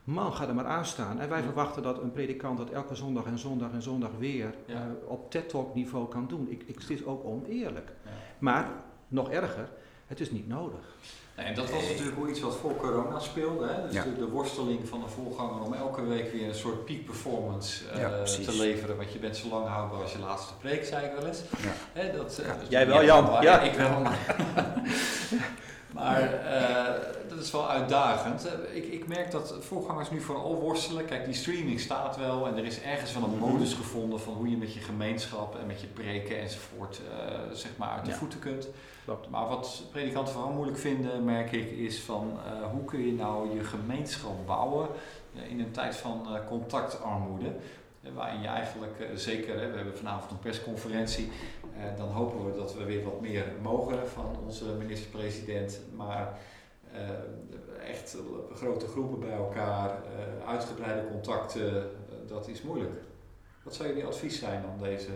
Man, 0.06 0.32
ga 0.32 0.48
er 0.48 0.54
maar 0.54 0.66
aan 0.66 0.86
staan. 0.86 1.20
En 1.20 1.28
wij 1.28 1.38
Ja. 1.38 1.44
verwachten 1.44 1.82
dat 1.82 2.02
een 2.02 2.12
predikant 2.12 2.58
dat 2.58 2.70
elke 2.70 2.94
zondag 2.94 3.24
en 3.24 3.38
zondag 3.38 3.70
en 3.72 3.82
zondag 3.82 4.10
weer 4.18 4.54
Ja. 4.66 4.74
eh, 4.74 4.80
op 5.10 5.30
TED-talk 5.30 5.74
niveau 5.74 6.08
kan 6.08 6.26
doen. 6.28 6.46
Ik, 6.50 6.62
ik, 6.66 6.78
het 6.78 6.90
is 6.90 7.04
ook 7.04 7.24
oneerlijk. 7.24 7.92
Ja. 8.04 8.10
Maar, 8.38 8.68
nog 9.08 9.30
erger, 9.30 9.68
het 10.06 10.20
is 10.20 10.30
niet 10.30 10.48
nodig. 10.48 10.94
Nee, 11.36 11.46
en 11.46 11.54
dat 11.54 11.70
was 11.70 11.88
natuurlijk 11.88 12.18
ook 12.18 12.28
iets 12.28 12.40
wat 12.40 12.56
voor 12.56 12.76
corona 12.76 13.18
speelde. 13.18 13.66
Hè? 13.66 13.82
Dus 13.86 13.92
Ja. 13.94 14.02
de, 14.02 14.16
de 14.18 14.28
worsteling 14.28 14.88
van 14.88 15.00
de 15.00 15.08
voorganger 15.08 15.62
om 15.62 15.72
elke 15.72 16.04
week 16.04 16.32
weer 16.32 16.48
een 16.48 16.54
soort 16.54 16.84
peak 16.84 17.04
performance 17.04 17.88
eh, 17.88 18.00
Ja, 18.00 18.22
te 18.22 18.56
leveren. 18.56 18.96
Want 18.96 19.12
je 19.12 19.18
bent 19.18 19.36
zo 19.36 19.48
lang 19.48 19.66
houdbaar 19.66 20.00
als 20.02 20.12
je 20.12 20.18
laatste 20.18 20.54
preek, 20.56 20.84
zei 20.84 21.06
ik 21.06 21.12
wel 21.12 21.26
eens. 21.26 21.42
Ja. 21.62 21.72
Hè, 22.00 22.16
dat, 22.16 22.38
eh, 22.38 22.46
Ja. 22.46 22.52
dat- 22.56 22.70
Jij 22.70 22.86
wel, 22.86 23.04
Jan. 23.04 23.42
Ja. 23.42 23.60
Ik 23.60 23.72
wel, 23.74 24.00
maar... 24.00 24.18
maar 25.96 26.32
eh, 26.32 26.94
dat 27.28 27.38
is 27.38 27.50
wel 27.50 27.68
uitdagend. 27.70 28.46
Eh, 28.46 28.76
Ik, 28.76 28.84
ik 28.86 29.06
merk 29.08 29.30
dat 29.30 29.54
voorgangers 29.60 30.10
nu 30.10 30.20
vooral 30.20 30.54
worstelen. 30.60 31.04
Kijk, 31.04 31.24
die 31.24 31.34
streaming 31.34 31.80
staat 31.80 32.16
wel 32.16 32.46
en 32.46 32.56
er 32.56 32.64
is 32.64 32.80
ergens 32.82 33.12
wel 33.14 33.22
een 33.22 33.38
Mhm. 33.38 33.50
modus 33.50 33.74
gevonden 33.74 34.20
van 34.20 34.32
hoe 34.34 34.50
je 34.50 34.56
met 34.56 34.74
je 34.74 34.80
gemeenschap 34.80 35.56
en 35.60 35.66
met 35.66 35.80
je 35.80 35.86
preken 35.86 36.40
enzovoort 36.40 37.00
eh, 37.10 37.38
zeg 37.52 37.70
maar 37.76 37.88
uit 37.90 38.04
de 38.04 38.10
Ja. 38.10 38.16
voeten 38.16 38.38
kunt. 38.38 38.68
Klopt. 39.04 39.28
Maar 39.30 39.48
wat 39.48 39.82
predikanten 39.90 40.32
vooral 40.34 40.52
moeilijk 40.52 40.78
vinden, 40.78 41.24
merk 41.24 41.52
ik, 41.52 41.70
is 41.70 42.00
van 42.00 42.38
hoe 42.72 42.84
kun 42.84 43.06
je 43.06 43.12
nou 43.12 43.54
je 43.56 43.64
gemeenschap 43.64 44.46
bouwen 44.46 44.88
in 45.48 45.60
een 45.60 45.70
tijd 45.70 45.96
van 45.96 46.26
contactarmoede. 46.48 47.52
Waarin 48.14 48.40
je 48.40 48.46
eigenlijk, 48.48 49.06
zeker, 49.14 49.54
we 49.54 49.60
hebben 49.76 49.96
vanavond 49.96 50.30
een 50.30 50.38
persconferentie, 50.38 51.30
eh, 51.78 51.96
dan 51.96 52.08
hopen 52.08 52.46
we 52.46 52.56
dat 52.56 52.74
we 52.74 52.84
weer 52.84 53.04
wat 53.04 53.20
meer 53.20 53.44
mogen 53.62 54.08
van 54.08 54.36
onze 54.44 54.64
minister-president. 54.64 55.80
Maar 55.96 56.38
eh, 56.96 57.90
echt 57.90 58.16
grote 58.54 58.86
groepen 58.86 59.20
bij 59.20 59.36
elkaar, 59.36 59.88
eh, 59.90 60.48
uitgebreide 60.48 61.08
contacten, 61.08 61.76
eh, 61.76 61.88
dat 62.26 62.48
is 62.48 62.62
moeilijk. 62.62 63.00
Wat 63.62 63.74
zou 63.74 63.88
jullie 63.88 64.04
advies 64.04 64.38
zijn 64.38 64.64
aan 64.64 64.78
deze 64.78 65.10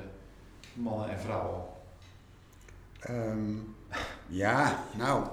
mannen 0.73 1.11
en 1.11 1.21
vrouwen? 1.21 1.63
Ehm, 3.01 3.57
ja, 4.27 4.85
nou, 4.97 5.27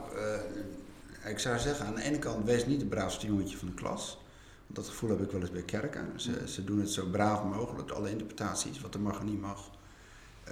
ik 1.26 1.40
zou 1.40 1.60
zeggen, 1.60 1.86
aan 1.86 1.96
de 1.96 2.02
ene 2.04 2.20
kant, 2.20 2.46
wees 2.46 2.66
niet 2.66 2.80
de 2.80 2.86
braafste 2.86 3.28
jongetje 3.28 3.58
van 3.58 3.68
de 3.68 3.74
klas. 3.74 4.18
Want 4.64 4.76
dat 4.76 4.88
gevoel 4.88 5.10
heb 5.10 5.22
ik 5.22 5.32
wel 5.32 5.42
eens 5.42 5.52
bij 5.52 5.64
kerken. 5.64 6.20
Ze, 6.20 6.50
ze 6.50 6.64
doen 6.64 6.80
het 6.80 6.90
zo 6.90 7.06
braaf 7.06 7.44
mogelijk, 7.44 7.92
alle 7.92 8.10
interpretaties, 8.10 8.82
wat 8.82 8.94
er 8.94 9.00
mag 9.00 9.20
en 9.20 9.26
niet 9.26 9.42
mag. 9.42 9.70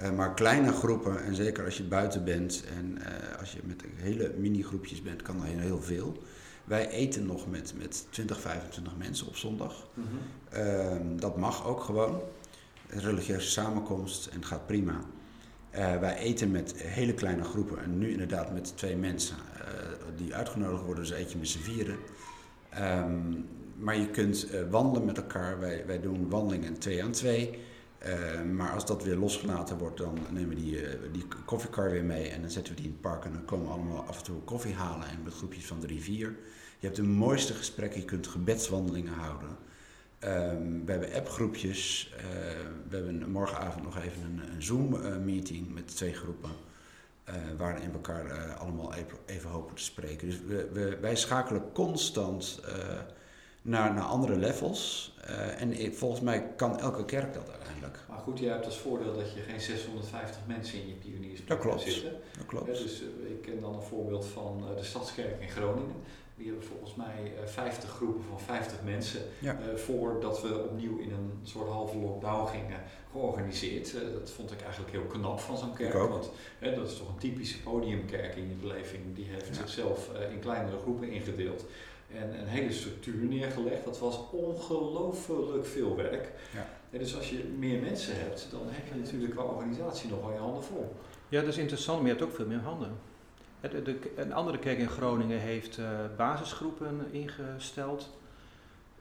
Eh, 0.00 0.10
maar 0.10 0.34
kleine 0.34 0.72
groepen, 0.72 1.24
en 1.24 1.34
zeker 1.34 1.64
als 1.64 1.76
je 1.76 1.84
buiten 1.84 2.24
bent 2.24 2.64
en 2.78 2.98
eh, 3.02 3.38
als 3.38 3.52
je 3.52 3.58
met 3.64 3.82
hele 3.94 4.34
mini-groepjes 4.38 5.02
bent, 5.02 5.22
kan 5.22 5.36
dat 5.36 5.46
heel 5.46 5.82
veel. 5.82 6.22
Wij 6.64 6.88
eten 6.88 7.26
nog 7.26 7.50
met, 7.50 7.74
met 7.78 8.06
20, 8.10 8.40
25 8.40 8.96
mensen 8.96 9.26
op 9.26 9.36
zondag. 9.36 9.88
Ehm, 10.48 11.16
dat 11.16 11.36
mag 11.36 11.66
ook 11.66 11.80
gewoon. 11.80 12.20
Een 12.88 13.00
religieuze 13.00 13.50
samenkomst 13.50 14.26
en 14.26 14.36
het 14.36 14.46
gaat 14.46 14.66
prima. 14.66 15.00
Eh, 15.70 15.98
wij 15.98 16.16
eten 16.16 16.50
met 16.50 16.82
hele 16.82 17.14
kleine 17.14 17.44
groepen 17.44 17.82
en 17.82 17.98
nu 17.98 18.10
inderdaad 18.10 18.52
met 18.52 18.76
twee 18.76 18.96
mensen 18.96 19.36
die 20.16 20.34
uitgenodigd 20.34 20.82
worden, 20.82 21.04
dus 21.04 21.12
eet 21.12 21.32
je 21.32 21.38
met 21.38 21.48
z'n 21.48 21.58
vieren. 21.58 21.96
Ehm, 22.68 23.34
maar 23.76 23.96
je 23.96 24.10
kunt 24.10 24.46
wandelen 24.70 25.06
met 25.06 25.16
elkaar. 25.16 25.60
Wij, 25.60 25.86
wij 25.86 26.00
doen 26.00 26.28
wandelingen 26.28 26.78
twee 26.78 27.04
aan 27.04 27.10
twee. 27.10 27.58
Eh, 28.06 28.42
maar 28.42 28.70
als 28.70 28.86
dat 28.86 29.04
weer 29.04 29.16
losgelaten 29.16 29.78
wordt, 29.78 29.98
dan 29.98 30.18
nemen 30.30 30.48
we 30.48 30.54
die, 30.54 30.82
uh, 30.82 30.88
die 31.12 31.24
koffiekar 31.44 31.90
weer 31.90 32.04
mee 32.04 32.28
en 32.28 32.40
dan 32.40 32.50
zetten 32.50 32.74
we 32.74 32.80
die 32.80 32.88
in 32.88 32.92
het 32.92 33.00
park 33.00 33.24
en 33.24 33.32
dan 33.32 33.44
komen 33.44 33.66
we 33.66 33.72
allemaal 33.72 34.04
af 34.04 34.18
en 34.18 34.24
toe 34.24 34.40
koffie 34.40 34.74
halen 34.74 35.08
en 35.08 35.22
met 35.24 35.34
groepjes 35.34 35.66
van 35.66 35.78
drie, 35.78 36.02
vier. 36.02 36.36
Je 36.78 36.86
hebt 36.86 36.96
de 36.96 37.02
mooiste 37.02 37.54
gesprekken, 37.54 38.00
je 38.00 38.06
kunt 38.06 38.26
gebedswandelingen 38.26 39.12
houden. 39.12 39.48
Um, 39.48 40.84
we 40.84 40.90
hebben 40.90 41.12
appgroepjes, 41.12 42.12
uh, 42.16 42.22
we 42.88 42.96
hebben 42.96 43.30
morgenavond 43.30 43.84
nog 43.84 43.96
even 43.98 44.22
een, 44.22 44.52
een 44.54 44.62
Zoom-meeting 44.62 45.74
met 45.74 45.96
twee 45.96 46.14
groepen. 46.14 46.50
waarin 47.56 47.86
we 47.86 47.92
elkaar 47.92 48.54
allemaal 48.54 48.94
even, 48.94 49.18
even, 49.26 49.50
hopen 49.50 49.74
te 49.74 49.82
spreken. 49.82 50.28
Dus 50.28 50.40
we, 50.46 50.68
we, 50.72 50.98
wij 51.00 51.16
schakelen 51.16 51.72
constant 51.72 52.60
naar, 53.66 53.94
naar 53.94 54.04
andere 54.04 54.36
levels. 54.36 55.14
en 55.58 55.94
volgens 55.94 56.20
mij 56.20 56.46
kan 56.56 56.78
elke 56.80 57.04
kerk 57.04 57.34
dat 57.34 57.44
goed, 58.26 58.38
jij 58.38 58.52
hebt 58.52 58.64
als 58.64 58.78
voordeel 58.78 59.16
dat 59.16 59.32
je 59.32 59.40
geen 59.40 59.60
650 59.60 60.40
mensen 60.46 60.80
in 60.80 60.86
je 60.86 60.94
pioniersplek 60.94 61.62
hebt 61.62 61.80
zitten. 61.80 62.12
Dat 62.36 62.46
klopt. 62.46 62.66
dus 62.66 63.02
uh, 63.02 63.30
ik 63.30 63.42
ken 63.42 63.60
dan 63.60 63.74
een 63.74 63.82
voorbeeld 63.82 64.26
van 64.26 64.64
uh, 64.70 64.76
de 64.76 64.84
Stadskerk 64.84 65.40
in 65.40 65.48
Groningen. 65.48 65.96
Die 66.36 66.46
hebben 66.46 66.64
volgens 66.64 66.94
mij 66.94 67.32
uh, 67.36 67.42
eh, 67.42 67.48
50 67.48 67.90
groepen 67.90 68.24
van 68.24 68.40
50 68.40 68.82
mensen 68.84 69.20
ja. 69.38 69.58
voordat 69.74 70.42
we 70.42 70.64
opnieuw 70.64 70.98
in 70.98 71.10
een 71.10 71.32
soort 71.42 71.68
halve 71.68 71.96
lockdown 71.96 72.46
gingen 72.46 72.82
georganiseerd. 73.12 73.92
dat 74.12 74.30
vond 74.30 74.52
ik 74.52 74.60
eigenlijk 74.62 74.92
heel 74.92 75.06
knap 75.06 75.40
van 75.40 75.58
zo'n 75.58 75.74
kerk. 75.74 75.92
Want 75.92 76.30
dat 76.60 76.88
is 76.90 76.96
toch 76.96 77.08
een 77.08 77.18
typische 77.18 77.62
podiumkerk 77.62 78.36
in 78.36 78.48
je 78.48 78.54
beleving. 78.54 79.14
Die 79.14 79.26
heeft 79.28 79.56
zichzelf 79.56 80.10
in 80.32 80.38
kleinere 80.38 80.78
groepen 80.78 81.08
ingedeeld 81.10 81.64
en 82.14 82.40
een 82.40 82.46
hele 82.46 82.72
structuur 82.72 83.24
neergelegd. 83.24 83.84
Dat 83.84 83.98
was 83.98 84.20
ongelooflijk 84.30 85.66
veel 85.66 85.96
werk. 85.96 86.32
Ja. 86.54 86.66
En 86.90 86.98
dus 86.98 87.16
als 87.16 87.30
je 87.30 87.54
meer 87.58 87.80
mensen 87.80 88.20
hebt, 88.20 88.48
dan 88.50 88.62
heb 88.64 88.86
je 88.92 89.00
natuurlijk 89.00 89.32
qua 89.32 89.42
organisatie 89.42 90.10
nog 90.10 90.20
wel 90.20 90.32
je 90.32 90.38
handen 90.38 90.62
vol. 90.62 90.96
Ja, 91.28 91.40
dat 91.40 91.48
is 91.48 91.56
interessant, 91.56 91.98
maar 91.98 92.08
je 92.08 92.16
hebt 92.16 92.28
ook 92.28 92.36
veel 92.36 92.46
meer 92.46 92.58
handen. 92.58 92.90
De, 93.60 93.82
de, 93.82 94.12
een 94.16 94.32
andere 94.32 94.58
kerk 94.58 94.78
in 94.78 94.88
Groningen 94.88 95.38
heeft 95.38 95.78
uh, 95.78 95.88
basisgroepen 96.16 97.06
ingesteld. 97.10 98.08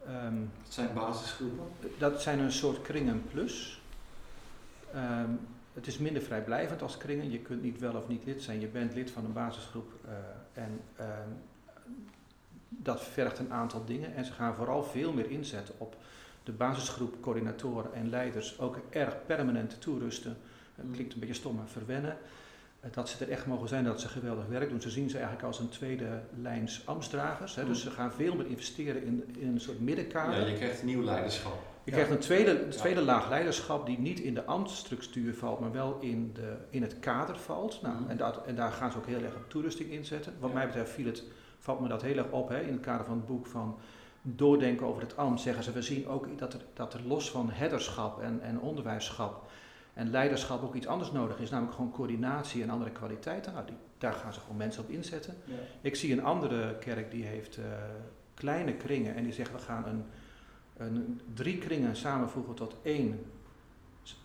Um, 0.08 0.52
Wat 0.64 0.74
zijn 0.74 0.94
basisgroepen? 0.94 1.66
Dat 1.98 2.22
zijn 2.22 2.40
een 2.40 2.52
soort 2.52 2.82
kringen 2.82 3.24
plus. 3.32 3.82
Um, 4.96 5.40
het 5.74 5.88
is 5.88 5.98
minder 5.98 6.22
vrijblijvend 6.22 6.82
als 6.82 6.98
kringen. 6.98 7.32
Je 7.32 7.40
kunt 7.40 7.62
niet 7.62 7.80
wel 7.80 7.96
of 7.96 8.08
niet 8.08 8.26
lid 8.26 8.44
zijn. 8.44 8.60
Je 8.60 8.68
bent 8.68 8.94
lid 8.94 9.12
van 9.12 9.26
een 9.26 9.34
basisgroep. 9.34 9.92
Uh, 10.06 10.12
en 10.64 10.82
um, 11.00 11.38
dat 12.86 13.04
vergt 13.04 13.40
een 13.40 13.54
aantal 13.54 13.86
dingen. 13.86 14.16
En 14.16 14.26
ze 14.26 14.32
gaan 14.32 14.56
vooral 14.56 14.84
veel 14.84 15.14
meer 15.14 15.30
inzetten 15.30 15.76
op 15.78 15.96
de 16.44 16.52
basisgroep 16.52 17.22
coördinatoren 17.22 17.94
en 17.94 18.10
leiders 18.10 18.60
ook 18.60 18.80
erg 18.90 19.16
permanent 19.26 19.82
toerusten. 19.82 20.38
Het 20.76 20.86
klinkt 20.92 21.14
een 21.14 21.20
beetje 21.20 21.36
stom, 21.36 21.56
maar 21.56 21.68
verwennen. 21.68 22.18
Eh, 22.80 22.90
dat 22.92 23.10
ze 23.10 23.26
er 23.26 23.32
echt 23.32 23.46
mogen 23.46 23.68
zijn, 23.68 23.84
dat 23.84 24.02
ze 24.02 24.08
geweldig 24.08 24.46
werk 24.46 24.70
doen. 24.70 24.82
Ze 24.82 24.90
zien 24.90 25.10
ze 25.10 25.16
eigenlijk 25.16 25.46
als 25.46 25.60
een 25.60 25.70
tweede 25.70 26.22
lijns 26.42 26.82
ambtsdragers. 26.86 27.56
Hè. 27.56 27.66
Dus 27.66 27.82
ze 27.82 27.92
gaan 27.92 28.12
veel 28.12 28.36
meer 28.36 28.48
investeren 28.48 29.04
in, 29.04 29.36
in 29.38 29.48
een 29.48 29.62
soort 29.62 29.80
middenkader. 29.80 30.40
Ja, 30.40 30.46
je 30.46 30.56
krijgt 30.56 30.80
een 30.80 30.86
nieuw 30.86 31.04
leiderschap. 31.04 31.74
Je 31.84 31.92
krijgt 31.92 32.10
een 32.10 32.20
tweede, 32.20 32.68
tweede 32.68 33.02
laag 33.02 33.30
leiderschap 33.30 33.86
die 33.86 34.00
niet 34.00 34.20
in 34.20 34.34
de 34.34 34.46
ambtsstructuur 34.46 35.36
valt, 35.36 35.60
maar 35.60 35.72
wel 35.72 35.98
in, 36.00 36.32
de, 36.34 36.56
in 36.70 36.82
het 36.82 37.00
kader 37.00 37.38
valt. 37.38 37.82
Nou, 37.82 37.96
mhm. 37.96 38.10
en, 38.10 38.18
dat, 38.18 38.46
en 38.46 38.56
daar 38.56 38.72
gaan 38.72 38.92
ze 38.92 38.98
ook 38.98 39.06
heel 39.06 39.22
erg 39.22 39.36
op 39.36 39.50
toerusting 39.50 39.92
inzetten. 39.92 40.34
Wat 40.40 40.54
mij 40.54 40.66
betreft 40.66 40.92
viel 40.92 41.06
het, 41.06 41.24
valt 41.66 41.80
me 41.80 41.88
dat 41.88 42.02
heel 42.02 42.18
erg 42.18 42.32
op 42.32 42.50
hè, 42.50 42.62
in 42.62 42.74
het 42.74 42.82
kader 42.82 43.06
van 43.06 43.18
het 43.18 43.26
boek 43.26 43.48
van 43.48 43.78
doordenken 44.22 44.86
over 44.86 45.02
het 45.02 45.18
ambt, 45.18 45.42
zeggen 45.42 45.64
ze, 45.64 45.72
we 45.72 45.82
zien 45.82 46.08
ook 46.08 46.38
dat 46.38 46.54
er, 46.54 46.62
dat 46.74 46.94
er 46.94 47.02
los 47.08 47.32
van 47.32 47.50
herderschap 47.50 48.22
en, 48.22 48.42
en 48.42 48.60
onderwijsschap 48.60 49.50
en 49.94 50.10
leiderschap 50.10 50.64
ook 50.64 50.76
iets 50.76 50.88
anders 50.88 51.12
nodig 51.12 51.40
is, 51.40 51.50
namelijk 51.50 51.76
gewoon 51.76 51.92
coördinatie 51.92 52.64
en 52.64 52.70
andere 52.70 52.92
kwaliteiten. 52.92 53.54
Nou, 53.54 53.66
die, 53.66 53.76
daar 53.98 54.14
gaan 54.14 54.34
ze 54.34 54.40
gewoon 54.40 54.58
mensen 54.58 54.84
op 54.84 54.90
inzetten. 54.90 55.36
Ja. 55.44 55.54
Ik 55.82 55.96
zie 55.96 56.14
een 56.14 56.24
andere 56.24 56.78
kerk 56.78 57.12
die 57.12 57.24
heeft 57.24 57.58
uh, 57.58 57.66
kleine 58.34 58.74
kringen 58.74 59.16
en 59.16 59.24
die 59.24 59.34
zegt 59.34 59.52
we 59.52 59.58
gaan 59.58 59.86
een, 59.88 60.04
een, 60.78 61.22
drie 61.34 61.58
kringen 61.58 61.96
samenvoegen 61.96 62.56
tot 62.56 62.76
één 62.82 63.26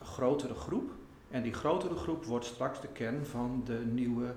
grotere 0.03 0.55
groep. 0.55 0.91
En 1.31 1.43
die 1.43 1.53
grotere 1.53 1.95
groep 1.95 2.25
wordt 2.25 2.45
straks 2.45 2.81
de 2.81 2.89
kern 2.89 3.27
van 3.27 3.63
de 3.65 3.83
nieuwe 3.93 4.35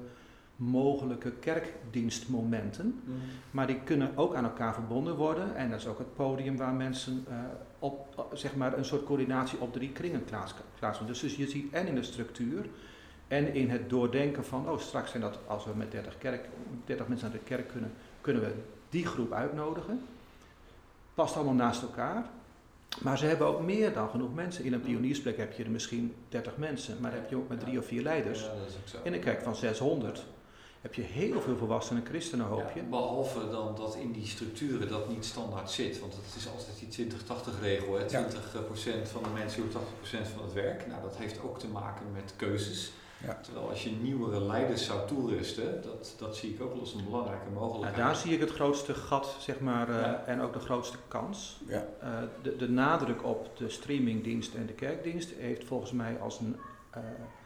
mogelijke 0.56 1.32
kerkdienstmomenten. 1.32 3.02
Mm. 3.06 3.16
Maar 3.52 3.68
die 3.68 3.80
kunnen 3.84 4.18
ook 4.18 4.36
aan 4.36 4.44
elkaar 4.44 4.74
verbonden 4.74 5.16
worden. 5.16 5.56
En 5.56 5.70
dat 5.70 5.80
is 5.80 5.88
ook 5.88 5.98
het 5.98 6.14
podium 6.16 6.58
waar 6.58 6.74
mensen 6.74 7.26
uh, 7.30 7.36
op, 7.80 8.28
zeg 8.34 8.56
maar 8.56 8.78
een 8.78 8.86
soort 8.86 9.04
coördinatie 9.04 9.60
op 9.60 9.74
drie 9.74 9.92
kringen 9.92 10.24
plaatsvinden. 10.24 11.08
Dus, 11.08 11.20
dus 11.20 11.36
je 11.36 11.48
ziet 11.48 11.74
en 11.74 11.88
in 11.88 11.96
de 11.96 12.04
structuur 12.04 12.66
en 13.28 13.54
in 13.54 13.70
het 13.70 13.90
doordenken 13.90 14.46
van, 14.46 14.70
oh 14.70 14.80
straks 14.80 15.10
zijn 15.10 15.24
dat, 15.24 15.40
als 15.48 15.66
we 15.66 15.72
met 15.76 15.92
30, 15.92 16.18
kerk, 16.18 16.50
30 16.86 17.08
mensen 17.08 17.30
naar 17.30 17.38
de 17.38 17.44
kerk 17.44 17.68
kunnen, 17.68 17.92
kunnen 18.22 18.42
we 18.42 18.54
die 18.90 19.06
groep 19.06 19.32
uitnodigen. 19.32 20.02
Past 21.14 21.36
allemaal 21.36 21.54
naast 21.54 21.82
elkaar. 21.82 22.26
Maar 23.02 23.18
ze 23.18 23.26
hebben 23.26 23.48
ook 23.48 23.62
meer 23.62 23.94
dan 23.94 24.10
genoeg 24.10 24.34
mensen. 24.34 24.64
In 24.64 24.74
een 24.74 24.82
pioniersplek 24.82 25.38
heb 25.38 25.54
je 25.54 25.64
er 25.64 25.72
misschien 25.72 26.14
30 26.30 26.58
mensen, 26.58 26.98
maar 27.02 27.12
heb 27.12 27.30
je 27.30 27.36
ook 27.36 27.50
met 27.50 27.60
drie 27.60 27.78
of 27.80 27.86
vier 27.86 28.02
leiders. 28.02 28.42
Ja, 28.42 29.00
in 29.04 29.14
een 29.14 29.20
kerk 29.20 29.42
van 29.42 29.56
600 29.56 30.26
heb 30.84 30.94
je 30.94 31.02
heel 31.02 31.42
veel 31.42 31.58
volwassene 31.58 32.02
christenen, 32.04 32.46
hoop 32.46 32.72
je. 32.76 32.82
behalve 32.82 33.50
dan 33.50 33.76
dat 33.76 33.96
in 33.96 34.12
die 34.12 34.26
structuren 34.26 34.90
dat 34.90 35.10
niet 35.10 35.26
standaard 35.26 35.72
zit. 35.72 36.00
Want 36.00 36.14
het 36.16 36.36
is 36.36 36.48
altijd 36.50 36.96
die 36.96 37.12
20-80 37.58 37.62
regel. 37.62 37.94
Hè? 37.94 38.06
20% 38.06 38.08
van 39.08 39.24
de 39.24 39.30
mensen 39.34 39.62
doen 39.62 39.82
80% 39.82 40.28
van 40.36 40.44
het 40.44 40.54
werk. 40.54 40.88
Nou, 40.88 41.02
dat 41.02 41.18
heeft 41.18 41.42
ook 41.42 41.60
te 41.60 41.68
maken 41.68 42.06
met 42.14 42.34
keuzes. 42.36 42.92
Ja. 43.26 43.40
Terwijl 43.42 43.70
als 43.70 43.84
je 43.84 43.90
nieuwere 43.90 44.42
leiders 44.42 44.86
zou 44.86 45.08
toerusten, 45.08 45.82
dat, 45.82 46.16
dat 46.18 46.36
zie 46.36 46.54
ik 46.54 46.62
ook 46.62 46.80
als 46.80 46.94
een 46.94 47.06
belangrijke 47.06 47.50
mogelijkheid. 47.50 47.96
daar 47.96 48.16
zie 48.16 48.34
ik 48.34 48.40
het 48.40 48.52
grootste 48.52 48.94
gat, 48.94 49.36
zeg 49.40 49.60
maar, 49.60 49.90
uh, 49.90 50.28
en 50.28 50.42
ook 50.42 50.54
de 50.54 50.60
grootste 50.60 50.98
kans. 51.08 51.62
Ja. 51.68 51.88
Uh, 52.04 52.10
de, 52.42 52.56
de 52.56 52.70
nadruk 52.70 53.24
op 53.24 53.58
de 53.58 53.70
streamingdienst 53.70 54.54
en 54.54 54.66
de 54.66 54.74
kerkdienst 54.74 55.30
heeft 55.38 55.64
volgens 55.64 55.92
mij 55.92 56.20
als 56.20 56.40
een 56.40 56.56
uh, 56.98 57.04
als 57.04 57.43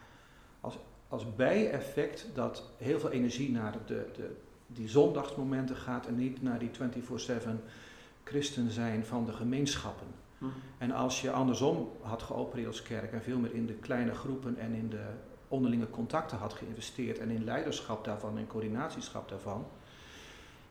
als 1.07 1.35
bijeffect 1.35 2.25
dat 2.33 2.63
heel 2.77 2.99
veel 2.99 3.11
energie 3.11 3.51
naar 3.51 3.75
de, 3.85 4.05
de, 4.15 4.35
die 4.67 4.89
zondagsmomenten 4.89 5.75
gaat 5.75 6.07
en 6.07 6.15
niet 6.15 6.41
naar 6.41 6.59
die 6.59 6.71
24-7 7.29 7.33
christen 8.23 8.71
zijn 8.71 9.05
van 9.05 9.25
de 9.25 9.33
gemeenschappen. 9.33 10.07
Hm. 10.37 10.45
En 10.77 10.91
als 10.91 11.21
je 11.21 11.31
andersom 11.31 11.91
had 12.01 12.23
geopereerd 12.23 12.67
als 12.67 12.81
kerk 12.81 13.11
en 13.11 13.21
veel 13.21 13.39
meer 13.39 13.53
in 13.53 13.65
de 13.65 13.73
kleine 13.73 14.13
groepen 14.13 14.57
en 14.57 14.73
in 14.73 14.89
de 14.89 15.05
onderlinge 15.47 15.89
contacten 15.89 16.37
had 16.37 16.53
geïnvesteerd 16.53 17.19
en 17.19 17.29
in 17.29 17.43
leiderschap 17.43 18.05
daarvan 18.05 18.37
en 18.37 18.47
coördinatieschap 18.47 19.29
daarvan, 19.29 19.65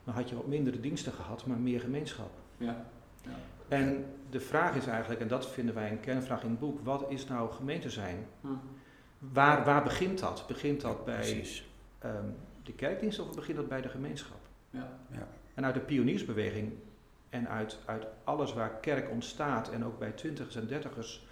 dan 0.03 0.13
had 0.13 0.29
je 0.29 0.35
wat 0.35 0.47
mindere 0.47 0.79
diensten 0.79 1.13
gehad, 1.13 1.45
maar 1.45 1.57
meer 1.57 1.79
gemeenschap. 1.79 2.31
Ja. 2.57 2.85
ja. 3.21 3.31
En 3.67 4.05
de 4.29 4.39
vraag 4.39 4.75
is 4.75 4.85
eigenlijk, 4.85 5.21
en 5.21 5.27
dat 5.27 5.47
vinden 5.47 5.75
wij 5.75 5.91
een 5.91 5.99
kernvraag 5.99 6.43
in 6.43 6.49
het 6.49 6.59
boek, 6.59 6.79
wat 6.83 7.05
is 7.09 7.27
nou 7.27 7.51
gemeente 7.51 7.89
zijn? 7.89 8.27
Hm. 8.41 8.47
Waar, 9.19 9.65
waar 9.65 9.83
begint 9.83 10.19
dat? 10.19 10.43
Begint 10.47 10.81
dat 10.81 11.05
bij 11.05 11.45
um, 12.05 12.35
de 12.63 12.73
kerkdienst 12.73 13.19
of 13.19 13.35
begint 13.35 13.57
dat 13.57 13.67
bij 13.67 13.81
de 13.81 13.89
gemeenschap? 13.89 14.39
Ja. 14.69 14.99
ja. 15.11 15.27
En 15.53 15.65
uit 15.65 15.73
de 15.73 15.79
pioniersbeweging 15.79 16.73
en 17.29 17.49
uit, 17.49 17.77
uit 17.85 18.05
alles 18.23 18.53
waar 18.53 18.69
kerk 18.69 19.09
ontstaat 19.09 19.69
en 19.69 19.85
ook 19.85 19.99
bij 19.99 20.11
twintigers 20.11 20.55
en 20.55 20.67
dertigers 20.67 21.25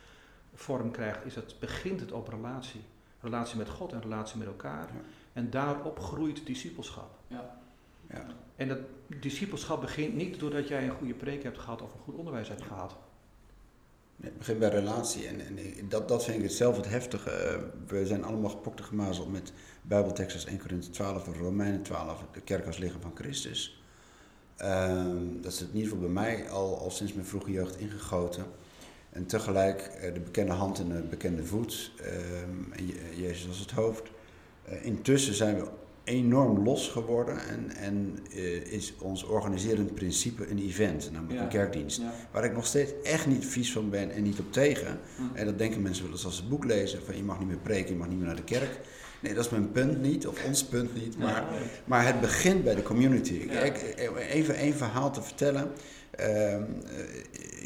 vorm 0.53 0.91
krijgt, 0.91 1.25
is 1.25 1.36
het, 1.36 1.55
begint 1.59 1.99
het 1.99 2.11
op 2.11 2.27
relatie. 2.27 2.81
Relatie 3.21 3.57
met 3.57 3.69
God 3.69 3.91
en 3.91 4.01
relatie 4.01 4.38
met 4.38 4.47
elkaar. 4.47 4.88
Ja. 4.93 5.01
En 5.33 5.49
daarop 5.49 5.99
groeit 5.99 6.45
discipelschap. 6.45 7.17
Ja. 7.27 7.59
Ja. 8.09 8.25
En 8.55 8.67
dat 8.67 8.79
discipelschap 9.07 9.81
begint 9.81 10.15
niet 10.15 10.39
doordat 10.39 10.67
jij 10.67 10.83
een 10.83 10.95
goede 10.95 11.13
preek 11.13 11.43
hebt 11.43 11.57
gehad 11.57 11.81
of 11.81 11.93
een 11.93 11.99
goed 11.99 12.15
onderwijs 12.15 12.47
hebt 12.47 12.61
gehad. 12.61 12.97
Het 14.22 14.38
begint 14.38 14.59
bij 14.59 14.70
relatie 14.70 15.28
en, 15.28 15.39
en 15.39 15.89
dat, 15.89 16.07
dat 16.07 16.24
vind 16.24 16.43
ik 16.43 16.49
zelf 16.49 16.76
het 16.76 16.89
heftige. 16.89 17.30
Eh, 17.30 17.59
we 17.88 18.05
zijn 18.05 18.24
allemaal 18.24 18.49
gepokte 18.49 18.84
gemazeld 18.84 19.32
met 19.32 19.53
Bijbelteksten 19.82 20.41
als 20.41 20.49
1 20.49 20.59
Korinthe 20.59 20.89
12 20.89 21.28
of 21.28 21.38
Romeinen 21.38 21.82
12, 21.82 22.24
de 22.32 22.41
kerk 22.41 22.66
als 22.66 22.78
lichaam 22.78 23.01
van 23.01 23.16
Christus. 23.16 23.84
Uh, 24.61 25.05
dat 25.41 25.51
is 25.51 25.61
in 25.61 25.68
ieder 25.74 25.84
geval 25.84 25.99
bij 25.99 26.09
mij 26.09 26.49
al, 26.49 26.80
al 26.80 26.91
sinds 26.91 27.13
mijn 27.13 27.26
vroege 27.26 27.51
jeugd 27.51 27.78
ingegoten. 27.78 28.45
En 29.09 29.26
tegelijk 29.26 29.91
uh, 29.95 30.13
de 30.13 30.20
bekende 30.20 30.53
hand 30.53 30.80
en 30.80 30.88
de 30.88 31.01
bekende 31.01 31.43
voet, 31.43 31.91
uh, 32.01 32.41
en 32.72 32.88
Jezus 33.16 33.47
als 33.47 33.59
het 33.59 33.72
hoofd. 33.72 34.03
Uh, 34.70 34.86
intussen 34.86 35.34
zijn 35.34 35.55
we 35.55 35.68
enorm 36.06 36.64
los 36.64 36.88
geworden 36.88 37.38
en, 37.47 37.72
en 37.76 38.20
uh, 38.36 38.66
is 38.66 38.93
ons 38.99 39.24
organiserend 39.24 39.93
principe 39.93 40.49
een 40.49 40.60
event, 40.60 41.10
namelijk 41.12 41.39
een 41.39 41.47
kerkdienst. 41.47 42.01
Waar 42.32 42.43
ik 42.43 42.53
nog 42.53 42.66
steeds 42.66 42.91
echt 43.03 43.28
niet 43.28 43.45
vies 43.45 43.72
van 43.72 43.89
ben 43.89 44.12
en 44.12 44.24
niet 44.24 44.39
op 44.39 44.51
tegen. 44.51 44.99
Hm. 45.16 45.22
En 45.34 45.45
dat 45.45 45.58
denken 45.58 45.82
mensen 45.82 46.03
wel 46.03 46.14
eens 46.14 46.26
als 46.26 46.36
ze 46.36 46.41
het 46.41 46.49
boek 46.49 46.66
lezen, 46.66 47.06
van 47.06 47.18
je 47.18 47.24
mag 47.24 47.39
niet 47.39 47.47
meer 47.47 47.58
preken, 47.58 47.91
je 47.91 47.97
mag 47.97 48.08
niet 48.08 48.18
meer 48.18 48.28
naar 48.28 48.36
de 48.36 48.43
kerk. 48.43 48.80
Nee, 49.20 49.34
dat 49.34 49.45
is 49.45 49.51
mijn 49.51 49.72
punt 49.72 50.01
niet, 50.01 50.28
of 50.28 50.45
ons 50.45 50.66
punt 50.66 50.95
niet, 50.95 51.18
maar, 51.18 51.45
maar 51.86 52.06
het 52.06 52.22
begint 52.22 52.64
bij 52.64 52.76
de 52.76 52.84
community. 52.84 53.34
Ik, 53.34 53.95
even 54.30 54.56
één 54.56 54.74
verhaal 54.74 55.12
te 55.12 55.22
vertellen. 55.22 55.72
Uh, 56.20 56.56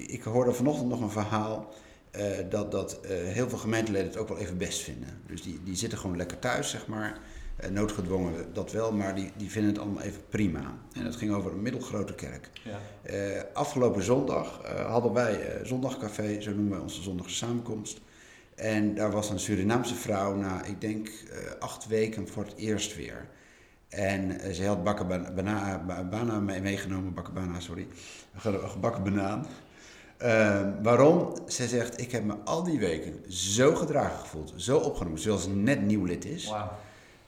ik 0.08 0.24
hoorde 0.24 0.54
vanochtend 0.54 0.90
nog 0.90 1.02
een 1.02 1.10
verhaal 1.10 1.74
eh, 2.12 2.24
dat, 2.50 2.72
dat 2.72 3.00
eh, 3.02 3.10
heel 3.10 3.50
veel 3.50 3.58
gemeenteleden 3.58 4.08
het 4.08 4.18
ook 4.18 4.28
wel 4.28 4.38
even 4.38 4.58
best 4.58 4.82
vinden. 4.82 5.10
Dus 5.28 5.42
die, 5.42 5.60
die 5.64 5.76
zitten 5.76 5.98
gewoon 5.98 6.18
lekker 6.18 6.40
thuis, 6.40 6.70
zeg 6.70 6.88
maar. 6.88 7.20
Uh, 7.64 7.70
noodgedwongen 7.70 8.54
dat 8.54 8.72
wel, 8.72 8.92
maar 8.92 9.16
die, 9.16 9.32
die 9.38 9.52
vinden 9.52 9.72
het 9.72 9.82
allemaal 9.82 10.04
even 10.04 10.22
prima. 10.30 10.78
En 10.94 11.06
het 11.06 11.16
ging 11.16 11.32
over 11.32 11.52
een 11.52 11.62
middelgrote 11.62 12.14
kerk. 12.14 12.50
Ja. 12.64 12.80
afgelopen 13.54 14.04
zondag 14.04 14.62
hadden 14.88 15.14
wij 15.14 15.60
zondagcafé, 15.64 16.42
zo 16.42 16.50
noemen 16.52 16.72
wij 16.72 16.80
onze 16.80 17.02
zondagse 17.02 17.36
samenkomst. 17.36 18.00
En 18.56 18.96
daar 18.96 19.12
was 19.12 19.30
een 19.30 19.40
Surinaamse 19.40 19.96
vrouw 19.96 20.36
na, 20.36 20.64
ik 20.64 20.82
denk, 20.82 21.10
acht 21.60 21.88
weken 21.88 22.28
voor 22.28 22.44
het 22.44 22.56
eerst 22.56 22.96
weer. 22.96 23.28
En 23.90 24.56
ze 24.56 24.66
had 24.66 24.84
bakken 24.84 25.08
bana, 26.10 26.40
meegenomen, 26.40 27.14
bakken 27.14 27.62
sorry, 27.62 27.88
gebakken 28.36 29.04
banaan. 29.04 29.46
Uh, 30.24 30.68
waarom? 30.84 31.34
Ze 31.48 31.68
zegt, 31.68 32.02
ik 32.02 32.12
heb 32.12 32.24
me 32.24 32.36
al 32.44 32.64
die 32.64 32.80
weken 32.80 33.32
zo 33.32 33.76
gedragen 33.76 34.20
gevoeld, 34.20 34.54
zo 34.56 34.78
opgenomen, 34.78 35.20
zoals 35.20 35.48
net 35.48 35.82
nieuw 35.82 36.06
lid 36.06 36.26
is. 36.26 36.48
Wow. 36.48 36.72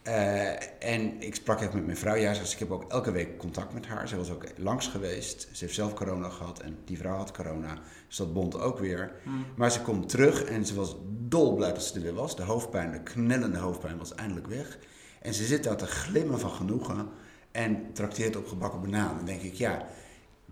Uh, 0.07 0.83
en 0.83 1.21
ik 1.21 1.35
sprak 1.35 1.61
even 1.61 1.75
met 1.75 1.85
mijn 1.85 1.97
vrouw, 1.97 2.15
ja, 2.15 2.31
ik 2.31 2.59
heb 2.59 2.71
ook 2.71 2.91
elke 2.91 3.11
week 3.11 3.37
contact 3.37 3.73
met 3.73 3.85
haar. 3.85 4.07
Ze 4.07 4.17
was 4.17 4.31
ook 4.31 4.43
langs 4.57 4.87
geweest, 4.87 5.47
ze 5.51 5.63
heeft 5.63 5.75
zelf 5.75 5.93
corona 5.93 6.29
gehad 6.29 6.59
en 6.59 6.77
die 6.85 6.97
vrouw 6.97 7.17
had 7.17 7.31
corona, 7.31 7.77
dus 8.07 8.17
dat 8.17 8.33
bond 8.33 8.59
ook 8.59 8.79
weer. 8.79 9.11
Hmm. 9.23 9.45
Maar 9.55 9.71
ze 9.71 9.81
komt 9.81 10.09
terug 10.09 10.43
en 10.43 10.65
ze 10.65 10.75
was 10.75 10.95
dolblij 11.07 11.73
dat 11.73 11.83
ze 11.83 11.95
er 11.95 12.01
weer 12.01 12.13
was. 12.13 12.35
De 12.35 12.43
hoofdpijn, 12.43 12.91
de 12.91 13.03
knellende 13.03 13.57
hoofdpijn 13.57 13.97
was 13.97 14.15
eindelijk 14.15 14.47
weg. 14.47 14.77
En 15.21 15.33
ze 15.33 15.45
zit 15.45 15.63
daar 15.63 15.77
te 15.77 15.85
glimmen 15.85 16.39
van 16.39 16.51
genoegen 16.51 17.09
en 17.51 17.93
trakteert 17.93 18.35
op 18.35 18.47
gebakken 18.47 18.81
banaan. 18.81 19.15
Dan 19.15 19.25
denk 19.25 19.41
ik, 19.41 19.53
ja, 19.53 19.85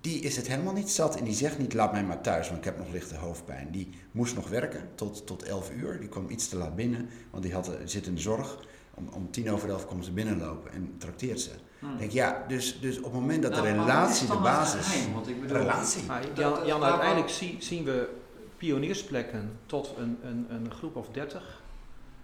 die 0.02 0.20
is 0.22 0.36
het 0.36 0.48
helemaal 0.48 0.74
niet 0.74 0.90
zat 0.90 1.16
en 1.16 1.24
die 1.24 1.34
zegt 1.34 1.58
niet 1.58 1.74
laat 1.74 1.92
mij 1.92 2.04
maar 2.04 2.22
thuis, 2.22 2.48
want 2.48 2.60
ik 2.60 2.66
heb 2.66 2.78
nog 2.78 2.92
lichte 2.92 3.16
hoofdpijn. 3.16 3.72
Die 3.72 3.90
moest 4.12 4.36
nog 4.36 4.50
werken 4.50 4.90
tot, 4.96 5.28
tot 5.28 5.44
11 5.44 5.72
uur, 5.72 6.00
die 6.00 6.10
kwam 6.10 6.30
iets 6.30 6.48
te 6.48 6.58
laat 6.58 6.76
binnen, 6.76 7.10
want 7.32 7.44
die 7.44 7.54
had, 7.54 7.72
zit 7.86 8.08
in 8.08 8.16
de 8.16 8.22
zorg. 8.22 8.68
Om, 9.00 9.08
om 9.14 9.32
tien 9.32 9.52
over 9.52 9.70
elf 9.70 9.86
komt 9.86 10.06
ze 10.06 10.12
binnenlopen 10.12 10.72
en 10.72 10.96
trakteert 10.98 11.40
ze. 11.40 11.52
Hmm. 11.80 11.98
Denk, 11.98 12.12
ja, 12.12 12.46
dus, 12.48 12.80
dus 12.80 12.98
op 12.98 13.04
het 13.04 13.14
moment 13.14 13.44
dat 13.44 13.56
de 13.56 13.62
nou, 13.62 13.80
relatie 13.80 14.28
de 14.28 14.38
basis... 14.38 14.96
is. 14.96 15.12
want 15.14 15.28
ik 15.28 15.42
bedoel, 15.42 15.58
relatie. 15.58 16.04
Jan, 16.34 16.66
Jan 16.66 16.84
uiteindelijk 16.84 17.30
zien 17.60 17.84
we 17.84 18.10
pioniersplekken 18.58 19.60
tot 19.66 19.94
een, 19.98 20.20
een, 20.24 20.46
een 20.50 20.72
groep 20.72 20.96
of 20.96 21.10
dertig 21.10 21.62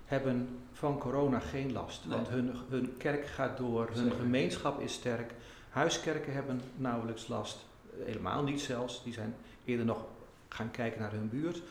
hebben 0.06 0.60
van 0.74 0.98
corona 0.98 1.40
geen 1.40 1.72
last. 1.72 2.06
Want 2.06 2.30
hun, 2.30 2.52
hun 2.70 2.98
kerk 2.98 3.28
gaat 3.28 3.58
door, 3.58 3.90
hun 3.94 4.12
gemeenschap 4.12 4.82
is 4.82 4.94
sterk. 4.94 5.34
Huiskerken 5.70 6.34
hebben 6.34 6.62
nauwelijks 6.76 7.28
last, 7.28 7.66
helemaal 7.98 8.44
niet 8.44 8.62
zelfs. 8.62 9.04
Die 9.04 9.14
zijn 9.14 9.36
eerder 9.66 9.86
nog 9.86 10.06
gaan 10.50 10.72
kijken 10.72 11.02
naar 11.02 11.12
hun 11.12 11.30
buurt. 11.30 11.62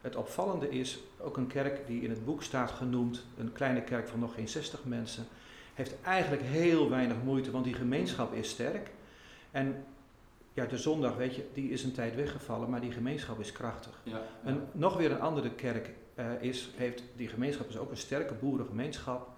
Het 0.00 0.16
opvallende 0.16 0.70
is, 0.70 1.00
ook 1.18 1.36
een 1.36 1.46
kerk 1.46 1.86
die 1.86 2.02
in 2.02 2.10
het 2.10 2.24
boek 2.24 2.42
staat 2.42 2.70
genoemd, 2.70 3.24
een 3.38 3.52
kleine 3.52 3.82
kerk 3.82 4.08
van 4.08 4.18
nog 4.18 4.34
geen 4.34 4.48
60 4.48 4.84
mensen, 4.84 5.26
heeft 5.74 5.94
eigenlijk 6.02 6.42
heel 6.42 6.90
weinig 6.90 7.16
moeite, 7.24 7.50
want 7.50 7.64
die 7.64 7.74
gemeenschap 7.74 8.34
is 8.34 8.48
sterk. 8.48 8.90
En 9.50 9.84
ja, 10.52 10.66
de 10.66 10.78
zondag, 10.78 11.16
weet 11.16 11.34
je, 11.34 11.44
die 11.54 11.70
is 11.70 11.84
een 11.84 11.92
tijd 11.92 12.14
weggevallen, 12.14 12.70
maar 12.70 12.80
die 12.80 12.92
gemeenschap 12.92 13.40
is 13.40 13.52
krachtig. 13.52 14.00
Ja, 14.02 14.22
En 14.44 14.68
nog 14.72 14.96
weer 14.96 15.10
een 15.10 15.20
andere 15.20 15.50
kerk 15.50 15.90
uh, 16.14 16.24
is, 16.40 16.70
heeft, 16.76 17.02
die 17.16 17.28
gemeenschap 17.28 17.68
is 17.68 17.78
ook 17.78 17.90
een 17.90 17.96
sterke 17.96 18.34
boerengemeenschap 18.34 19.28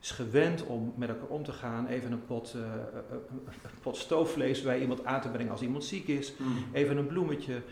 is 0.00 0.10
gewend 0.10 0.66
om 0.66 0.92
met 0.96 1.08
elkaar 1.08 1.28
om 1.28 1.44
te 1.44 1.52
gaan. 1.52 1.86
Even 1.86 2.12
een 2.12 2.24
pot, 2.26 2.54
uh, 2.56 2.62
een 3.10 3.80
pot 3.80 3.96
stoofvlees 3.96 4.62
bij 4.62 4.80
iemand 4.80 5.04
aan 5.04 5.20
te 5.20 5.28
brengen 5.28 5.52
als 5.52 5.62
iemand 5.62 5.84
ziek 5.84 6.08
is. 6.08 6.32
Mm. 6.36 6.64
Even 6.72 6.96
een 6.96 7.06
bloemetje. 7.06 7.62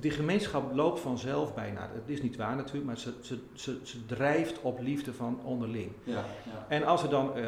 Die 0.00 0.10
gemeenschap 0.10 0.74
loopt 0.74 1.00
vanzelf 1.00 1.54
bijna. 1.54 1.80
Dat 1.80 2.02
is 2.06 2.22
niet 2.22 2.36
waar 2.36 2.56
natuurlijk, 2.56 2.86
maar 2.86 2.98
ze, 2.98 3.12
ze, 3.20 3.38
ze, 3.52 3.78
ze 3.82 4.06
drijft 4.06 4.60
op 4.60 4.80
liefde 4.80 5.12
van 5.12 5.40
onderling. 5.44 5.92
Ja, 6.04 6.24
ja. 6.44 6.66
En 6.68 6.84
als 6.84 7.02
er 7.02 7.10
dan 7.10 7.26
uh, 7.28 7.44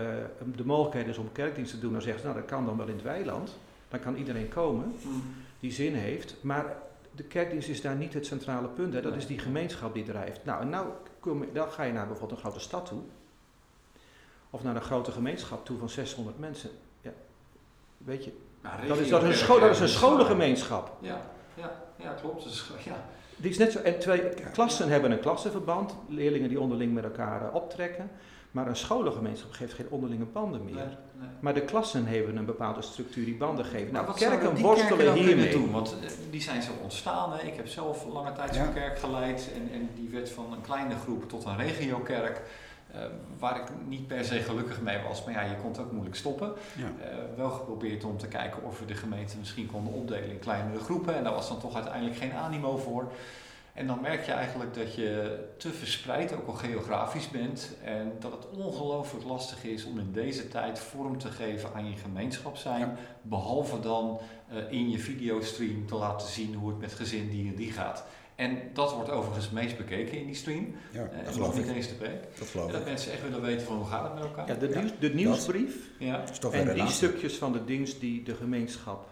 de 0.57 0.65
mogelijkheid 0.65 1.07
is 1.07 1.19
om 1.19 1.33
kerkdienst 1.33 1.71
te 1.71 1.79
doen, 1.79 1.93
dan 1.93 2.03
zegt 2.03 2.19
ze, 2.19 2.25
nou 2.25 2.39
dat 2.39 2.49
kan 2.49 2.67
dan 2.67 2.77
wel 2.77 2.87
in 2.87 2.95
het 2.95 3.03
weiland. 3.03 3.57
Dan 3.89 4.01
kan 4.01 4.17
iedereen 4.17 4.49
komen 4.49 4.95
mm. 5.03 5.23
die 5.61 5.73
zin 5.73 5.95
heeft. 5.95 6.37
Maar 6.41 6.77
de 7.11 7.23
kerkdienst 7.23 7.69
is 7.69 7.81
daar 7.81 7.97
niet 7.97 8.15
het 8.15 8.27
centrale 8.27 8.69
punt. 8.69 8.95
Hè. 8.95 9.01
Dat 9.01 9.15
is 9.15 9.27
die 9.27 9.39
gemeenschap 9.39 9.95
die 9.95 10.05
drijft. 10.05 10.45
Nou, 10.45 10.61
en 10.61 10.69
nou 10.69 10.87
kom, 11.21 11.45
dan 11.53 11.71
ga 11.71 11.83
je 11.83 11.93
naar 11.93 12.07
bijvoorbeeld 12.07 12.39
een 12.39 12.47
grote 12.47 12.65
stad 12.65 12.87
toe 12.87 13.01
of 14.55 14.63
naar 14.63 14.77
een 14.77 14.83
grote 14.83 15.13
gemeenschap 15.13 15.65
toe 15.65 15.79
van 15.79 15.89
600 15.89 16.39
mensen. 16.39 16.71
Ja, 17.01 17.13
weet 17.97 18.25
je, 18.25 18.33
dat, 18.89 18.99
is, 18.99 19.09
dat, 19.09 19.23
is 19.23 19.29
een 19.29 19.35
school, 19.35 19.61
dat 19.61 19.71
is 19.71 19.81
een 19.81 19.89
scholengemeenschap. 19.89 20.97
Ja, 21.01 21.21
ja, 21.55 21.84
ja 21.97 22.13
klopt. 22.13 22.43
Dus, 22.43 22.71
ja. 22.85 23.05
Die 23.37 23.51
is 23.51 23.59
net 23.59 23.73
zo, 23.73 23.79
en 23.79 23.99
twee 23.99 24.29
klassen 24.53 24.89
hebben 24.89 25.11
een 25.11 25.21
klassenverband, 25.21 25.95
leerlingen 26.09 26.49
die 26.49 26.61
onderling 26.61 26.95
met 26.95 27.05
elkaar 27.05 27.47
eh, 27.47 27.55
optrekken. 27.55 28.11
Maar 28.51 28.67
een 28.67 28.77
scholengemeenschap 28.77 29.53
geeft 29.53 29.73
geen 29.73 29.87
onderlinge 29.91 30.25
banden 30.25 30.65
meer. 30.65 30.75
Nee, 30.75 30.85
nee. 30.85 31.29
Maar 31.41 31.55
de 31.55 31.63
klassen 31.63 32.07
hebben 32.07 32.37
een 32.37 32.45
bepaalde 32.45 32.83
structuur 32.83 33.25
die 33.25 33.37
banden 33.37 33.65
geven. 33.65 33.93
Nou, 33.93 34.15
kerken 34.15 34.57
worstelen 34.57 35.13
hiermee. 35.15 35.51
Doen, 35.51 35.71
want 35.71 35.97
eh, 36.03 36.11
die 36.31 36.43
zijn 36.43 36.63
zo 36.63 36.71
ontstaan. 36.83 37.33
Hè. 37.33 37.43
Ik 37.47 37.57
heb 37.57 37.69
zelf 37.69 38.07
lange 38.13 38.33
tijd 38.33 38.55
zo'n 38.55 38.73
kerk 38.73 38.99
geleid. 38.99 39.51
En, 39.55 39.73
en 39.73 39.89
die 39.95 40.09
werd 40.09 40.31
van 40.31 40.53
een 40.53 40.61
kleine 40.61 40.95
groep 40.97 41.29
tot 41.29 41.45
een 41.45 41.57
regiokerk. 41.57 42.43
Uh, 42.95 43.01
waar 43.39 43.57
ik 43.57 43.67
niet 43.89 44.07
per 44.07 44.25
se 44.25 44.41
gelukkig 44.41 44.81
mee 44.81 44.99
was, 45.09 45.25
maar 45.25 45.35
ja, 45.35 45.43
je 45.43 45.57
kon 45.57 45.71
het 45.71 45.81
ook 45.81 45.93
moeilijk 45.93 46.17
stoppen. 46.17 46.53
Ja. 46.77 46.85
Uh, 46.85 47.19
wel 47.37 47.51
geprobeerd 47.51 48.05
om 48.05 48.19
te 48.19 48.29
kijken 48.29 48.63
of 48.63 48.79
we 48.79 48.85
de 48.85 48.95
gemeente 48.95 49.37
misschien 49.39 49.67
konden 49.67 49.93
opdelen 49.93 50.31
in 50.31 50.39
kleinere 50.39 50.79
groepen. 50.79 51.17
En 51.17 51.25
daar 51.25 51.35
was 51.35 51.49
dan 51.49 51.61
toch 51.61 51.75
uiteindelijk 51.75 52.17
geen 52.17 52.33
animo 52.33 52.77
voor. 52.77 53.13
En 53.75 53.87
dan 53.87 54.01
merk 54.01 54.27
je 54.27 54.33
eigenlijk 54.33 54.75
dat 54.75 54.95
je 54.95 55.39
te 55.57 55.71
verspreid, 55.71 56.35
ook 56.35 56.47
al 56.47 56.53
geografisch 56.53 57.31
bent. 57.31 57.77
En 57.85 58.13
dat 58.21 58.33
het 58.33 58.47
ongelooflijk 58.59 59.25
lastig 59.25 59.65
is 59.65 59.85
om 59.85 59.99
in 59.99 60.13
deze 60.13 60.49
tijd 60.49 60.79
vorm 60.79 61.19
te 61.19 61.31
geven 61.31 61.71
aan 61.75 61.91
je 61.91 61.97
gemeenschap 61.97 62.57
zijn. 62.57 62.97
Behalve 63.23 63.81
dan 63.81 64.21
uh, 64.53 64.73
in 64.73 64.91
je 64.91 64.99
videostream 64.99 65.87
te 65.87 65.95
laten 65.95 66.29
zien 66.29 66.55
hoe 66.55 66.69
het 66.69 66.79
met 66.79 66.93
gezin 66.93 67.31
die 67.31 67.49
en 67.49 67.55
die 67.55 67.73
gaat. 67.73 68.05
En 68.35 68.59
dat 68.73 68.95
wordt 68.95 69.11
overigens 69.11 69.51
meest 69.51 69.77
bekeken 69.77 70.19
in 70.19 70.27
die 70.27 70.35
stream. 70.35 70.75
Ja, 70.91 71.03
uh, 71.03 71.25
dat 71.25 71.35
geloof 71.35 71.57
niet 71.57 71.69
eens 71.69 71.89
te 71.89 71.95
preek. 71.95 72.39
Dat 72.39 72.49
geloof 72.49 72.73
Dat 72.73 72.85
mensen 72.85 73.13
echt 73.13 73.23
willen 73.23 73.43
weten 73.43 73.67
van 73.67 73.77
hoe 73.77 73.87
gaat 73.87 74.03
het 74.03 74.15
met 74.15 74.23
elkaar. 74.23 74.49
Ja, 74.49 74.55
de, 74.55 74.69
nieuws, 74.69 74.93
de 75.01 75.15
nieuwsbrief 75.15 75.91
ja. 75.99 76.25
en 76.53 76.75
die 76.75 76.87
stukjes 76.87 77.37
van 77.37 77.53
de 77.53 77.65
dienst 77.65 78.01
die 78.01 78.23
de 78.23 78.35
gemeenschap 78.35 79.07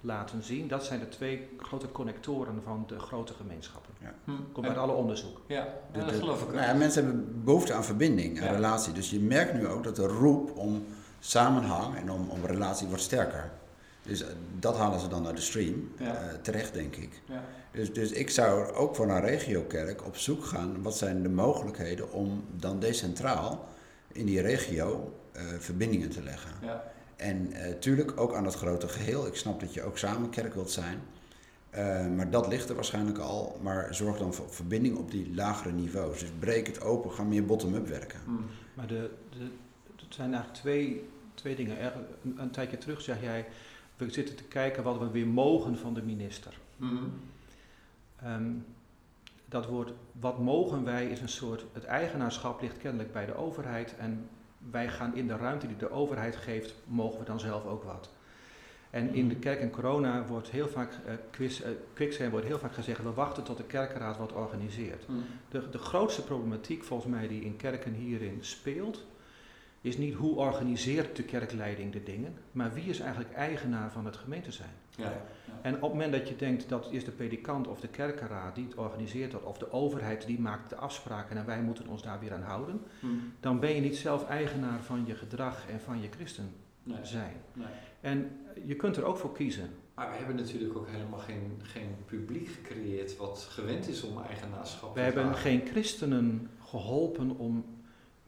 laten 0.00 0.42
zien, 0.42 0.68
dat 0.68 0.84
zijn 0.84 1.00
de 1.00 1.08
twee 1.08 1.48
grote 1.58 1.92
connectoren 1.92 2.62
van 2.64 2.84
de 2.86 2.98
grote 2.98 3.32
gemeenschappen. 3.32 3.92
Ja. 4.00 4.14
Hm. 4.24 4.32
Komt 4.52 4.66
uit 4.66 4.76
alle 4.76 4.92
onderzoek. 4.92 5.40
Ja, 5.46 5.68
dat 5.92 6.12
geloof 6.12 6.42
ik 6.42 6.52
nou 6.52 6.66
ja, 6.66 6.74
mensen 6.74 7.04
hebben 7.04 7.44
behoefte 7.44 7.72
aan 7.72 7.84
verbinding, 7.84 8.42
aan 8.42 8.54
relatie. 8.54 8.92
Dus 8.92 9.10
je 9.10 9.20
merkt 9.20 9.54
nu 9.54 9.66
ook 9.66 9.84
dat 9.84 9.96
de 9.96 10.06
roep 10.06 10.56
om 10.56 10.84
samenhang 11.20 11.96
en 11.96 12.10
om, 12.10 12.28
om 12.28 12.44
relatie 12.44 12.86
wordt 12.86 13.02
sterker. 13.02 13.50
Dus 14.08 14.22
eh, 14.22 14.28
dat 14.58 14.76
halen 14.76 15.00
ze 15.00 15.08
dan 15.08 15.22
naar 15.22 15.34
de 15.34 15.40
stream. 15.40 15.92
Uh, 16.00 16.10
terecht, 16.42 16.74
denk 16.74 16.96
ik. 16.96 17.20
Ja. 17.26 17.44
Dus, 17.72 17.92
dus 17.92 18.10
ik 18.12 18.30
zou 18.30 18.72
ook 18.72 18.94
voor 18.94 19.08
een 19.08 19.20
regiokerk 19.20 20.06
op 20.06 20.16
zoek 20.16 20.44
gaan. 20.44 20.82
Wat 20.82 20.96
zijn 20.96 21.22
de 21.22 21.28
mogelijkheden 21.28 22.12
om 22.12 22.44
dan 22.56 22.80
decentraal 22.80 23.68
in 24.12 24.26
die 24.26 24.40
regio 24.40 25.14
uh, 25.36 25.42
verbindingen 25.58 26.10
te 26.10 26.22
leggen. 26.22 26.50
Ja. 26.62 26.92
En 27.16 27.48
natuurlijk 27.48 28.20
ook 28.20 28.34
aan 28.34 28.44
dat 28.44 28.54
grote 28.54 28.88
geheel. 28.88 29.26
Ik 29.26 29.34
snap 29.34 29.60
dat 29.60 29.74
je 29.74 29.82
ook 29.82 29.98
samen 29.98 30.30
kerk 30.30 30.54
wilt 30.54 30.70
zijn. 30.70 31.00
maar 32.16 32.30
dat 32.30 32.48
ligt 32.48 32.68
er 32.68 32.74
waarschijnlijk 32.74 33.18
al. 33.18 33.58
Maar 33.62 33.94
zorg 33.94 34.18
dan 34.18 34.34
voor 34.34 34.50
verbinding 34.50 34.96
op 34.96 35.10
die 35.10 35.34
lagere 35.34 35.72
niveaus. 35.72 36.18
Dus 36.18 36.30
breek 36.38 36.66
het 36.66 36.80
open, 36.80 37.12
ga 37.12 37.22
meer 37.22 37.44
bottom-up 37.44 37.88
werken. 37.88 38.20
Hmm. 38.24 38.46
Maar 38.74 38.86
de, 38.86 39.10
de, 39.30 39.50
het 39.96 40.14
zijn 40.14 40.34
eigenlijk 40.34 40.62
twee, 40.62 41.08
twee 41.34 41.56
dingen. 41.56 41.76
Een, 42.24 42.34
een 42.36 42.50
tijdje 42.50 42.78
terug 42.78 43.00
zeg 43.00 43.22
jij 43.22 43.46
we 43.98 44.10
zitten 44.10 44.36
te 44.36 44.44
kijken 44.44 44.82
wat 44.82 44.98
we 44.98 45.10
weer 45.10 45.26
mogen 45.26 45.78
van 45.78 45.94
de 45.94 46.02
minister. 46.02 46.58
Mhm. 46.76 47.04
Ehm, 48.22 48.52
dat 49.44 49.66
woord 49.66 49.92
wat 50.20 50.38
mogen 50.38 50.84
wij 50.84 51.06
is 51.06 51.20
een 51.20 51.28
soort, 51.28 51.64
het 51.72 51.84
eigenaarschap 51.84 52.60
ligt 52.60 52.78
kennelijk 52.78 53.12
bij 53.12 53.26
de 53.26 53.36
overheid 53.36 53.96
en 53.96 54.28
wij 54.70 54.88
gaan 54.88 55.16
in 55.16 55.26
de 55.26 55.36
ruimte 55.36 55.66
die 55.66 55.76
de 55.76 55.90
overheid 55.90 56.36
geeft, 56.36 56.74
mogen 56.84 57.18
we 57.18 57.24
dan 57.24 57.40
zelf 57.40 57.66
ook 57.66 57.82
wat. 57.82 58.10
En 58.90 59.14
in 59.14 59.28
de 59.28 59.34
mhm. 59.34 59.42
kerk 59.42 59.60
en 59.60 59.70
corona 59.70 60.26
wordt 60.26 60.50
heel 60.50 60.68
vaak, 60.68 60.92
uh, 60.92 61.12
quiz, 61.94 62.20
uh, 62.20 62.28
wordt 62.28 62.46
heel 62.46 62.58
vaak 62.58 62.74
gezegd, 62.74 63.02
we 63.02 63.12
wachten 63.12 63.42
tot 63.42 63.56
de 63.56 63.64
kerkenraad 63.64 64.16
wat 64.16 64.32
organiseert. 64.32 65.08
Mhm. 65.08 65.18
De, 65.48 65.70
de 65.70 65.78
grootste 65.78 66.24
problematiek 66.24 66.84
volgens 66.84 67.12
mij 67.12 67.28
die 67.28 67.44
in 67.44 67.56
kerken 67.56 67.94
hierin 67.94 68.38
speelt, 68.40 69.04
is 69.80 69.96
niet 69.96 70.14
hoe 70.14 70.36
organiseert 70.36 71.16
de 71.16 71.22
kerkleiding 71.22 71.92
de 71.92 72.02
dingen, 72.02 72.34
maar 72.52 72.72
wie 72.72 72.84
is 72.84 73.00
eigenlijk 73.00 73.32
eigenaar 73.32 73.92
van 73.92 74.04
het 74.04 74.16
gemeente 74.16 74.52
zijn. 74.52 74.70
Ja, 74.96 75.24
En 75.62 75.74
op 75.74 75.80
het 75.80 75.90
moment 75.90 76.12
dat 76.12 76.28
je 76.28 76.36
denkt 76.36 76.68
dat 76.68 76.88
is 76.90 77.04
de 77.04 77.10
predikant 77.10 77.68
of 77.68 77.80
de 77.80 77.88
kerkenraad 77.88 78.54
die 78.54 78.64
het 78.64 78.74
organiseert 78.74 79.30
dat, 79.30 79.42
of 79.42 79.58
de 79.58 79.72
overheid 79.72 80.26
die 80.26 80.40
maakt 80.40 80.70
de 80.70 80.76
afspraken 80.76 81.36
en 81.36 81.46
wij 81.46 81.62
moeten 81.62 81.88
ons 81.88 82.02
daar 82.02 82.20
weer 82.20 82.32
aan 82.32 82.42
houden, 82.42 82.80
hmm. 83.00 83.32
dan 83.40 83.60
ben 83.60 83.74
je 83.74 83.80
niet 83.80 83.96
zelf 83.96 84.28
eigenaar 84.28 84.82
van 84.82 85.06
je 85.06 85.14
gedrag 85.14 85.68
en 85.70 85.80
van 85.80 86.00
je 86.00 86.08
christen 86.10 86.50
zijn. 87.02 87.36
Nee. 87.52 87.66
En 88.00 88.30
je 88.66 88.74
kunt 88.74 88.96
er 88.96 89.04
ook 89.04 89.16
voor 89.16 89.32
kiezen 89.32 89.70
Maar 89.94 90.10
we 90.10 90.16
hebben 90.16 90.36
natuurlijk 90.36 90.76
ook 90.76 90.88
helemaal 90.88 91.18
geen, 91.18 91.60
geen 91.62 91.96
publiek 92.06 92.48
gecreëerd 92.48 93.16
wat 93.16 93.46
gewend 93.50 93.88
is 93.88 94.02
om 94.02 94.22
eigenaarschap 94.22 94.88
We 94.88 94.94
te 94.94 95.00
hebben 95.00 95.22
dragen. 95.22 95.40
geen 95.40 95.66
christenen 95.66 96.50
geholpen 96.64 97.36
om 97.36 97.64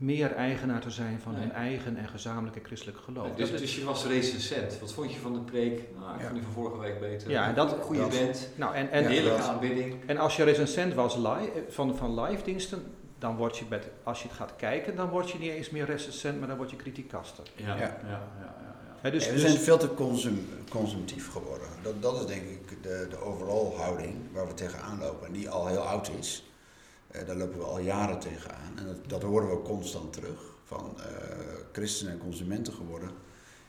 meer 0.01 0.32
eigenaar 0.34 0.80
te 0.80 0.90
zijn 0.90 1.20
van 1.22 1.32
Nee. 1.32 1.40
hun 1.40 1.53
eigen 1.53 1.96
en 1.96 2.09
gezamenlijke 2.09 2.61
christelijk 2.62 2.98
geloof. 2.98 3.26
Nee, 3.26 3.34
dus, 3.36 3.51
dus 3.61 3.76
je 3.76 3.84
was 3.84 4.07
recensent. 4.07 4.78
Wat 4.78 4.92
vond 4.92 5.12
je 5.12 5.18
van 5.20 5.32
de 5.32 5.40
preek? 5.40 5.82
Nou, 5.98 6.14
ik 6.14 6.18
Ja. 6.20 6.22
vond 6.26 6.34
die 6.34 6.42
van 6.42 6.53
vorige 6.53 6.78
week 6.78 7.01
beter. 7.01 7.30
Ja, 7.30 7.48
en 7.48 7.55
dat- 7.55 7.76
goede 7.80 8.01
dat- 8.01 8.11
band, 8.11 8.48
nou, 8.57 8.74
en, 8.74 8.90
en, 8.90 9.03
Ja, 9.03 9.09
heerlijke 9.09 9.38
dat- 9.38 9.48
aanbidding. 9.48 9.94
en 10.07 10.18
als 10.18 10.36
je 10.36 10.44
recensent 10.44 10.94
was 10.94 11.16
live, 11.16 11.51
van, 11.68 11.96
van 11.96 12.20
live 12.20 12.42
diensten, 12.44 12.82
dan 13.18 13.36
word 13.36 13.57
je 13.59 13.64
met, 13.68 13.88
als 14.03 14.22
je 14.22 14.28
het 14.28 14.36
gaat 14.36 14.57
kijken, 14.57 14.96
dan 14.96 15.09
word 15.09 15.30
je 15.30 15.38
niet 15.38 15.51
eens 15.51 15.70
meer 15.70 15.84
recensent, 15.84 16.38
maar 16.38 16.48
dan 16.48 16.57
word 16.57 16.70
je 16.70 16.76
kritiekaster. 16.76 17.44
Ja, 17.55 17.66
ja, 17.66 17.74
Ja. 17.76 17.96
ja, 18.09 18.22
ja, 19.03 19.11
dus, 19.11 19.24
Ja, 19.24 19.30
we 19.30 19.36
dus- 19.40 19.42
zijn 19.51 19.57
veel 19.62 19.78
te 19.78 19.94
consum, 19.94 20.48
consumtief 20.70 21.30
geworden. 21.30 21.68
Dat, 21.82 22.03
dat 22.03 22.20
is 22.20 22.26
denk 22.26 22.42
ik 22.42 22.82
de, 22.82 23.07
de 23.11 23.18
overal 23.20 23.74
houding 23.76 24.14
waar 24.32 24.46
we 24.46 24.55
tegenaan 24.55 24.98
lopen. 25.01 25.26
En 25.26 25.32
die 25.32 25.48
al 25.51 25.66
heel 25.66 25.80
oud 25.80 26.11
is. 26.18 26.44
Eh, 27.11 27.27
daar 27.27 27.37
lopen 27.37 27.59
we 27.59 27.65
al 27.65 27.79
jaren 27.79 28.19
tegenaan. 28.19 28.79
En 28.79 28.87
dat, 28.87 29.09
dat 29.09 29.23
horen 29.23 29.47
we 29.49 29.53
ook 29.55 29.65
constant 29.65 30.13
terug. 30.13 30.41
Van 30.65 30.95
eh, 30.99 31.05
christenen 31.73 32.13
en 32.13 32.19
consumenten 32.19 32.73
geworden. 32.73 33.11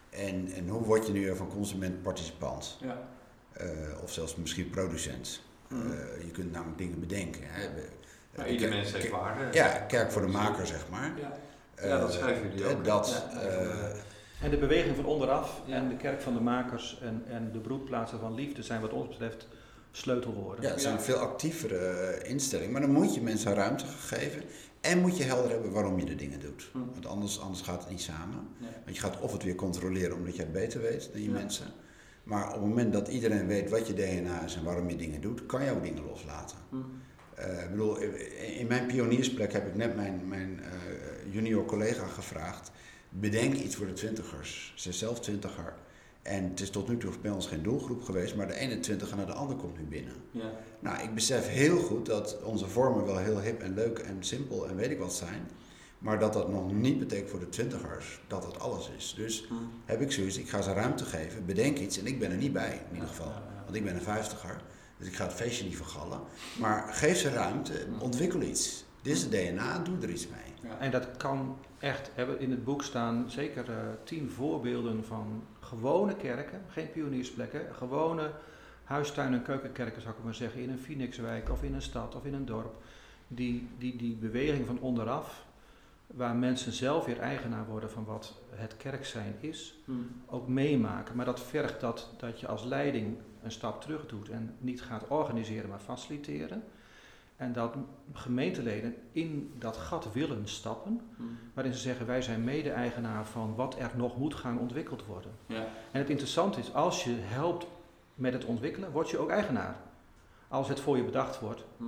En, 0.10 0.52
en 0.56 0.68
hoe 0.68 0.82
word 0.84 1.08
je 1.08 1.14
nu 1.14 1.36
van 1.36 1.48
consument 1.50 2.02
participant? 2.02 2.78
ja. 2.82 3.10
Eh, 3.52 3.68
of 4.04 4.12
zelfs 4.12 4.36
misschien 4.36 4.70
producent. 4.70 5.42
Mhm. 5.68 5.92
Eh, 5.92 6.24
je 6.26 6.32
kunt 6.32 6.52
namelijk 6.52 6.78
dingen 6.78 7.00
bedenken. 7.00 7.42
Hè. 7.44 7.68
Maar 8.36 8.50
ieder 8.50 8.70
mens 8.70 8.92
heeft 8.94 9.10
waarde. 9.10 9.44
Ja, 9.52 9.68
kerk 9.68 10.12
voor 10.12 10.22
de 10.22 10.28
maker, 10.28 10.68
zeg 10.68 10.89
maar. 10.89 11.12
Ja. 11.20 11.32
Ja, 11.88 12.00
dat 12.00 12.14
schrijven 12.14 12.50
jullie 12.52 12.66
ook. 12.76 12.86
Dat, 12.86 13.26
Ja, 13.34 13.39
eh, 13.42 13.89
en 14.42 14.50
de 14.50 14.58
beweging 14.58 14.96
van 14.96 15.06
onderaf 15.06 15.62
Ja. 15.66 15.76
en 15.76 15.89
de 15.89 15.96
kerk 15.96 16.22
van 16.22 16.34
de 16.34 16.39
makers 16.39 17.00
en, 17.02 17.24
en 17.28 17.52
de 17.52 17.60
broedplaatsen 17.60 18.20
van 18.20 18.34
liefde 18.34 18.64
zijn 18.64 18.82
wat 18.82 18.92
ons 18.92 19.08
betreft 19.08 19.48
sleutelwoorden. 19.92 20.64
Ja, 20.64 20.70
het 20.72 20.82
zijn 20.82 20.94
Ja. 20.96 21.02
veel 21.02 21.16
actievere 21.18 21.78
eh, 21.78 22.30
instellingen. 22.30 22.72
Maar 22.72 22.82
dan 22.82 22.92
moet 22.92 23.14
je 23.16 23.22
mensen 23.22 23.54
ruimte 23.54 23.86
geven. 23.86 24.42
En 24.82 25.00
moet 25.00 25.18
je 25.18 25.24
helder 25.24 25.52
hebben 25.52 25.72
waarom 25.72 26.00
je 26.00 26.06
de 26.06 26.16
dingen 26.16 26.39
doet. 26.39 26.70
Hm. 26.72 26.78
Want 26.92 27.06
anders, 27.06 27.39
anders 27.39 27.62
gaat 27.62 27.80
het 27.82 27.89
niet 27.89 28.02
samen. 28.02 28.48
Want 28.84 28.96
je 28.96 29.02
gaat 29.02 29.20
of 29.20 29.32
het 29.32 29.44
weer 29.44 29.56
controleren 29.56 30.16
omdat 30.16 30.36
je 30.36 30.42
het 30.42 30.52
beter 30.52 30.82
weet 30.82 31.10
dan 31.12 31.22
je 31.22 31.28
Ja. 31.28 31.34
mensen. 31.34 31.66
Maar 32.24 32.48
op 32.48 32.54
het 32.54 32.62
moment 32.62 32.94
dat 32.94 33.08
iedereen 33.08 33.48
weet 33.48 33.70
wat 33.70 33.88
je 33.88 33.94
DNA 33.94 34.44
is 34.46 34.56
en 34.56 34.64
waarom 34.64 34.89
je 34.89 34.96
dingen 34.96 35.22
doet, 35.22 35.46
kan 35.46 35.70
ook 35.70 35.84
dingen 35.84 36.04
loslaten. 36.06 36.58
Hm. 36.70 36.76
Eh, 37.36 37.64
ik 37.64 37.70
bedoel, 37.70 37.98
in- 37.98 38.58
in 38.58 38.68
mijn 38.68 38.86
pioniersplek 38.88 39.54
heb 39.54 39.68
ik 39.68 39.76
net 39.76 39.96
mijn, 39.96 40.28
mijn 40.28 40.60
eh, 40.60 41.34
junior 41.34 41.66
collega 41.66 42.06
gevraagd. 42.08 42.72
Bedenk 43.10 43.54
iets 43.56 43.76
voor 43.76 43.86
de 43.86 43.94
twintigers. 43.94 44.74
Ze 44.76 44.89
is 44.89 44.98
zelf 44.98 45.20
twintiger. 45.20 45.74
En 46.22 46.43
het 46.43 46.59
is 46.59 46.69
tot 46.69 46.88
nu 46.88 46.97
toe 46.97 47.11
bij 47.22 47.32
ons 47.32 47.47
geen 47.47 47.63
doelgroep 47.63 48.03
geweest, 48.03 48.36
maar 48.36 48.47
de 48.47 48.55
ene 48.55 48.80
twintiger 48.80 49.17
naar 49.17 49.26
de 49.26 49.34
ander 49.34 49.55
komt 49.55 49.78
nu 49.78 49.84
binnen. 49.84 50.13
Ja. 50.32 50.51
Nou, 50.80 51.03
ik 51.03 51.13
besef 51.13 51.47
heel 51.47 51.78
goed 51.78 52.05
dat 52.05 52.38
onze 52.43 52.67
vormen 52.67 53.05
wel 53.05 53.17
heel 53.17 53.39
hip 53.39 53.61
en 53.61 53.74
leuk 53.74 53.99
en 53.99 54.17
simpel 54.19 54.67
en 54.67 54.76
weet 54.76 54.91
ik 54.91 54.99
wat 54.99 55.13
zijn. 55.13 55.47
Maar 55.97 56.19
dat 56.19 56.34
dat 56.34 56.49
nog 56.49 56.72
niet 56.72 56.99
betekent 56.99 57.30
voor 57.30 57.39
de 57.39 57.49
twintigers 57.49 58.19
dat 58.28 58.45
het 58.45 58.59
alles 58.59 58.91
is. 58.97 59.13
Dus 59.17 59.47
heb 59.86 60.01
ik 60.01 60.11
zoiets, 60.11 60.38
ik 60.38 60.49
ga 60.49 60.61
ze 60.61 60.74
ruimte 60.74 61.05
geven, 61.05 61.45
bedenk 61.45 61.78
iets 61.78 61.97
en 61.97 62.05
ik 62.05 62.19
ben 62.19 62.32
er 62.32 62.38
niet 62.38 62.53
bij 62.53 62.82
in 62.89 62.93
ieder 62.93 63.09
geval. 63.09 63.32
Want 63.63 63.76
ik 63.76 63.84
ben 63.84 63.95
een 63.95 64.01
vijftiger, 64.01 64.61
dus 64.97 65.07
ik 65.07 65.15
ga 65.15 65.24
het 65.24 65.34
feestje 65.34 65.63
niet 65.63 65.76
vergallen. 65.76 66.19
Maar 66.59 66.93
geef 66.93 67.17
ze 67.17 67.30
ruimte, 67.30 67.86
ontwikkel 67.99 68.41
iets. 68.41 68.84
Dit 69.01 69.15
is 69.15 69.22
het 69.22 69.32
DNA, 69.32 69.80
doe 69.80 69.97
er 70.01 70.09
iets 70.09 70.28
mee. 70.28 70.51
En 70.82 70.91
dat 70.91 71.17
kan 71.17 71.57
echt, 71.79 72.11
hebben 72.15 72.39
in 72.39 72.51
het 72.51 72.63
boek 72.63 72.84
staan 72.84 73.29
zeker 73.29 73.69
eh, 73.69 73.77
tien 74.03 74.29
voorbeelden 74.29 75.05
van 75.05 75.43
gewone 75.59 76.15
kerken, 76.15 76.61
geen 76.69 76.91
pioniersplekken, 76.91 77.75
gewone 77.75 78.32
huistuin- 78.84 79.34
en 79.34 79.41
keukenkerken 79.41 80.01
zou 80.01 80.15
ik 80.17 80.23
maar 80.23 80.36
zeggen, 80.36 80.61
in 80.61 80.69
een 80.69 80.79
Phoenixwijk 80.79 81.49
of 81.49 81.63
in 81.63 81.73
een 81.73 81.82
stad 81.82 82.15
of 82.15 82.25
in 82.25 82.34
een 82.34 82.45
dorp, 82.45 82.75
die 83.27 83.67
die, 83.77 83.95
die 83.95 84.15
beweging 84.15 84.65
van 84.65 84.79
onderaf, 84.79 85.45
waar 86.07 86.36
mensen 86.36 86.71
zelf 86.71 87.05
weer 87.05 87.19
eigenaar 87.19 87.65
worden 87.65 87.89
van 87.91 88.05
wat 88.05 88.38
het 88.49 88.77
kerk 88.77 89.05
zijn 89.05 89.36
is, 89.39 89.77
Hm. 89.86 89.91
ook 90.25 90.47
meemaken. 90.47 91.15
Maar 91.15 91.25
dat 91.25 91.39
vergt 91.39 91.79
dat, 91.82 92.09
dat 92.17 92.39
je 92.39 92.47
als 92.47 92.63
leiding 92.63 93.17
een 93.43 93.51
stap 93.51 93.82
terug 93.82 94.05
doet 94.05 94.29
en 94.29 94.55
niet 94.57 94.82
gaat 94.82 95.07
organiseren, 95.07 95.69
maar 95.69 95.79
faciliteren. 95.79 96.63
En 97.42 97.54
dat 97.54 97.76
gemeenteleden 98.14 98.96
in 99.12 99.54
dat 99.60 99.78
gat 99.78 100.12
willen 100.14 100.48
stappen, 100.48 101.02
Hm. 101.16 101.24
waarin 101.54 101.74
ze 101.74 101.80
zeggen 101.80 102.06
wij 102.06 102.22
zijn 102.22 102.44
mede-eigenaar 102.44 103.26
van 103.26 103.56
wat 103.56 103.76
er 103.80 103.92
nog 103.96 104.18
moet 104.18 104.36
gaan 104.36 104.60
ontwikkeld 104.60 105.06
worden. 105.06 105.32
Ja. 105.46 105.66
En 105.92 106.00
het 106.00 106.10
interessante 106.10 106.60
is, 106.60 106.74
als 106.74 107.04
je 107.04 107.16
helpt 107.20 107.68
met 108.16 108.34
het 108.34 108.46
ontwikkelen, 108.46 108.92
word 108.92 109.10
je 109.10 109.18
ook 109.18 109.30
eigenaar. 109.30 109.76
Als 110.48 110.68
het 110.68 110.80
voor 110.80 110.98
je 110.98 111.04
bedacht 111.04 111.39
wordt, 111.39 111.64
Hm. 111.78 111.84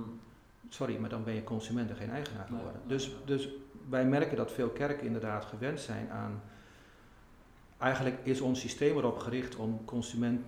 sorry, 0.68 0.96
maar 0.98 1.10
dan 1.10 1.24
ben 1.24 1.34
je 1.34 1.44
consument 1.44 1.90
en 1.90 1.96
geen 1.96 2.10
eigenaar 2.10 2.46
Nee. 2.50 2.58
geworden. 2.58 2.80
Dus, 2.86 3.10
dus 3.24 3.48
wij 3.88 4.04
merken 4.06 4.36
dat 4.36 4.52
veel 4.52 4.68
kerken 4.68 5.06
inderdaad 5.06 5.44
gewend 5.44 5.80
zijn 5.80 6.10
aan. 6.10 6.42
Eigenlijk 7.78 8.16
is 8.22 8.40
ons 8.40 8.60
systeem 8.60 8.96
erop 8.96 9.18
gericht 9.18 9.56
om 9.56 9.84
consument 9.84 10.44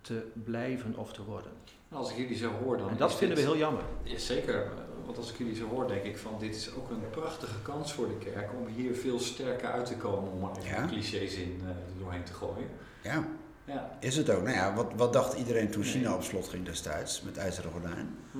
te 0.00 0.26
blijven 0.44 0.96
of 0.96 1.12
te 1.12 1.24
worden. 1.24 1.52
Als 1.88 2.10
ik 2.10 2.16
jullie 2.16 2.36
zo 2.36 2.50
hoor, 2.50 2.78
dan 2.78 2.88
En 2.88 2.96
dat 2.96 3.10
is 3.10 3.16
vinden 3.16 3.36
we 3.36 3.42
heel 3.42 3.56
jammer. 3.56 3.82
Ja, 4.02 4.18
zeker. 4.18 4.66
Want 5.04 5.18
als 5.18 5.30
ik 5.30 5.36
jullie 5.38 5.54
zo 5.54 5.68
hoor, 5.68 5.88
denk 5.88 6.02
ik 6.04 6.18
van 6.18 6.36
dit 6.38 6.54
is 6.56 6.74
ook 6.74 6.90
een 6.90 7.10
prachtige 7.10 7.62
kans 7.62 7.92
voor 7.92 8.08
de 8.08 8.18
kerk 8.30 8.50
om 8.60 8.66
hier 8.66 8.94
veel 8.94 9.18
sterker 9.20 9.68
uit 9.70 9.86
te 9.86 9.96
komen, 9.96 10.32
om 10.32 10.40
maar 10.40 10.50
even 10.56 10.68
Ja. 10.70 10.82
een 10.82 10.88
clichés-zin 10.88 11.60
eh, 11.62 11.68
er 11.68 11.98
doorheen 11.98 12.22
te 12.24 12.32
gooien. 12.32 12.68
Ja, 13.02 13.24
Ja. 13.64 13.96
is 14.00 14.16
het 14.16 14.30
ook. 14.30 14.42
Nou 14.42 14.54
ja, 14.56 14.74
wat, 14.74 14.92
wat 14.96 15.12
dacht 15.12 15.34
iedereen 15.38 15.70
toen 15.70 15.82
China 15.82 16.14
op 16.14 16.22
slot 16.22 16.48
ging 16.48 16.64
destijds 16.64 17.22
met 17.22 17.36
IJzeren 17.36 17.70
Gordijn? 17.70 18.16
Hm. 18.32 18.38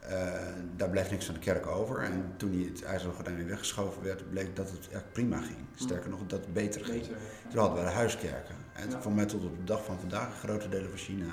Eh, 0.00 0.32
daar 0.76 0.90
bleef 0.90 1.10
niks 1.10 1.24
van 1.24 1.34
de 1.34 1.40
kerk 1.40 1.66
over. 1.66 1.98
En 2.02 2.32
toen 2.36 2.50
die 2.50 2.66
het 2.66 2.82
IJzeren 2.82 3.14
Gordijn 3.14 3.36
weer 3.36 3.46
weggeschoven 3.46 4.02
werd, 4.02 4.30
bleek 4.30 4.56
dat 4.56 4.70
het 4.70 4.88
echt 4.92 5.12
prima 5.12 5.36
ging. 5.40 5.58
Sterker 5.74 6.10
nog, 6.10 6.20
dat 6.26 6.40
het 6.40 6.52
beter 6.52 6.84
ging. 6.84 7.00
Beter. 7.00 7.16
Toen 7.50 7.60
hadden 7.60 7.78
we 7.78 7.84
de 7.84 7.94
huiskerken. 7.94 8.54
En 8.72 8.90
Ja. 8.90 9.00
voor 9.00 9.12
mij 9.12 9.26
tot 9.26 9.44
op 9.44 9.56
de 9.56 9.64
dag 9.64 9.84
van 9.84 9.98
vandaag 9.98 10.26
in 10.28 10.48
grote 10.48 10.68
delen 10.68 10.88
van 10.88 10.98
China. 10.98 11.26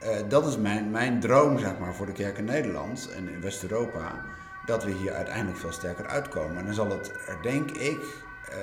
Eh, 0.00 0.16
dat 0.28 0.46
is 0.46 0.56
mijn, 0.56 0.90
mijn 0.90 1.20
droom 1.20 1.58
zeg 1.58 1.78
maar, 1.78 1.94
voor 1.94 2.06
de 2.06 2.12
kerk 2.12 2.38
in 2.38 2.44
Nederland 2.44 3.10
en 3.16 3.28
in 3.28 3.40
West-Europa. 3.40 4.24
Dat 4.66 4.84
we 4.84 4.90
hier 4.90 5.12
uiteindelijk 5.12 5.58
veel 5.58 5.72
sterker 5.72 6.06
uitkomen. 6.06 6.56
En 6.56 6.64
dan 6.64 6.74
zal 6.74 6.88
het 6.90 7.12
er 7.26 7.38
denk 7.42 7.70
ik, 7.70 8.22
eh, 8.50 8.58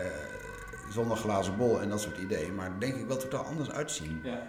zonder 0.90 1.18
glazen 1.18 1.58
bol 1.58 1.82
en 1.82 1.90
dat 1.90 2.02
soort 2.02 2.18
ideeën, 2.18 2.56
maar 2.56 2.72
denk 2.80 2.96
ik 2.96 3.08
wel 3.08 3.18
totaal 3.18 3.44
anders 3.46 3.72
uitzien 3.72 4.20
Ja. 4.24 4.42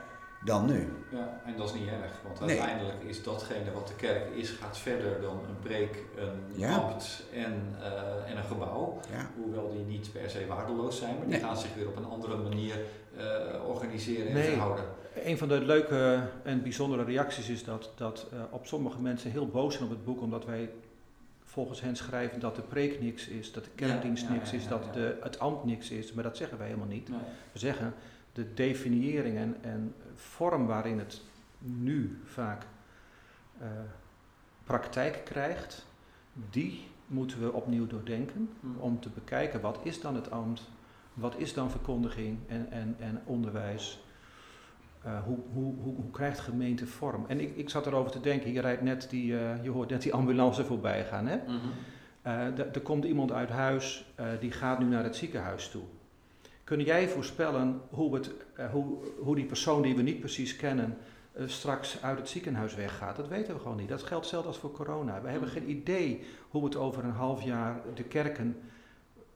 dan 0.44 0.66
nu. 0.66 0.92
Ja, 1.08 1.40
en 1.44 1.56
dat 1.56 1.68
is 1.68 1.74
niet 1.74 1.88
erg, 1.88 2.12
want 2.22 2.40
Nee. 2.40 2.48
uiteindelijk 2.60 3.02
is 3.02 3.22
datgene 3.22 3.72
wat 3.72 3.88
de 3.88 3.94
kerk 3.94 4.34
is, 4.34 4.50
gaat 4.50 4.78
verder 4.78 5.20
dan 5.20 5.40
een 5.48 5.58
preek, 5.62 6.02
een 6.16 6.42
Ja. 6.52 6.76
ambt 6.76 7.22
en, 7.32 7.76
eh, 7.80 8.30
en 8.30 8.36
een 8.36 8.44
gebouw. 8.44 9.00
Ja. 9.12 9.26
Hoewel 9.42 9.70
die 9.72 9.84
niet 9.84 10.12
per 10.12 10.30
se 10.30 10.46
waardeloos 10.46 10.98
zijn, 10.98 11.16
maar 11.18 11.26
die 11.26 11.40
gaan 11.40 11.56
zich 11.56 11.74
weer 11.74 11.88
op 11.88 11.96
een 11.96 12.04
andere 12.06 12.36
manier 12.36 12.74
eh, 13.16 13.68
organiseren 13.68 14.26
en 14.26 14.32
Nee. 14.34 14.48
verhouden. 14.50 14.84
Een 15.24 15.38
van 15.38 15.48
de 15.48 15.60
leuke 15.60 16.28
en 16.42 16.62
bijzondere 16.62 17.04
reacties 17.04 17.48
is 17.48 17.64
dat, 17.64 17.92
dat 17.94 18.26
eh, 18.32 18.38
op 18.50 18.66
sommige 18.66 19.00
mensen 19.00 19.30
heel 19.30 19.48
boos 19.48 19.74
zijn 19.74 19.84
op 19.84 19.90
het 19.90 20.04
boek, 20.04 20.20
omdat 20.20 20.44
wij 20.44 20.70
volgens 21.44 21.80
hen 21.80 21.96
schrijven 21.96 22.40
dat 22.40 22.56
de 22.56 22.62
preek 22.62 23.00
niks 23.00 23.28
is, 23.28 23.52
dat 23.52 23.64
de 23.64 23.70
kerkdienst 23.74 24.28
niks 24.28 24.52
is, 24.52 24.68
dat. 24.68 24.94
De, 24.94 25.18
het 25.22 25.38
ambt 25.38 25.64
niks 25.64 25.90
is. 25.90 26.12
Maar 26.12 26.24
dat 26.24 26.36
zeggen 26.36 26.58
wij 26.58 26.66
helemaal 26.66 26.88
niet. 26.88 27.08
Nee. 27.08 27.18
We 27.52 27.58
zeggen 27.58 27.94
de 28.32 28.54
definiëring 28.54 29.36
en, 29.36 29.56
en 29.60 29.94
vorm 30.14 30.66
waarin 30.66 30.98
het 30.98 31.20
nu 31.58 32.20
vaak 32.24 32.66
eh, 33.58 33.68
praktijk 34.64 35.20
krijgt, 35.24 35.86
die 36.50 36.84
moeten 37.06 37.40
we 37.40 37.52
opnieuw 37.52 37.86
doordenken 37.86 38.50
Hm. 38.60 38.66
om 38.78 39.00
te 39.00 39.08
bekijken 39.08 39.60
wat 39.60 39.78
is 39.82 40.00
dan 40.00 40.14
het 40.14 40.30
ambt, 40.30 40.62
wat 41.14 41.34
is 41.38 41.54
dan 41.54 41.70
verkondiging 41.70 42.38
en, 42.46 42.70
en, 42.70 42.96
en 42.98 43.22
onderwijs. 43.24 44.03
Eh, 45.04 45.22
hoe, 45.24 45.38
hoe, 45.52 45.74
hoe, 45.82 45.94
hoe 45.94 46.10
krijgt 46.10 46.38
gemeente 46.38 46.86
vorm? 46.86 47.24
En 47.28 47.40
ik, 47.40 47.56
ik 47.56 47.70
zat 47.70 47.86
erover 47.86 48.10
te 48.10 48.20
denken, 48.20 48.52
je, 48.52 48.60
rijdt 48.60 48.82
net 48.82 49.06
die, 49.10 49.38
eh, 49.38 49.64
je 49.64 49.70
hoort 49.70 49.90
net 49.90 50.02
die 50.02 50.12
ambulance 50.14 50.64
voorbij 50.64 51.04
gaan. 51.04 51.26
Hè? 51.26 51.36
Mhm. 51.36 51.56
Eh, 52.22 52.58
er 52.58 52.80
komt 52.82 53.04
iemand 53.04 53.32
uit 53.32 53.48
huis, 53.48 54.12
die 54.40 54.50
gaat 54.52 54.78
nu 54.78 54.84
naar 54.84 55.04
het 55.04 55.16
ziekenhuis 55.16 55.68
toe. 55.68 55.82
Kun 56.64 56.80
jij 56.80 57.08
voorspellen 57.08 57.80
hoe, 57.90 58.14
het, 58.14 58.30
hoe, 58.72 58.96
hoe 59.18 59.34
die 59.34 59.44
persoon 59.44 59.82
die 59.82 59.96
we 59.96 60.02
niet 60.02 60.20
precies 60.20 60.56
kennen 60.56 60.96
straks 61.46 62.02
uit 62.02 62.18
het 62.18 62.28
ziekenhuis 62.28 62.74
weggaat? 62.74 63.16
Dat 63.16 63.28
weten 63.28 63.54
we 63.54 63.60
gewoon 63.60 63.76
niet. 63.76 63.88
Dat 63.88 64.02
geldt 64.02 64.26
zelfs 64.26 64.46
als 64.46 64.58
voor 64.58 64.72
corona. 64.72 65.20
We 65.22 65.28
hebben 65.28 65.48
Mm. 65.48 65.54
geen 65.54 65.70
idee 65.70 66.24
hoe 66.48 66.64
het 66.64 66.76
over 66.76 67.04
een 67.04 67.10
half 67.10 67.42
jaar 67.42 67.80
de 67.94 68.04
kerken 68.04 68.56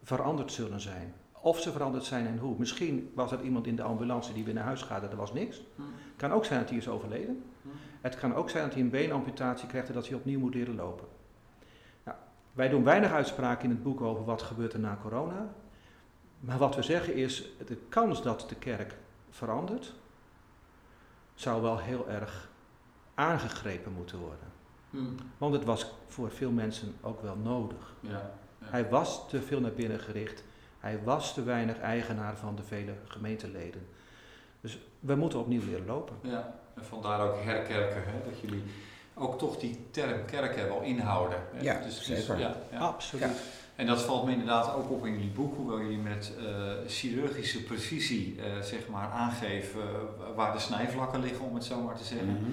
veranderd 0.03 0.53
zullen 0.53 0.81
zijn. 0.81 1.15
Of 1.41 1.61
ze 1.61 1.73
veranderd 1.73 2.05
zijn 2.05 2.27
en 2.27 2.39
hoe. 2.39 2.55
Misschien 2.59 3.13
was 3.15 3.33
er 3.33 3.43
iemand 3.43 3.67
in 3.67 3.77
de 3.77 3.83
ambulance 3.83 4.33
die 4.33 4.45
weer 4.45 4.55
naar 4.55 4.65
huis 4.65 4.83
gaat 4.83 5.03
en 5.03 5.11
er 5.11 5.17
was 5.17 5.33
niks. 5.33 5.57
Het 5.57 6.17
kan 6.17 6.33
ook 6.33 6.45
zijn 6.45 6.61
dat 6.61 6.69
hij 6.69 6.79
is 6.79 6.89
overleden. 6.89 7.43
Hm. 7.63 7.69
Het 8.01 8.17
kan 8.17 8.35
ook 8.35 8.51
zijn 8.51 8.65
dat 8.65 8.73
hij 8.73 8.83
een 8.83 8.91
beenamputatie 8.91 9.69
krijgt 9.69 9.89
en 9.89 9.95
dat 9.95 10.09
hij 10.09 10.17
opnieuw 10.17 10.39
moet 10.39 10.55
leren 10.55 10.75
lopen. 10.75 11.07
Nou, 12.05 12.17
wij 12.53 12.69
doen 12.69 12.85
weinig 12.85 13.13
uitspraken 13.13 13.65
in 13.65 13.71
het 13.71 13.83
boek 13.83 14.01
over 14.01 14.25
wat 14.25 14.43
gebeurt 14.43 14.73
er 14.73 14.81
na 14.81 14.99
corona. 15.03 15.49
Maar 16.41 16.59
wat 16.59 16.77
we 16.77 16.83
zeggen 16.83 17.15
is, 17.15 17.51
de 17.67 17.77
kans 17.89 18.23
dat 18.23 18.47
de 18.49 18.55
kerk 18.55 18.97
verandert, 19.31 19.95
zou 21.35 21.63
wel 21.63 21.79
heel 21.79 22.09
erg 22.09 22.51
aangegrepen 23.15 23.93
moeten 23.93 24.19
worden. 24.19 24.47
Hmm. 24.91 25.15
Want 25.39 25.55
het 25.55 25.65
was 25.65 25.95
voor 26.07 26.31
veel 26.31 26.51
mensen 26.51 26.95
ook 27.01 27.23
wel 27.23 27.37
nodig. 27.37 27.95
Ja. 28.01 28.11
Ja. 28.11 28.33
Hij 28.67 28.89
was 28.89 29.29
te 29.29 29.43
veel 29.43 29.61
naar 29.61 29.73
binnen 29.73 30.01
gericht. 30.01 30.45
Hij 30.79 31.01
was 31.05 31.35
te 31.35 31.43
weinig 31.43 31.81
eigenaar 31.81 32.37
van 32.37 32.57
de 32.57 32.63
vele 32.63 32.93
gemeenteleden. 33.05 33.87
Dus 34.61 34.79
we 35.01 35.15
moeten 35.15 35.39
opnieuw 35.39 35.65
leren 35.65 35.87
lopen. 35.87 36.17
Ja, 36.21 36.55
en 36.75 36.85
vandaar 36.85 37.21
ook 37.21 37.43
herkerken, 37.43 38.03
hè, 38.05 38.31
dat 38.31 38.41
jullie 38.41 38.63
ook 39.15 39.39
toch 39.39 39.59
die 39.59 39.79
term 39.91 40.25
kerken 40.25 40.69
wel 40.69 40.83
inhouden. 40.83 41.39
Hè? 41.53 41.63
Ja, 41.63 41.81
dus, 41.81 42.03
zeker. 42.03 42.39
ja, 42.39 42.57
ja. 42.73 42.79
Absoluut. 42.79 43.25
Ja. 43.25 43.31
En 43.79 43.87
dat 43.87 44.03
valt 44.03 44.25
me 44.25 44.31
inderdaad 44.33 44.75
ook 44.75 44.91
op 44.91 45.07
in 45.07 45.13
jullie 45.13 45.31
boek, 45.31 45.57
hoewel 45.57 45.81
jullie 45.81 45.99
met 45.99 46.33
eh, 46.39 46.45
chirurgische 46.87 47.63
precisie 47.63 48.37
eh, 48.41 48.63
zeg 48.63 48.89
maar 48.89 49.11
aangeven 49.11 49.81
eh, 49.81 50.35
waar 50.37 50.53
de 50.53 50.59
snijvlakken 50.59 51.21
liggen, 51.21 51.45
om 51.45 51.55
het 51.55 51.65
zo 51.65 51.81
maar 51.81 51.97
te 51.97 52.05
zeggen. 52.05 52.29
Mhm. 52.29 52.51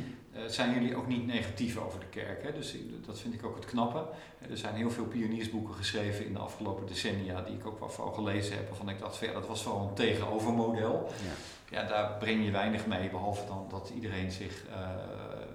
Zijn 0.48 0.74
jullie 0.74 0.96
ook 0.96 1.08
niet 1.08 1.26
negatief 1.26 1.78
over 1.78 2.00
de 2.00 2.06
kerk. 2.06 2.44
Hè? 2.44 2.54
Dus 2.54 2.76
dat 3.06 3.20
vind 3.20 3.34
ik 3.34 3.46
ook 3.46 3.56
het 3.56 3.66
knappe. 3.66 4.06
Eh, 4.42 4.50
Er 4.52 4.58
zijn 4.58 4.76
heel 4.76 4.92
veel 4.92 5.06
pioniersboeken 5.06 5.74
geschreven 5.74 6.26
in 6.26 6.34
de 6.34 6.40
afgelopen 6.40 6.88
decennia 6.88 7.42
die 7.42 7.56
ik 7.56 7.66
ook 7.66 7.80
wel 7.80 7.90
veel 7.90 8.12
gelezen 8.12 8.56
heb. 8.56 8.68
Waarvan 8.68 8.90
ik 8.90 9.00
dacht, 9.00 9.18
van, 9.18 9.28
ja, 9.28 9.34
dat 9.34 9.48
was 9.48 9.64
wel 9.64 9.88
een 9.90 9.96
tegenovermodel. 9.96 11.10
Ja. 11.24 11.32
Ja, 11.70 11.88
daar 11.88 12.18
breng 12.20 12.46
je 12.46 12.52
weinig 12.52 12.86
mee, 12.86 13.10
behalve 13.10 13.46
dan 13.48 13.66
dat 13.70 13.92
iedereen 13.96 14.32
zich 14.32 14.66
eh, 14.68 14.80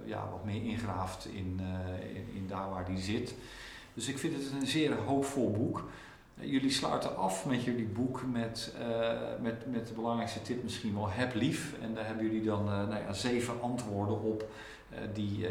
ja, 0.05 0.29
wat 0.31 0.45
meer 0.45 0.63
ingraaft 0.63 1.27
in, 1.27 1.61
eh, 1.61 2.17
in, 2.17 2.27
in 2.35 2.47
daar 2.49 2.71
waar 2.71 2.85
die 2.85 2.99
zit. 2.99 3.35
Dus 3.95 4.09
ik 4.09 4.19
vind 4.19 4.35
het 4.35 4.53
een 4.61 4.67
zeer 4.67 4.95
hoopvol 4.95 5.51
boek. 5.51 5.89
Jullie 6.43 6.71
sluiten 6.71 7.17
af 7.17 7.47
met 7.47 7.65
jullie 7.65 7.87
boek 7.87 8.23
met, 8.33 8.75
eh, 8.79 9.19
met, 9.41 9.73
met 9.73 9.87
de 9.87 9.93
belangrijkste 9.95 10.43
tip 10.43 10.63
misschien 10.63 10.95
wel, 10.95 11.11
heb 11.11 11.35
lief. 11.35 11.75
En 11.83 11.95
daar 11.95 12.07
hebben 12.07 12.25
jullie 12.25 12.45
dan 12.45 12.61
eh, 12.61 12.89
nou 12.89 13.03
ja, 13.03 13.13
zeven 13.13 13.61
antwoorden 13.63 14.23
op 14.23 14.49
eh, 14.89 14.99
die 15.15 15.47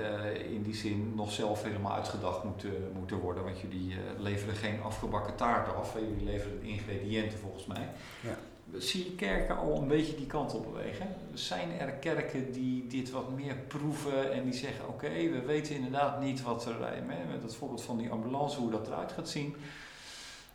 in 0.53 0.63
die 0.63 0.75
zin 0.75 1.13
nog 1.15 1.31
zelf 1.31 1.63
helemaal 1.63 1.93
uitgedacht 1.93 2.43
moeten, 2.43 2.91
moeten 2.93 3.17
worden. 3.17 3.43
Want 3.43 3.59
jullie 3.59 3.95
leveren 4.17 4.55
geen 4.55 4.81
afgebakken 4.81 5.35
taart 5.35 5.75
af, 5.75 5.93
hè. 5.93 5.99
jullie 5.99 6.25
leveren 6.25 6.61
ingrediënten 6.61 7.39
volgens 7.39 7.65
mij. 7.65 7.89
Ja. 8.21 8.37
Zie 8.77 9.03
je 9.03 9.15
kerken 9.15 9.57
al 9.57 9.81
een 9.81 9.87
beetje 9.87 10.15
die 10.15 10.25
kant 10.25 10.53
op 10.53 10.65
bewegen? 10.73 11.07
Zijn 11.33 11.79
er 11.79 11.91
kerken 11.91 12.51
die 12.51 12.87
dit 12.87 13.11
wat 13.11 13.35
meer 13.35 13.55
proeven 13.55 14.33
en 14.33 14.43
die 14.43 14.53
zeggen: 14.53 14.87
Oké, 14.87 15.09
we 15.09 15.41
weten 15.45 15.75
inderdaad 15.75 16.21
niet 16.21 16.41
wat 16.41 16.65
er, 16.65 16.75
met 17.29 17.41
dat 17.41 17.55
voorbeeld 17.55 17.81
van 17.81 17.97
die 17.97 18.09
ambulance, 18.09 18.59
hoe 18.59 18.71
dat 18.71 18.87
eruit 18.87 19.11
gaat 19.11 19.29
zien. 19.29 19.55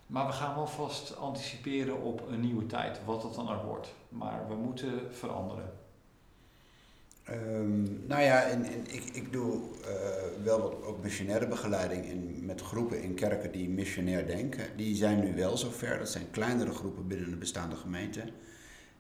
Maar 0.07 0.27
we 0.27 0.33
gaan 0.33 0.55
wel 0.55 0.67
vast 0.67 1.17
anticiperen 1.17 2.03
op 2.03 2.29
een 2.29 2.41
nieuwe 2.41 2.67
tijd, 2.67 2.99
wat 3.05 3.23
het 3.23 3.35
dan 3.35 3.49
ook 3.49 3.63
wordt. 3.63 3.95
Maar 4.09 4.49
we 4.49 4.55
moeten 4.55 5.15
veranderen. 5.15 5.73
Ehm, 7.25 8.07
nou 8.07 8.23
ja, 8.23 8.43
en, 8.43 8.65
en 8.65 8.95
ik, 8.95 9.05
ik 9.13 9.33
doe 9.33 9.61
eh, 9.85 10.43
wel 10.43 10.61
wat 10.61 10.83
ook 10.83 11.03
missionaire 11.03 11.49
begeleiding 11.49 12.05
in, 12.05 12.45
met 12.45 12.61
groepen 12.61 13.03
in 13.03 13.15
kerken 13.15 13.53
die 13.53 13.69
missionair 13.69 14.27
denken. 14.27 14.65
Die 14.77 14.97
zijn 14.97 15.21
nu 15.21 15.35
wel 15.35 15.57
zover. 15.57 15.99
Dat 15.99 16.09
zijn 16.09 16.31
kleinere 16.31 16.73
groepen 16.73 17.07
binnen 17.07 17.31
de 17.31 17.37
bestaande 17.37 17.77
gemeente. 17.77 18.23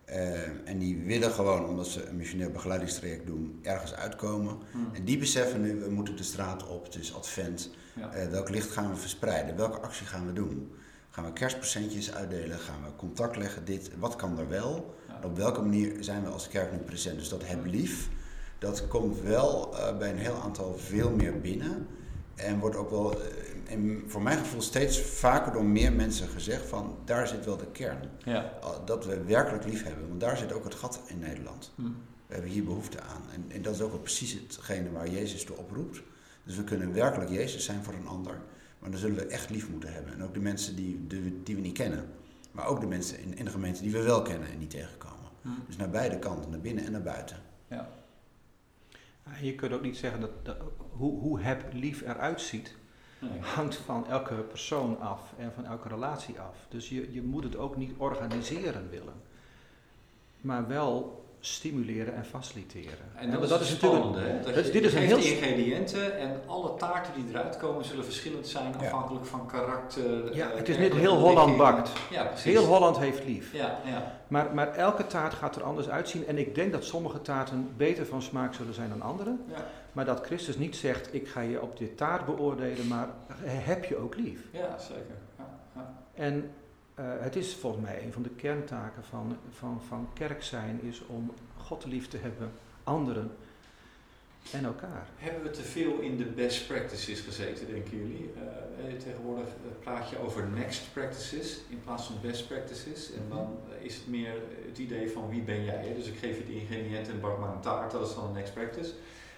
Eh, 0.04 0.68
en 0.68 0.78
die 0.78 1.02
willen 1.04 1.30
gewoon, 1.30 1.66
omdat 1.66 1.86
ze 1.86 2.06
een 2.06 2.16
missionair 2.16 2.50
begeleidingstraject 2.50 3.26
doen, 3.26 3.58
ergens 3.62 3.94
uitkomen. 3.94 4.58
En 4.92 5.04
die 5.04 5.18
beseffen 5.18 5.60
nu, 5.60 5.74
we 5.74 5.90
moeten 5.90 6.16
de 6.16 6.22
straat 6.22 6.68
op, 6.68 6.84
het 6.84 6.94
is 6.94 7.14
advent. 7.14 7.70
Ja. 7.94 8.12
Eh, 8.12 8.28
welk 8.28 8.48
licht 8.48 8.70
gaan 8.70 8.90
we 8.90 8.96
verspreiden? 8.96 9.56
Welke 9.56 9.78
actie 9.80 10.06
gaan 10.06 10.26
we 10.26 10.32
doen? 10.32 10.72
Gaan 11.14 11.24
we 11.24 11.32
kerstpresentjes 11.32 12.14
uitdelen? 12.14 12.58
Gaan 12.58 12.82
we 12.84 12.96
contact 12.96 13.36
leggen? 13.36 13.64
Dit, 13.64 13.90
wat 13.98 14.16
kan 14.16 14.38
er 14.38 14.48
wel? 14.48 14.94
Ja. 15.08 15.20
Op 15.24 15.36
welke 15.36 15.60
manier 15.60 16.04
zijn 16.04 16.22
we 16.22 16.28
als 16.28 16.48
kerk 16.48 16.72
nu 16.72 16.78
present? 16.78 17.18
Dus 17.18 17.28
dat 17.28 17.46
heb 17.46 17.64
lief, 17.64 18.08
dat 18.58 18.88
komt 18.88 19.20
wel 19.20 19.76
eh, 19.78 19.98
bij 19.98 20.10
een 20.10 20.18
heel 20.18 20.34
aantal 20.42 20.78
veel 20.78 21.10
meer 21.10 21.40
binnen. 21.40 21.86
En 22.34 22.58
wordt 22.58 22.76
ook 22.76 22.90
wel, 22.90 23.20
eh, 23.20 23.26
in, 23.64 24.04
voor 24.06 24.22
mijn 24.22 24.38
gevoel, 24.38 24.62
steeds 24.62 25.00
vaker 25.00 25.52
door 25.52 25.64
meer 25.64 25.92
mensen 25.92 26.28
gezegd 26.28 26.66
van 26.66 26.96
daar 27.04 27.28
zit 27.28 27.44
wel 27.44 27.56
de 27.56 27.70
kern. 27.72 28.10
Ja. 28.24 28.52
Uh, 28.62 28.68
Dat 28.84 29.06
we 29.06 29.24
werkelijk 29.24 29.64
lief 29.64 29.84
hebben, 29.84 30.08
want 30.08 30.20
daar 30.20 30.36
zit 30.36 30.52
ook 30.52 30.64
het 30.64 30.74
gat 30.74 31.00
in 31.06 31.18
Nederland. 31.18 31.72
Hm. 31.74 31.82
We 32.26 32.34
hebben 32.34 32.50
hier 32.50 32.64
behoefte 32.64 33.00
aan. 33.00 33.22
En, 33.32 33.44
en 33.48 33.62
dat 33.62 33.74
is 33.74 33.80
ook 33.80 33.90
wel 33.90 34.00
precies 34.00 34.32
hetgene 34.32 34.90
waar 34.90 35.08
Jezus 35.08 35.44
toe 35.44 35.56
oproept. 35.56 36.02
Dus 36.44 36.56
we 36.56 36.64
kunnen 36.64 36.92
werkelijk 36.92 37.30
Jezus 37.30 37.64
zijn 37.64 37.84
voor 37.84 37.94
een 37.94 38.06
ander. 38.06 38.40
Maar 38.84 38.92
dan 38.92 39.02
zullen 39.02 39.16
we 39.16 39.26
echt 39.26 39.50
lief 39.50 39.70
moeten 39.70 39.92
hebben. 39.92 40.12
En 40.12 40.22
ook 40.22 40.34
de 40.34 40.40
mensen 40.40 40.76
die, 40.76 41.06
die, 41.06 41.42
die 41.42 41.54
we 41.54 41.60
niet 41.60 41.76
kennen. 41.78 42.08
Maar 42.52 42.66
ook 42.66 42.80
de 42.80 42.86
mensen 42.86 43.18
in, 43.18 43.36
in 43.36 43.44
de 43.44 43.50
gemeente 43.50 43.82
die 43.82 43.92
we 43.92 44.02
wel 44.02 44.22
kennen 44.22 44.48
en 44.48 44.58
niet 44.58 44.70
tegenkomen. 44.70 45.28
Hm. 45.42 45.48
Dus 45.66 45.76
naar 45.76 45.90
beide 45.90 46.18
kanten, 46.18 46.50
naar 46.50 46.60
binnen 46.60 46.84
en 46.84 46.92
naar 46.92 47.02
buiten. 47.02 47.36
Ja. 47.68 47.88
Je 49.40 49.54
kunt 49.54 49.72
ook 49.72 49.82
niet 49.82 49.96
zeggen 49.96 50.20
dat, 50.20 50.30
dat 50.42 50.56
hoe, 50.90 51.20
hoe 51.20 51.40
heb 51.40 51.72
lief 51.72 52.00
eruit 52.00 52.40
ziet, 52.40 52.74
Nee. 53.18 53.40
hangt 53.40 53.76
van 53.76 54.06
elke 54.06 54.34
persoon 54.34 55.00
af 55.00 55.32
en 55.38 55.52
van 55.52 55.64
elke 55.64 55.88
relatie 55.88 56.40
af. 56.40 56.56
Dus 56.68 56.88
je, 56.88 57.12
je 57.12 57.22
moet 57.22 57.44
het 57.44 57.56
ook 57.56 57.76
niet 57.76 57.92
organiseren 57.96 58.90
willen, 58.90 59.14
maar 60.40 60.68
wel 60.68 61.23
stimuleren 61.46 62.14
en 62.14 62.24
faciliteren. 62.24 62.98
En 63.14 63.30
dat, 63.30 63.48
dat 63.48 63.60
is 63.60 63.66
is 63.66 63.72
het 63.72 63.82
natuurlijk 63.82 64.02
spannende, 64.04 64.32
hè? 64.38 64.42
Dat 64.44 64.54
dat- 64.54 64.66
je, 64.66 64.72
dit 64.72 64.84
is 64.84 64.94
een 64.94 65.02
heel- 65.02 65.16
ingrediënten 65.16 66.18
en 66.18 66.40
alle 66.46 66.74
taarten 66.74 67.12
die 67.14 67.24
eruit 67.30 67.56
komen 67.56 67.84
zullen 67.84 68.04
verschillend 68.04 68.46
zijn 68.46 68.72
Ja. 68.72 68.84
afhankelijk 68.84 69.26
van 69.26 69.46
karakter. 69.46 70.34
Ja, 70.34 70.50
eh, 70.50 70.56
het 70.56 70.68
is 70.68 70.78
niet 70.78 70.94
heel 70.94 71.16
Holland 71.16 71.56
bakt. 71.56 71.90
Ja, 72.10 72.24
precies. 72.24 72.44
Heel 72.44 72.64
Holland 72.64 72.98
heeft 72.98 73.24
lief. 73.24 73.52
Ja, 73.52 73.78
ja. 73.84 74.12
Maar, 74.28 74.54
maar 74.54 74.74
elke 74.74 75.06
taart 75.06 75.34
gaat 75.34 75.56
er 75.56 75.62
anders 75.62 75.88
uitzien. 75.88 76.26
En 76.26 76.38
ik 76.38 76.54
denk 76.54 76.72
dat 76.72 76.84
sommige 76.84 77.22
taarten 77.22 77.72
beter 77.76 78.06
van 78.06 78.22
smaak 78.22 78.54
zullen 78.54 78.74
zijn 78.74 78.88
dan 78.88 79.02
andere. 79.02 79.36
Ja, 79.50 79.66
Maar 79.92 80.04
dat 80.04 80.26
Christus 80.26 80.56
niet 80.56 80.76
zegt, 80.76 81.14
ik 81.14 81.28
ga 81.28 81.40
je 81.40 81.62
op 81.62 81.78
dit 81.78 81.96
taart 81.96 82.26
beoordelen, 82.26 82.86
maar 82.88 83.08
heb 83.44 83.84
je 83.84 83.96
ook 83.96 84.16
lief. 84.16 84.40
ja 84.50 84.78
zeker. 84.78 85.16
Ja, 85.38 85.44
ja. 85.74 85.94
En 86.14 86.50
eh, 86.94 87.04
het 87.20 87.36
is 87.36 87.54
volgens 87.54 87.82
mij 87.82 88.02
een 88.04 88.12
van 88.12 88.22
de 88.22 88.30
kerntaken 88.30 89.04
van, 89.04 89.36
van, 89.50 89.80
van 89.88 90.08
kerk 90.12 90.42
zijn, 90.42 90.80
is 90.82 91.06
om 91.06 91.32
God 91.56 91.84
lief 91.84 92.08
te 92.08 92.16
hebben, 92.16 92.52
anderen 92.84 93.30
en 94.50 94.64
elkaar. 94.64 95.06
Hebben 95.16 95.42
we 95.42 95.50
te 95.50 95.62
veel 95.62 95.98
in 95.98 96.16
de 96.16 96.24
best 96.24 96.66
practices 96.66 97.20
gezeten, 97.20 97.66
denken 97.66 97.96
jullie? 97.96 98.30
Eh, 98.36 98.92
eh, 98.92 98.98
tegenwoordig 98.98 99.48
praat 99.80 100.10
je 100.10 100.18
over 100.18 100.48
next 100.48 100.92
practices 100.92 101.60
in 101.68 101.80
plaats 101.84 102.06
van 102.06 102.16
best 102.22 102.48
practices. 102.48 103.12
En 103.12 103.22
dan 103.28 103.58
eh, 103.70 103.84
is 103.84 103.94
het 103.94 104.06
meer 104.06 104.32
het 104.66 104.78
idee 104.78 105.10
van 105.10 105.28
wie 105.30 105.42
ben 105.42 105.64
jij? 105.64 105.94
Dus 105.96 106.06
ik 106.06 106.18
geef 106.18 106.38
je 106.38 106.44
de 106.44 106.60
ingrediënten 106.60 107.12
en 107.12 107.20
bak 107.20 107.38
maar 107.38 107.52
een 107.52 107.60
taart, 107.60 107.90
dat 107.90 108.08
is 108.08 108.14
dan 108.14 108.26
een 108.26 108.32
next 108.32 108.54
practice. 108.54 108.92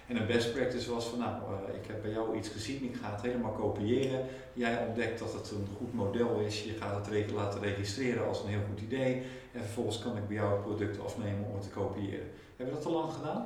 En 0.07 0.15
een 0.15 0.27
best 0.27 0.53
practice 0.53 0.91
was 0.93 1.05
van, 1.07 1.19
nou, 1.19 1.41
eh, 1.67 1.75
ik 1.75 1.85
heb 1.87 2.01
bij 2.01 2.11
jou 2.11 2.37
iets 2.37 2.49
gezien, 2.49 2.83
ik 2.83 2.95
ga 2.95 3.11
het 3.11 3.21
helemaal 3.21 3.51
kopiëren. 3.51 4.25
Jij 4.53 4.85
ontdekt 4.87 5.19
dat 5.19 5.33
het 5.33 5.51
een 5.51 5.67
goed 5.77 5.93
model 5.93 6.39
is, 6.39 6.63
je 6.63 6.73
gaat 6.73 6.95
het 6.95 7.07
reg- 7.07 7.31
laten 7.31 7.61
registreren 7.61 8.27
als 8.27 8.41
een 8.43 8.49
heel 8.49 8.63
goed 8.69 8.81
idee. 8.81 9.15
En 9.53 9.61
vervolgens 9.61 9.99
kan 9.99 10.17
ik 10.17 10.27
bij 10.27 10.35
jou 10.35 10.51
het 10.53 10.61
product 10.61 10.99
afnemen 10.99 11.45
om 11.49 11.53
het 11.53 11.63
te 11.63 11.69
kopiëren. 11.69 12.27
Hebben 12.55 12.75
we 12.75 12.81
dat 12.81 12.91
te 12.91 12.97
lang 12.97 13.13
gedaan? 13.13 13.45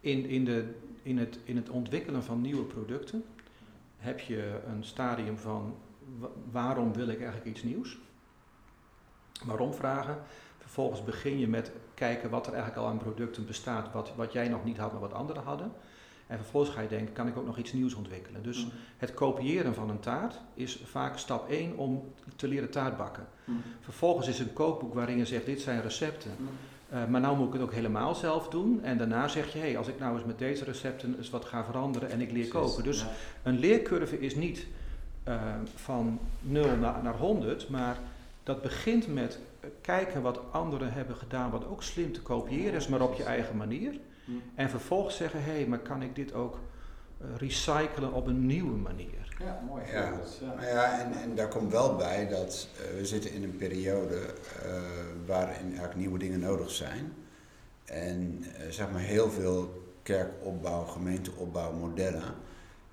In, 0.00 0.26
in, 0.26 0.44
de, 0.44 0.74
in, 1.02 1.18
het, 1.18 1.38
in 1.44 1.56
het 1.56 1.68
ontwikkelen 1.68 2.22
van 2.22 2.40
nieuwe 2.40 2.62
producten 2.64 3.24
heb 3.98 4.20
je 4.20 4.60
een 4.66 4.84
stadium 4.84 5.38
van 5.38 5.74
wa- 6.18 6.28
waarom 6.50 6.92
wil 6.92 7.08
ik 7.08 7.18
eigenlijk 7.20 7.46
iets 7.50 7.62
nieuws? 7.62 7.98
Waarom 9.44 9.74
vragen? 9.74 10.18
Vervolgens 10.58 11.04
begin 11.04 11.38
je 11.38 11.48
met 11.48 11.70
kijken 12.00 12.30
wat 12.30 12.46
er 12.46 12.52
eigenlijk 12.52 12.82
al 12.82 12.90
aan 12.90 12.98
producten 12.98 13.46
bestaat, 13.46 13.92
wat, 13.92 14.12
wat 14.16 14.32
jij 14.32 14.48
nog 14.48 14.64
niet 14.64 14.78
had, 14.78 14.92
maar 14.92 15.00
wat 15.00 15.12
anderen 15.12 15.42
hadden. 15.42 15.72
En 16.26 16.36
vervolgens 16.36 16.74
ga 16.74 16.80
je 16.80 16.88
denken, 16.88 17.12
kan 17.12 17.26
ik 17.26 17.36
ook 17.36 17.46
nog 17.46 17.58
iets 17.58 17.72
nieuws 17.72 17.94
ontwikkelen? 17.94 18.42
Dus 18.42 18.66
het 18.96 19.14
kopiëren 19.14 19.74
van 19.74 19.90
een 19.90 20.00
taart 20.00 20.40
is 20.54 20.82
vaak 20.84 21.18
stap 21.18 21.48
1 21.48 21.76
om 21.76 22.12
te 22.36 22.48
leren 22.48 22.70
taart 22.70 22.96
bakken. 22.96 23.26
Hm. 23.44 23.52
Vervolgens 23.80 24.28
is 24.28 24.38
een 24.38 24.52
kookboek 24.52 24.94
waarin 24.94 25.16
je 25.16 25.26
zegt, 25.26 25.46
dit 25.46 25.60
zijn 25.60 25.82
recepten. 25.82 26.30
Uh, 26.92 27.06
maar 27.06 27.20
nou 27.20 27.36
moet 27.36 27.46
ik 27.46 27.52
het 27.52 27.62
ook 27.62 27.72
helemaal 27.72 28.14
zelf 28.14 28.48
doen. 28.48 28.82
En 28.82 28.98
daarna 28.98 29.28
zeg 29.28 29.52
je, 29.52 29.58
hé, 29.58 29.64
hey, 29.64 29.78
als 29.78 29.88
ik 29.88 29.98
nou 29.98 30.16
eens 30.16 30.24
met 30.24 30.38
deze 30.38 30.64
recepten 30.64 31.16
eens 31.16 31.30
wat 31.30 31.44
ga 31.44 31.64
veranderen 31.64 32.10
en 32.10 32.20
ik 32.20 32.32
leer 32.32 32.48
koken. 32.48 32.84
Dus 32.84 33.00
ja. 33.00 33.08
een 33.42 33.58
leercurve 33.58 34.20
is 34.20 34.34
niet 34.34 34.66
uh, 35.28 35.42
van 35.74 36.18
0 36.40 36.76
naar, 36.76 37.02
naar 37.02 37.16
100, 37.16 37.68
maar 37.68 37.98
dat 38.50 38.62
begint 38.62 39.06
met 39.06 39.38
kijken 39.80 40.22
wat 40.22 40.40
anderen 40.50 40.92
hebben 40.92 41.16
gedaan, 41.16 41.50
wat 41.50 41.66
ook 41.66 41.82
slim 41.82 42.12
te 42.12 42.22
kopiëren 42.22 42.74
is, 42.74 42.88
maar 42.88 43.00
op 43.00 43.14
je 43.14 43.24
eigen 43.24 43.56
manier. 43.56 44.00
Hm. 44.24 44.32
En 44.54 44.70
vervolgens 44.70 45.16
zeggen, 45.16 45.42
hé, 45.42 45.52
hey, 45.52 45.66
maar 45.66 45.78
kan 45.78 46.02
ik 46.02 46.14
dit 46.14 46.32
ook 46.32 46.58
uh, 47.20 47.26
recyclen 47.36 48.12
op 48.12 48.26
een 48.26 48.46
nieuwe 48.46 48.76
manier? 48.76 49.36
Ja, 49.38 49.62
mooi 49.66 49.82
Ja. 49.86 50.20
Ja. 50.40 50.54
Maar 50.56 50.68
ja, 50.68 51.00
en, 51.00 51.12
en 51.12 51.34
daar 51.34 51.48
komt 51.48 51.72
wel 51.72 51.96
bij 51.96 52.28
dat 52.28 52.68
eh, 52.76 52.98
we 52.98 53.06
zitten 53.06 53.32
in 53.32 53.42
een 53.42 53.56
periode 53.56 54.16
eh, 54.64 54.72
waarin 55.26 55.66
eigenlijk 55.66 55.96
nieuwe 55.96 56.18
dingen 56.18 56.40
nodig 56.40 56.70
zijn. 56.70 57.12
En 57.84 58.44
eh, 58.56 58.70
zeg 58.70 58.90
maar 58.90 59.00
heel 59.00 59.30
veel 59.30 59.82
kerkopbouw, 60.02 60.84
gemeenteopbouw, 60.84 61.72
modellen 61.72 62.22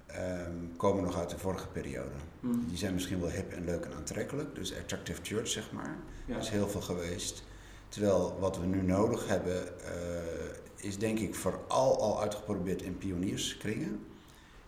ehm, 0.07 0.51
komen 0.77 1.03
nog 1.03 1.17
uit 1.17 1.29
de 1.29 1.37
vorige 1.37 1.67
periode. 1.67 2.15
Hm. 2.39 2.47
Die 2.67 2.77
zijn 2.77 2.93
misschien 2.93 3.19
wel 3.19 3.29
hip 3.29 3.51
en 3.51 3.65
leuk 3.65 3.85
en 3.85 3.93
aantrekkelijk. 3.93 4.55
Dus 4.55 4.77
attractive 4.77 5.19
church, 5.23 5.47
zeg 5.47 5.71
maar. 5.71 5.97
Ja. 6.25 6.33
Er 6.33 6.41
is 6.41 6.49
heel 6.49 6.69
veel 6.69 6.81
geweest. 6.81 7.43
Terwijl 7.89 8.37
wat 8.39 8.59
we 8.59 8.65
nu 8.65 8.81
nodig 8.81 9.27
hebben, 9.27 9.83
eh, 9.85 10.85
is 10.85 10.97
denk 10.97 11.19
ik 11.19 11.35
vooral 11.35 12.01
al 12.01 12.21
uitgeprobeerd 12.21 12.81
in 12.81 12.97
pionierskringen. 12.97 13.99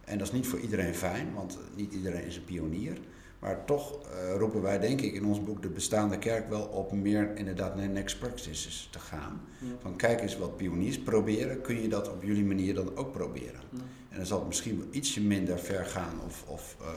En 0.03 0.17
dat 0.17 0.27
is 0.27 0.33
niet 0.33 0.47
voor 0.47 0.59
iedereen 0.59 0.95
fijn, 0.95 1.33
want 1.33 1.57
niet 1.75 1.93
iedereen 1.93 2.25
is 2.25 2.35
een 2.35 2.43
pionier. 2.43 2.97
Maar 3.39 3.65
toch 3.65 3.99
uh, 4.01 4.35
roepen 4.37 4.61
wij, 4.61 4.79
denk 4.79 5.01
ik, 5.01 5.13
in 5.13 5.25
ons 5.25 5.43
boek 5.43 5.61
de 5.61 5.69
bestaande 5.69 6.17
kerk 6.17 6.49
wel 6.49 6.61
op 6.61 6.91
meer 6.91 7.35
inderdaad 7.35 7.75
naar 7.75 7.89
next 7.89 8.19
practices 8.19 8.87
te 8.91 8.99
gaan. 8.99 9.41
Van 9.81 9.95
kijk 9.95 10.21
eens 10.21 10.37
wat 10.37 10.57
pioniers 10.57 10.99
proberen, 10.99 11.61
kun 11.61 11.81
je 11.81 11.87
dat 11.87 12.09
op 12.09 12.23
jullie 12.23 12.45
manier 12.45 12.73
dan 12.73 12.97
ook 12.97 13.11
proberen? 13.11 13.61
En 14.09 14.17
dan 14.17 14.25
zal 14.25 14.39
het 14.39 14.47
misschien 14.47 14.77
wel 14.77 14.87
ietsje 14.91 15.21
minder 15.21 15.59
ver 15.59 15.85
gaan 15.85 16.21
of, 16.25 16.43
of 16.47 16.77
uh, 16.81 16.87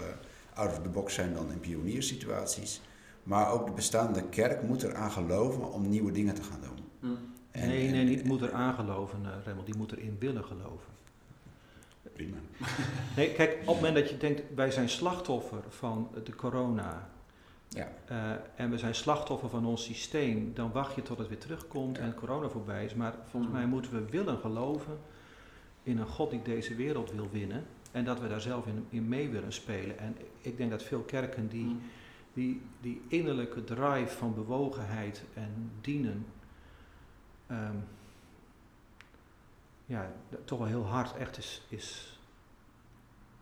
out 0.54 0.70
of 0.70 0.82
the 0.82 0.88
box 0.88 1.14
zijn 1.14 1.34
dan 1.34 1.52
in 1.52 1.60
pioniersituaties. 1.60 2.80
Maar 3.22 3.50
ook 3.50 3.66
de 3.66 3.72
bestaande 3.72 4.28
kerk 4.28 4.62
moet 4.62 4.82
eraan 4.82 5.10
geloven 5.10 5.72
om 5.72 5.88
nieuwe 5.88 6.12
dingen 6.12 6.34
te 6.34 6.42
gaan 6.42 6.60
doen. 6.60 7.16
En, 7.50 7.68
nee, 7.68 7.90
nee, 7.90 8.04
niet 8.04 8.24
moet 8.24 8.42
er 8.42 8.52
aangeloven, 8.52 9.18
uh, 9.22 9.28
Remmel, 9.44 9.64
die 9.64 9.76
moet 9.76 9.92
erin 9.92 10.16
willen 10.18 10.44
geloven. 10.44 10.92
Prima. 12.12 12.36
Nee, 13.16 13.32
kijk, 13.32 13.52
op 13.52 13.66
het 13.66 13.74
moment 13.74 13.94
dat 13.94 14.10
je 14.10 14.16
denkt, 14.16 14.42
wij 14.54 14.70
zijn 14.70 14.88
slachtoffer 14.88 15.62
van 15.68 16.10
de 16.24 16.34
corona. 16.34 17.08
Ja. 17.68 17.92
Uh, 18.10 18.32
en 18.54 18.70
we 18.70 18.78
zijn 18.78 18.94
slachtoffer 18.94 19.48
van 19.48 19.66
ons 19.66 19.84
systeem, 19.84 20.54
dan 20.54 20.72
wacht 20.72 20.94
je 20.94 21.02
tot 21.02 21.18
het 21.18 21.28
weer 21.28 21.38
terugkomt 21.38 21.96
ja. 21.96 22.02
en 22.02 22.14
corona 22.14 22.48
voorbij 22.48 22.84
is. 22.84 22.94
Maar 22.94 23.14
volgens 23.30 23.52
mm. 23.52 23.58
mij 23.58 23.66
moeten 23.66 23.92
we 23.92 24.10
willen 24.10 24.38
geloven 24.38 24.98
in 25.82 25.98
een 25.98 26.06
God 26.06 26.30
die 26.30 26.42
deze 26.42 26.74
wereld 26.74 27.12
wil 27.12 27.28
winnen. 27.30 27.64
En 27.92 28.04
dat 28.04 28.20
we 28.20 28.28
daar 28.28 28.40
zelf 28.40 28.66
in, 28.66 28.86
in 28.88 29.08
mee 29.08 29.28
willen 29.28 29.52
spelen. 29.52 29.98
En 29.98 30.16
ik 30.40 30.56
denk 30.56 30.70
dat 30.70 30.82
veel 30.82 31.00
kerken 31.00 31.48
die, 31.48 31.64
mm. 31.64 31.80
die, 32.32 32.62
die 32.80 33.02
innerlijke 33.08 33.64
drive 33.64 34.16
van 34.16 34.34
bewogenheid 34.34 35.22
en 35.34 35.70
dienen. 35.80 36.26
Um, 37.50 37.84
ja, 39.86 40.12
toch 40.44 40.58
wel 40.58 40.68
heel 40.68 40.86
hard 40.86 41.16
echt 41.16 41.38
is, 41.38 41.62
is, 41.68 42.18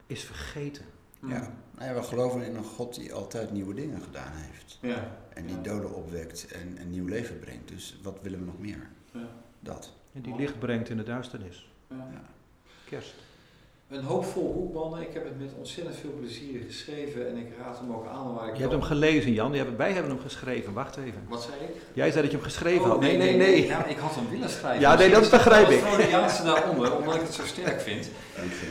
is 0.06 0.24
vergeten. 0.24 0.84
Ja. 1.20 1.52
Nou 1.74 1.88
ja, 1.88 1.94
we 1.94 2.02
geloven 2.02 2.42
in 2.42 2.56
een 2.56 2.64
God 2.64 2.94
die 2.94 3.12
altijd 3.12 3.52
nieuwe 3.52 3.74
dingen 3.74 4.00
gedaan 4.02 4.32
heeft. 4.32 4.78
Ja. 4.80 5.16
En 5.34 5.46
die 5.46 5.60
doden 5.60 5.94
opwekt 5.94 6.46
en 6.46 6.80
een 6.80 6.90
nieuw 6.90 7.06
leven 7.06 7.38
brengt. 7.38 7.68
Dus 7.68 7.98
wat 8.02 8.18
willen 8.22 8.38
we 8.38 8.44
nog 8.44 8.58
meer? 8.58 8.90
Ja. 9.12 9.28
Dat. 9.60 9.92
En 10.12 10.22
die 10.22 10.36
licht 10.36 10.58
brengt 10.58 10.88
in 10.88 10.96
de 10.96 11.02
duisternis. 11.02 11.72
Ja. 11.90 12.22
Kerst. 12.84 13.14
Een 13.90 14.02
hoopvol 14.02 14.52
boek, 14.54 14.74
mannen. 14.74 15.00
Ik 15.00 15.14
heb 15.14 15.24
het 15.24 15.40
met 15.40 15.50
ontzettend 15.58 15.96
veel 15.96 16.12
plezier 16.18 16.60
geschreven 16.66 17.28
en 17.28 17.36
ik 17.36 17.46
raad 17.58 17.78
hem 17.78 17.92
ook 17.92 18.06
aan 18.06 18.34
waar 18.34 18.48
ik 18.48 18.54
Je 18.54 18.60
hebt 18.60 18.72
hem 18.72 18.82
gelezen, 18.82 19.32
Jan. 19.32 19.54
Hebt, 19.54 19.76
wij 19.76 19.92
hebben 19.92 20.10
hem 20.10 20.20
geschreven. 20.20 20.72
Wacht 20.72 20.96
even. 20.96 21.22
Wat 21.28 21.42
zei 21.42 21.54
ik? 21.60 21.76
Jij 21.92 22.10
zei 22.10 22.22
dat 22.22 22.30
je 22.30 22.36
hem 22.36 22.46
geschreven 22.46 22.84
oh, 22.84 22.90
had. 22.90 23.00
Nee, 23.00 23.16
nee, 23.16 23.36
nee. 23.36 23.66
Ja, 23.66 23.84
ik 23.84 23.96
had 23.96 24.14
hem 24.14 24.30
willen 24.30 24.50
schrijven. 24.50 24.80
Ja, 24.80 24.94
nee, 24.94 25.10
dat 25.10 25.30
begrijp 25.30 25.68
ik. 25.68 25.82
Ik 25.82 26.10
Jaanse 26.10 26.42
daaronder, 26.42 26.96
omdat 26.96 27.14
ik 27.14 27.20
het 27.20 27.34
zo 27.34 27.46
sterk 27.46 27.80
vind. 27.80 28.10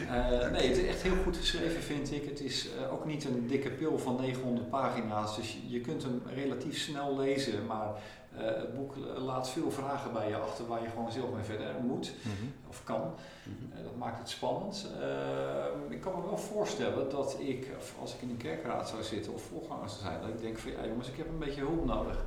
Uh, 0.06 0.52
nee, 0.52 0.68
het 0.68 0.78
is 0.78 0.88
echt 0.88 1.02
heel 1.02 1.16
goed 1.24 1.38
geschreven, 1.38 1.82
vind 1.82 2.12
ik. 2.12 2.26
Het 2.30 2.42
is 2.42 2.68
uh, 2.82 2.94
ook 2.94 3.06
niet 3.06 3.26
een 3.26 3.48
dikke 3.48 3.70
pil 3.70 3.98
van 3.98 4.16
900 4.22 4.70
pagina's, 4.70 5.36
dus 5.36 5.52
je, 5.52 5.74
je 5.74 5.82
kunt 5.82 6.04
hem 6.04 6.22
relatief 6.36 6.78
snel 6.78 7.18
lezen, 7.18 7.66
maar 7.66 7.90
uh, 8.34 8.46
het 8.46 8.76
boek 8.76 8.96
laat 9.18 9.50
veel 9.50 9.72
vragen 9.72 10.14
bij 10.14 10.30
je 10.30 10.36
achter 10.36 10.68
waar 10.68 10.82
je 10.82 10.90
gewoon 10.90 11.12
zelf 11.12 11.34
mee 11.34 11.44
verder 11.44 11.68
moet 11.82 12.14
mm 12.24 12.32
-hmm. 12.40 12.54
of 12.70 12.84
kan. 12.84 13.02
Mm 13.02 13.14
-hmm. 13.44 13.78
uh, 13.78 13.84
dat 13.84 13.96
maakt 13.98 14.20
het 14.20 14.30
spannend. 14.30 14.90
Uh, 15.02 15.94
ik 15.96 16.02
kan 16.02 16.14
me 16.16 16.28
wel 16.28 16.38
voorstellen 16.38 17.10
dat 17.10 17.38
ik, 17.40 17.68
als 18.00 18.14
ik 18.14 18.22
in 18.22 18.30
een 18.30 18.38
kerkraad 18.38 18.90
zou 18.90 19.04
zitten 19.04 19.34
of 19.34 19.42
voorganger 19.42 19.90
zou 19.90 20.02
zijn, 20.02 20.22
dat 20.22 20.30
ik 20.30 20.42
denk 20.42 20.58
van 20.58 20.72
ja 20.72 20.86
jongens, 20.88 21.10
ik 21.10 21.18
heb 21.18 21.28
een 21.28 21.40
beetje 21.40 21.62
hulp 21.62 21.86
nodig. 21.86 22.26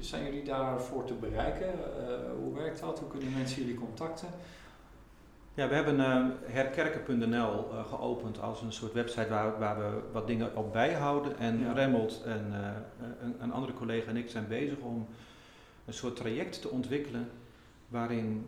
Zijn 0.00 0.24
jullie 0.24 0.44
daarvoor 0.44 1.04
te 1.04 1.14
bereiken? 1.14 1.72
hoe 2.42 2.54
werkt 2.54 2.80
dat? 2.80 2.98
Hoe 2.98 3.08
kunnen 3.08 3.32
mensen 3.32 3.62
jullie 3.62 3.78
contacten? 3.78 4.28
Ja, 5.54 5.68
we 5.68 5.74
hebben 5.74 5.98
herkerken.nl 6.44 7.68
geopend 7.88 8.40
als 8.40 8.62
een 8.62 8.72
soort 8.72 8.92
website 8.92 9.28
waar, 9.28 9.58
waar 9.58 9.78
we 9.78 10.00
wat 10.12 10.26
dingen 10.26 10.56
op 10.56 10.72
bijhouden. 10.72 11.38
En 11.38 11.60
ja. 11.60 11.72
Remmelt 11.72 12.22
en 12.24 12.52
een, 13.22 13.34
een, 13.40 13.52
andere 13.52 13.72
collega 13.72 14.08
en 14.08 14.16
ik 14.16 14.30
zijn 14.30 14.48
bezig 14.48 14.78
om 14.78 15.06
een 15.88 15.94
soort 15.94 16.16
traject 16.16 16.60
te 16.60 16.68
ontwikkelen 16.68 17.30
waarin 17.88 18.46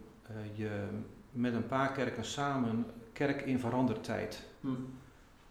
je 0.55 0.89
met 1.33 1.55
een 1.55 1.67
paar 1.67 1.93
kerken 1.93 2.25
samen 2.25 2.87
kerk 3.13 3.43
in 3.43 3.59
verandertijd 3.59 4.43
hm. 4.61 4.69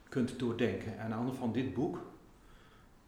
kunt 0.09 0.39
doordenken. 0.39 0.97
En 0.97 1.03
aan 1.03 1.09
de 1.09 1.15
hand 1.15 1.37
van 1.37 1.51
dit 1.51 1.73
boek, 1.73 2.01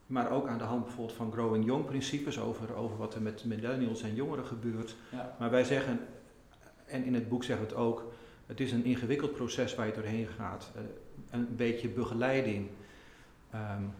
maar 0.06 0.32
ook 0.32 0.48
aan 0.48 0.58
de 0.58 0.64
hand 0.64 0.84
bijvoorbeeld 0.84 1.18
van 1.18 1.32
Growing 1.32 1.66
Young 1.66 1.86
principes 1.86 2.40
over, 2.40 2.76
over 2.76 2.98
wat 2.98 3.16
er 3.16 3.22
met 3.22 3.46
millennials 3.46 4.02
en 4.02 4.16
jongeren 4.16 4.46
gebeurt. 4.46 4.96
Ja. 5.12 5.36
Maar 5.40 5.50
wij 5.50 5.64
zeggen, 5.64 6.00
en 6.86 7.04
in 7.04 7.14
het 7.14 7.30
boek 7.30 7.44
zeggen 7.44 7.66
we 7.66 7.72
het 7.72 7.82
ook, 7.82 8.14
het 8.46 8.60
is 8.60 8.72
een 8.72 8.86
ingewikkeld 8.86 9.34
proces 9.34 9.76
waar 9.76 9.88
je 9.88 9.94
doorheen 9.94 10.28
gaat. 10.28 10.72
Uh, 10.76 10.82
een 11.30 11.56
beetje 11.56 11.90
begeleiding 11.90 12.70
um, 13.54 13.94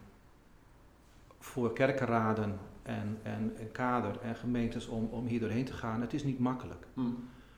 voor 1.40 1.74
kerkenraden 1.74 2.60
en, 2.84 3.20
en, 3.24 3.54
en, 3.58 3.72
kader 3.72 4.20
en 4.22 4.36
gemeentes 4.36 4.88
om, 4.88 5.06
om 5.12 5.26
hier 5.26 5.40
doorheen 5.40 5.66
te 5.66 5.74
gaan. 5.74 6.02
Het 6.02 6.14
is 6.14 6.24
niet 6.24 6.40
makkelijk. 6.40 6.86
Hm. 6.94 7.02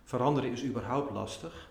Veranderen 0.03 0.51
is 0.51 0.65
überhaupt 0.65 1.11
lastig. 1.11 1.69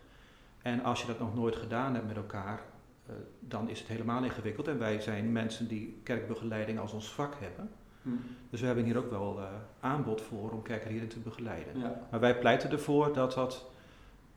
En 0.63 0.83
als 0.83 1.01
je 1.01 1.07
dat 1.07 1.19
nog 1.19 1.35
nooit 1.35 1.57
gedaan 1.57 1.95
hebt 1.95 2.07
met 2.07 2.17
elkaar, 2.17 2.63
uh, 3.09 3.15
dan 3.41 3.69
is 3.69 3.79
het 3.79 3.89
helemaal 3.89 4.25
ingewikkeld. 4.25 4.69
En 4.69 4.79
wij 4.79 5.01
zijn 5.01 5.33
mensen 5.33 5.69
die 5.69 6.01
kerkbegeleiding 6.03 6.79
als 6.79 6.93
ons 6.93 7.13
vak 7.13 7.35
hebben. 7.39 7.71
Hm. 8.03 8.11
Dus 8.51 8.61
we 8.61 8.67
hebben 8.67 8.85
hier 8.85 8.97
ook 8.97 9.11
wel 9.11 9.39
uh, 9.39 9.45
aanbod 9.81 10.21
voor 10.21 10.51
om 10.51 10.63
kerken 10.63 10.91
hierin 10.91 11.09
te 11.09 11.19
begeleiden. 11.19 11.79
Ja. 11.79 12.01
Maar 12.11 12.21
wij 12.21 12.39
pleiten 12.39 12.71
ervoor 12.71 13.13
dat 13.13 13.33
dat 13.33 13.71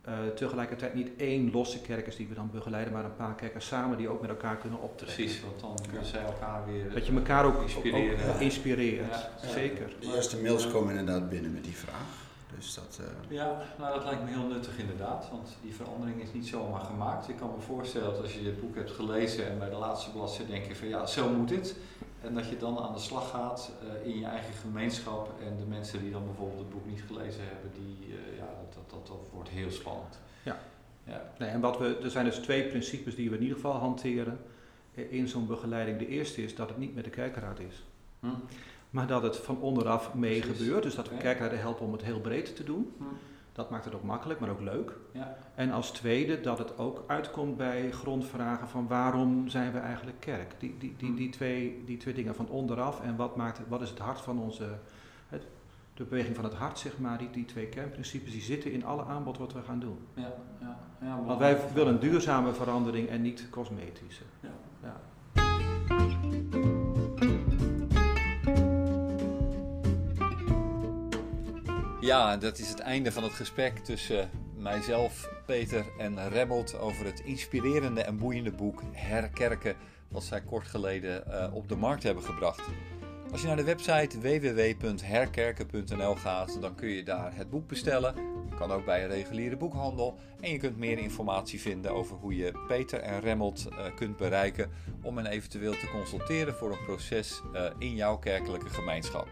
uh, 0.08 0.14
tegelijkertijd 0.36 0.94
niet 0.94 1.10
één 1.18 1.52
losse 1.52 1.82
kerk 1.82 2.08
is 2.08 2.16
die 2.16 2.28
we 2.28 2.34
dan 2.34 2.50
begeleiden, 2.52 2.94
maar 2.94 3.06
een 3.06 3.16
paar 3.16 3.36
kerken 3.36 3.62
samen 3.62 3.98
die 3.98 4.10
ook 4.10 4.22
met 4.22 4.30
elkaar 4.30 4.58
kunnen 4.58 4.82
optrekken. 4.82 5.16
Precies, 5.16 5.42
want 5.42 5.60
dan 5.60 5.86
kunnen 5.90 6.06
zij 6.06 6.22
elkaar 6.22 6.66
weer 6.66 6.94
Dat 6.94 7.08
je 7.08 7.14
elkaar 7.14 7.46
ook 7.46 7.62
inspireren. 7.62 8.30
Ook, 8.30 8.36
ook, 8.36 8.42
inspireert, 8.42 9.30
Ja, 9.42 9.48
zeker. 9.48 9.94
De 10.00 10.16
eerste 10.16 10.42
mails 10.42 10.72
komen 10.72 10.96
inderdaad 10.98 11.30
binnen 11.30 11.54
met 11.54 11.64
die 11.64 11.76
vraag. 11.76 12.24
Dus 12.56 12.74
dat, 12.74 13.00
uh... 13.02 13.38
Ja, 13.38 13.62
nou 13.78 13.94
dat 13.94 14.04
lijkt 14.04 14.24
me 14.24 14.30
heel 14.30 14.48
nuttig 14.48 14.78
inderdaad, 14.78 15.28
want 15.32 15.58
die 15.62 15.74
verandering 15.74 16.22
is 16.22 16.34
niet 16.34 16.48
zomaar 16.48 16.82
gemaakt. 16.82 17.30
Ik 17.30 17.38
kan 17.38 17.52
me 17.56 17.62
voorstellen 17.62 18.12
dat 18.12 18.22
als 18.22 18.34
je 18.34 18.44
dit 18.44 18.62
boek 18.62 18.76
hebt 18.76 18.92
gelezen 18.92 19.50
en 19.50 19.60
bij 19.60 19.70
de 19.70 19.76
laatste 19.76 20.12
bladzijde 20.12 20.52
denk 20.52 20.66
je 20.66 20.76
van 20.76 20.88
ja, 20.88 21.06
zo 21.06 21.30
moet 21.30 21.50
het. 21.50 21.76
En 22.26 22.34
dat 22.34 22.50
je 22.50 22.58
dan 22.58 22.78
aan 22.80 22.94
de 22.94 23.00
slag 23.00 23.30
gaat 23.30 23.72
uh, 23.84 24.08
in 24.12 24.20
je 24.20 24.26
eigen 24.26 24.54
gemeenschap 24.54 25.34
en 25.44 25.58
de 25.58 25.66
mensen 25.66 26.00
die 26.00 26.12
dan 26.12 26.26
bijvoorbeeld 26.26 26.60
het 26.60 26.70
boek 26.70 26.86
niet 26.86 27.04
gelezen 27.08 27.42
hebben, 27.44 27.72
die, 27.74 28.08
uh, 28.08 28.38
ja, 28.38 28.46
dat, 28.46 28.74
dat, 28.74 28.90
dat, 28.90 29.08
dat 29.08 29.28
wordt 29.34 29.50
heel 29.50 29.72
spannend. 29.72 30.20
Ja. 30.44 30.60
ja. 31.04 31.32
Nee, 31.40 31.50
en 31.50 31.60
wat 31.60 31.78
we, 31.78 31.98
er 32.04 32.10
zijn 32.12 32.26
dus 32.26 32.36
twee 32.36 32.64
principes 32.68 33.16
die 33.16 33.30
we 33.30 33.36
in 33.36 33.42
ieder 33.42 33.56
geval 33.58 33.74
hanteren 33.74 34.40
in 34.94 35.28
zo'n 35.28 35.48
begeleiding. 35.48 35.98
De 36.00 36.08
eerste 36.08 36.44
is 36.44 36.56
dat 36.56 36.70
het 36.70 36.78
niet 36.78 36.96
met 36.96 37.04
de 37.04 37.10
kerkenraad 37.10 37.60
is. 37.60 37.84
Hm. 38.20 38.28
Maar 38.90 39.08
dat 39.08 39.24
het 39.24 39.38
van 39.38 39.60
onderaf 39.62 40.14
mee 40.14 40.40
Precies. 40.40 40.58
gebeurt. 40.58 40.84
Dus 40.84 40.96
dat 40.96 41.10
we 41.10 41.16
Ja. 41.16 41.22
kerkraden 41.22 41.60
helpen 41.60 41.86
om 41.86 41.92
het 41.92 42.04
heel 42.04 42.20
breed 42.22 42.56
te 42.56 42.64
doen. 42.64 42.94
Hm. 42.98 43.04
Dat 43.56 43.70
maakt 43.70 43.86
het 43.86 43.96
ook 43.96 44.04
makkelijk, 44.04 44.40
maar 44.40 44.50
ook 44.50 44.62
leuk. 44.62 44.98
Ja. 45.12 45.38
En 45.56 45.72
als 45.72 45.92
tweede 45.92 46.42
dat 46.42 46.58
het 46.58 46.78
ook 46.78 47.04
uitkomt 47.08 47.58
bij 47.58 47.92
grondvragen 47.92 48.68
van 48.68 48.88
waarom 48.88 49.50
zijn 49.50 49.72
we 49.72 49.78
eigenlijk 49.78 50.20
kerk? 50.20 50.56
Die, 50.60 50.76
die, 50.78 50.96
die, 50.98 51.14
die, 51.14 51.30
twee, 51.30 51.84
die 51.86 51.98
twee 51.98 52.14
dingen 52.14 52.36
van 52.36 52.50
onderaf 52.50 53.02
en 53.02 53.16
wat, 53.16 53.36
maakt, 53.36 53.60
wat 53.68 53.82
is 53.82 53.90
het 53.90 54.00
hart 54.00 54.22
van 54.22 54.40
onze, 54.40 54.78
het, 55.30 55.48
de 55.94 56.04
beweging 56.04 56.36
van 56.36 56.44
het 56.44 56.54
hart 56.54 56.80
zeg 56.80 56.98
maar, 57.00 57.18
die, 57.18 57.30
die 57.30 57.46
twee 57.46 57.68
kernprincipes 57.68 58.32
die 58.32 58.42
zitten 58.42 58.72
in 58.72 58.86
alle 58.86 59.04
aanbod 59.04 59.38
wat 59.38 59.54
we 59.54 59.62
gaan 59.62 59.80
doen. 59.80 59.98
Ja, 60.14 60.34
ja, 60.62 60.78
ja, 61.02 61.24
Want 61.26 61.40
wij 61.40 61.58
willen 61.74 61.94
een 61.94 62.00
duurzame 62.00 62.54
verandering 62.54 63.10
en 63.10 63.22
niet 63.22 63.48
cosmetische. 63.50 64.24
Ja. 64.40 64.50
Ja, 72.06 72.38
dat 72.38 72.60
is 72.60 72.70
het 72.70 72.80
einde 72.80 73.12
van 73.12 73.24
het 73.24 73.32
gesprek 73.32 73.78
tussen 73.78 74.30
mijzelf, 74.58 75.30
Peter 75.46 75.86
en 75.98 76.30
Remmelt 76.30 76.80
over 76.80 77.06
het 77.06 77.20
inspirerende 77.20 78.02
en 78.02 78.18
boeiende 78.18 78.52
boek 78.52 78.82
Herkerken, 78.92 79.76
wat 80.08 80.24
zij 80.24 80.42
kort 80.42 80.68
geleden 80.68 81.24
uh, 81.28 81.54
op 81.54 81.70
de 81.70 81.76
markt 81.76 82.04
hebben 82.04 82.24
gebracht. 82.24 82.62
Als 83.32 83.42
je 83.42 83.48
naar 83.48 83.56
de 83.56 83.64
website 83.64 84.20
www.herkerken.nl 84.20 86.16
gaat, 86.16 86.62
dan 86.62 86.76
kun 86.76 86.90
je 86.90 87.04
daar 87.04 87.36
het 87.36 87.50
boek 87.50 87.68
bestellen. 87.68 88.16
Kan 88.58 88.72
ook 88.72 88.86
bij 88.86 89.04
een 89.04 89.10
reguliere 89.10 89.58
boekhandel. 89.58 90.20
En 90.40 90.52
je 90.52 90.58
kunt 90.58 90.78
meer 90.78 90.98
informatie 90.98 91.62
vinden 91.62 91.92
over 91.92 92.16
hoe 92.16 92.36
je 92.36 92.66
Peter 92.68 93.00
en 93.00 93.20
Remmelt 93.20 93.68
uh, 93.70 93.96
kunt 93.96 94.18
bereiken 94.18 94.72
om 95.02 95.18
hen 95.18 95.26
eventueel 95.26 95.74
te 95.74 95.90
consulteren 95.92 96.54
voor 96.54 96.72
een 96.72 96.86
proces 96.86 97.42
uh, 97.54 97.66
in 97.78 97.96
jouw 97.96 98.18
kerkelijke 98.18 98.70
gemeenschap. 98.70 99.28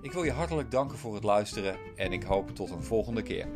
Ik 0.00 0.12
wil 0.12 0.24
je 0.24 0.32
hartelijk 0.32 0.70
danken 0.70 0.98
voor 0.98 1.14
het 1.14 1.24
luisteren 1.24 1.76
en 1.96 2.12
ik 2.12 2.22
hoop 2.22 2.54
tot 2.54 2.70
een 2.70 2.82
volgende 2.82 3.22
keer. 3.22 3.46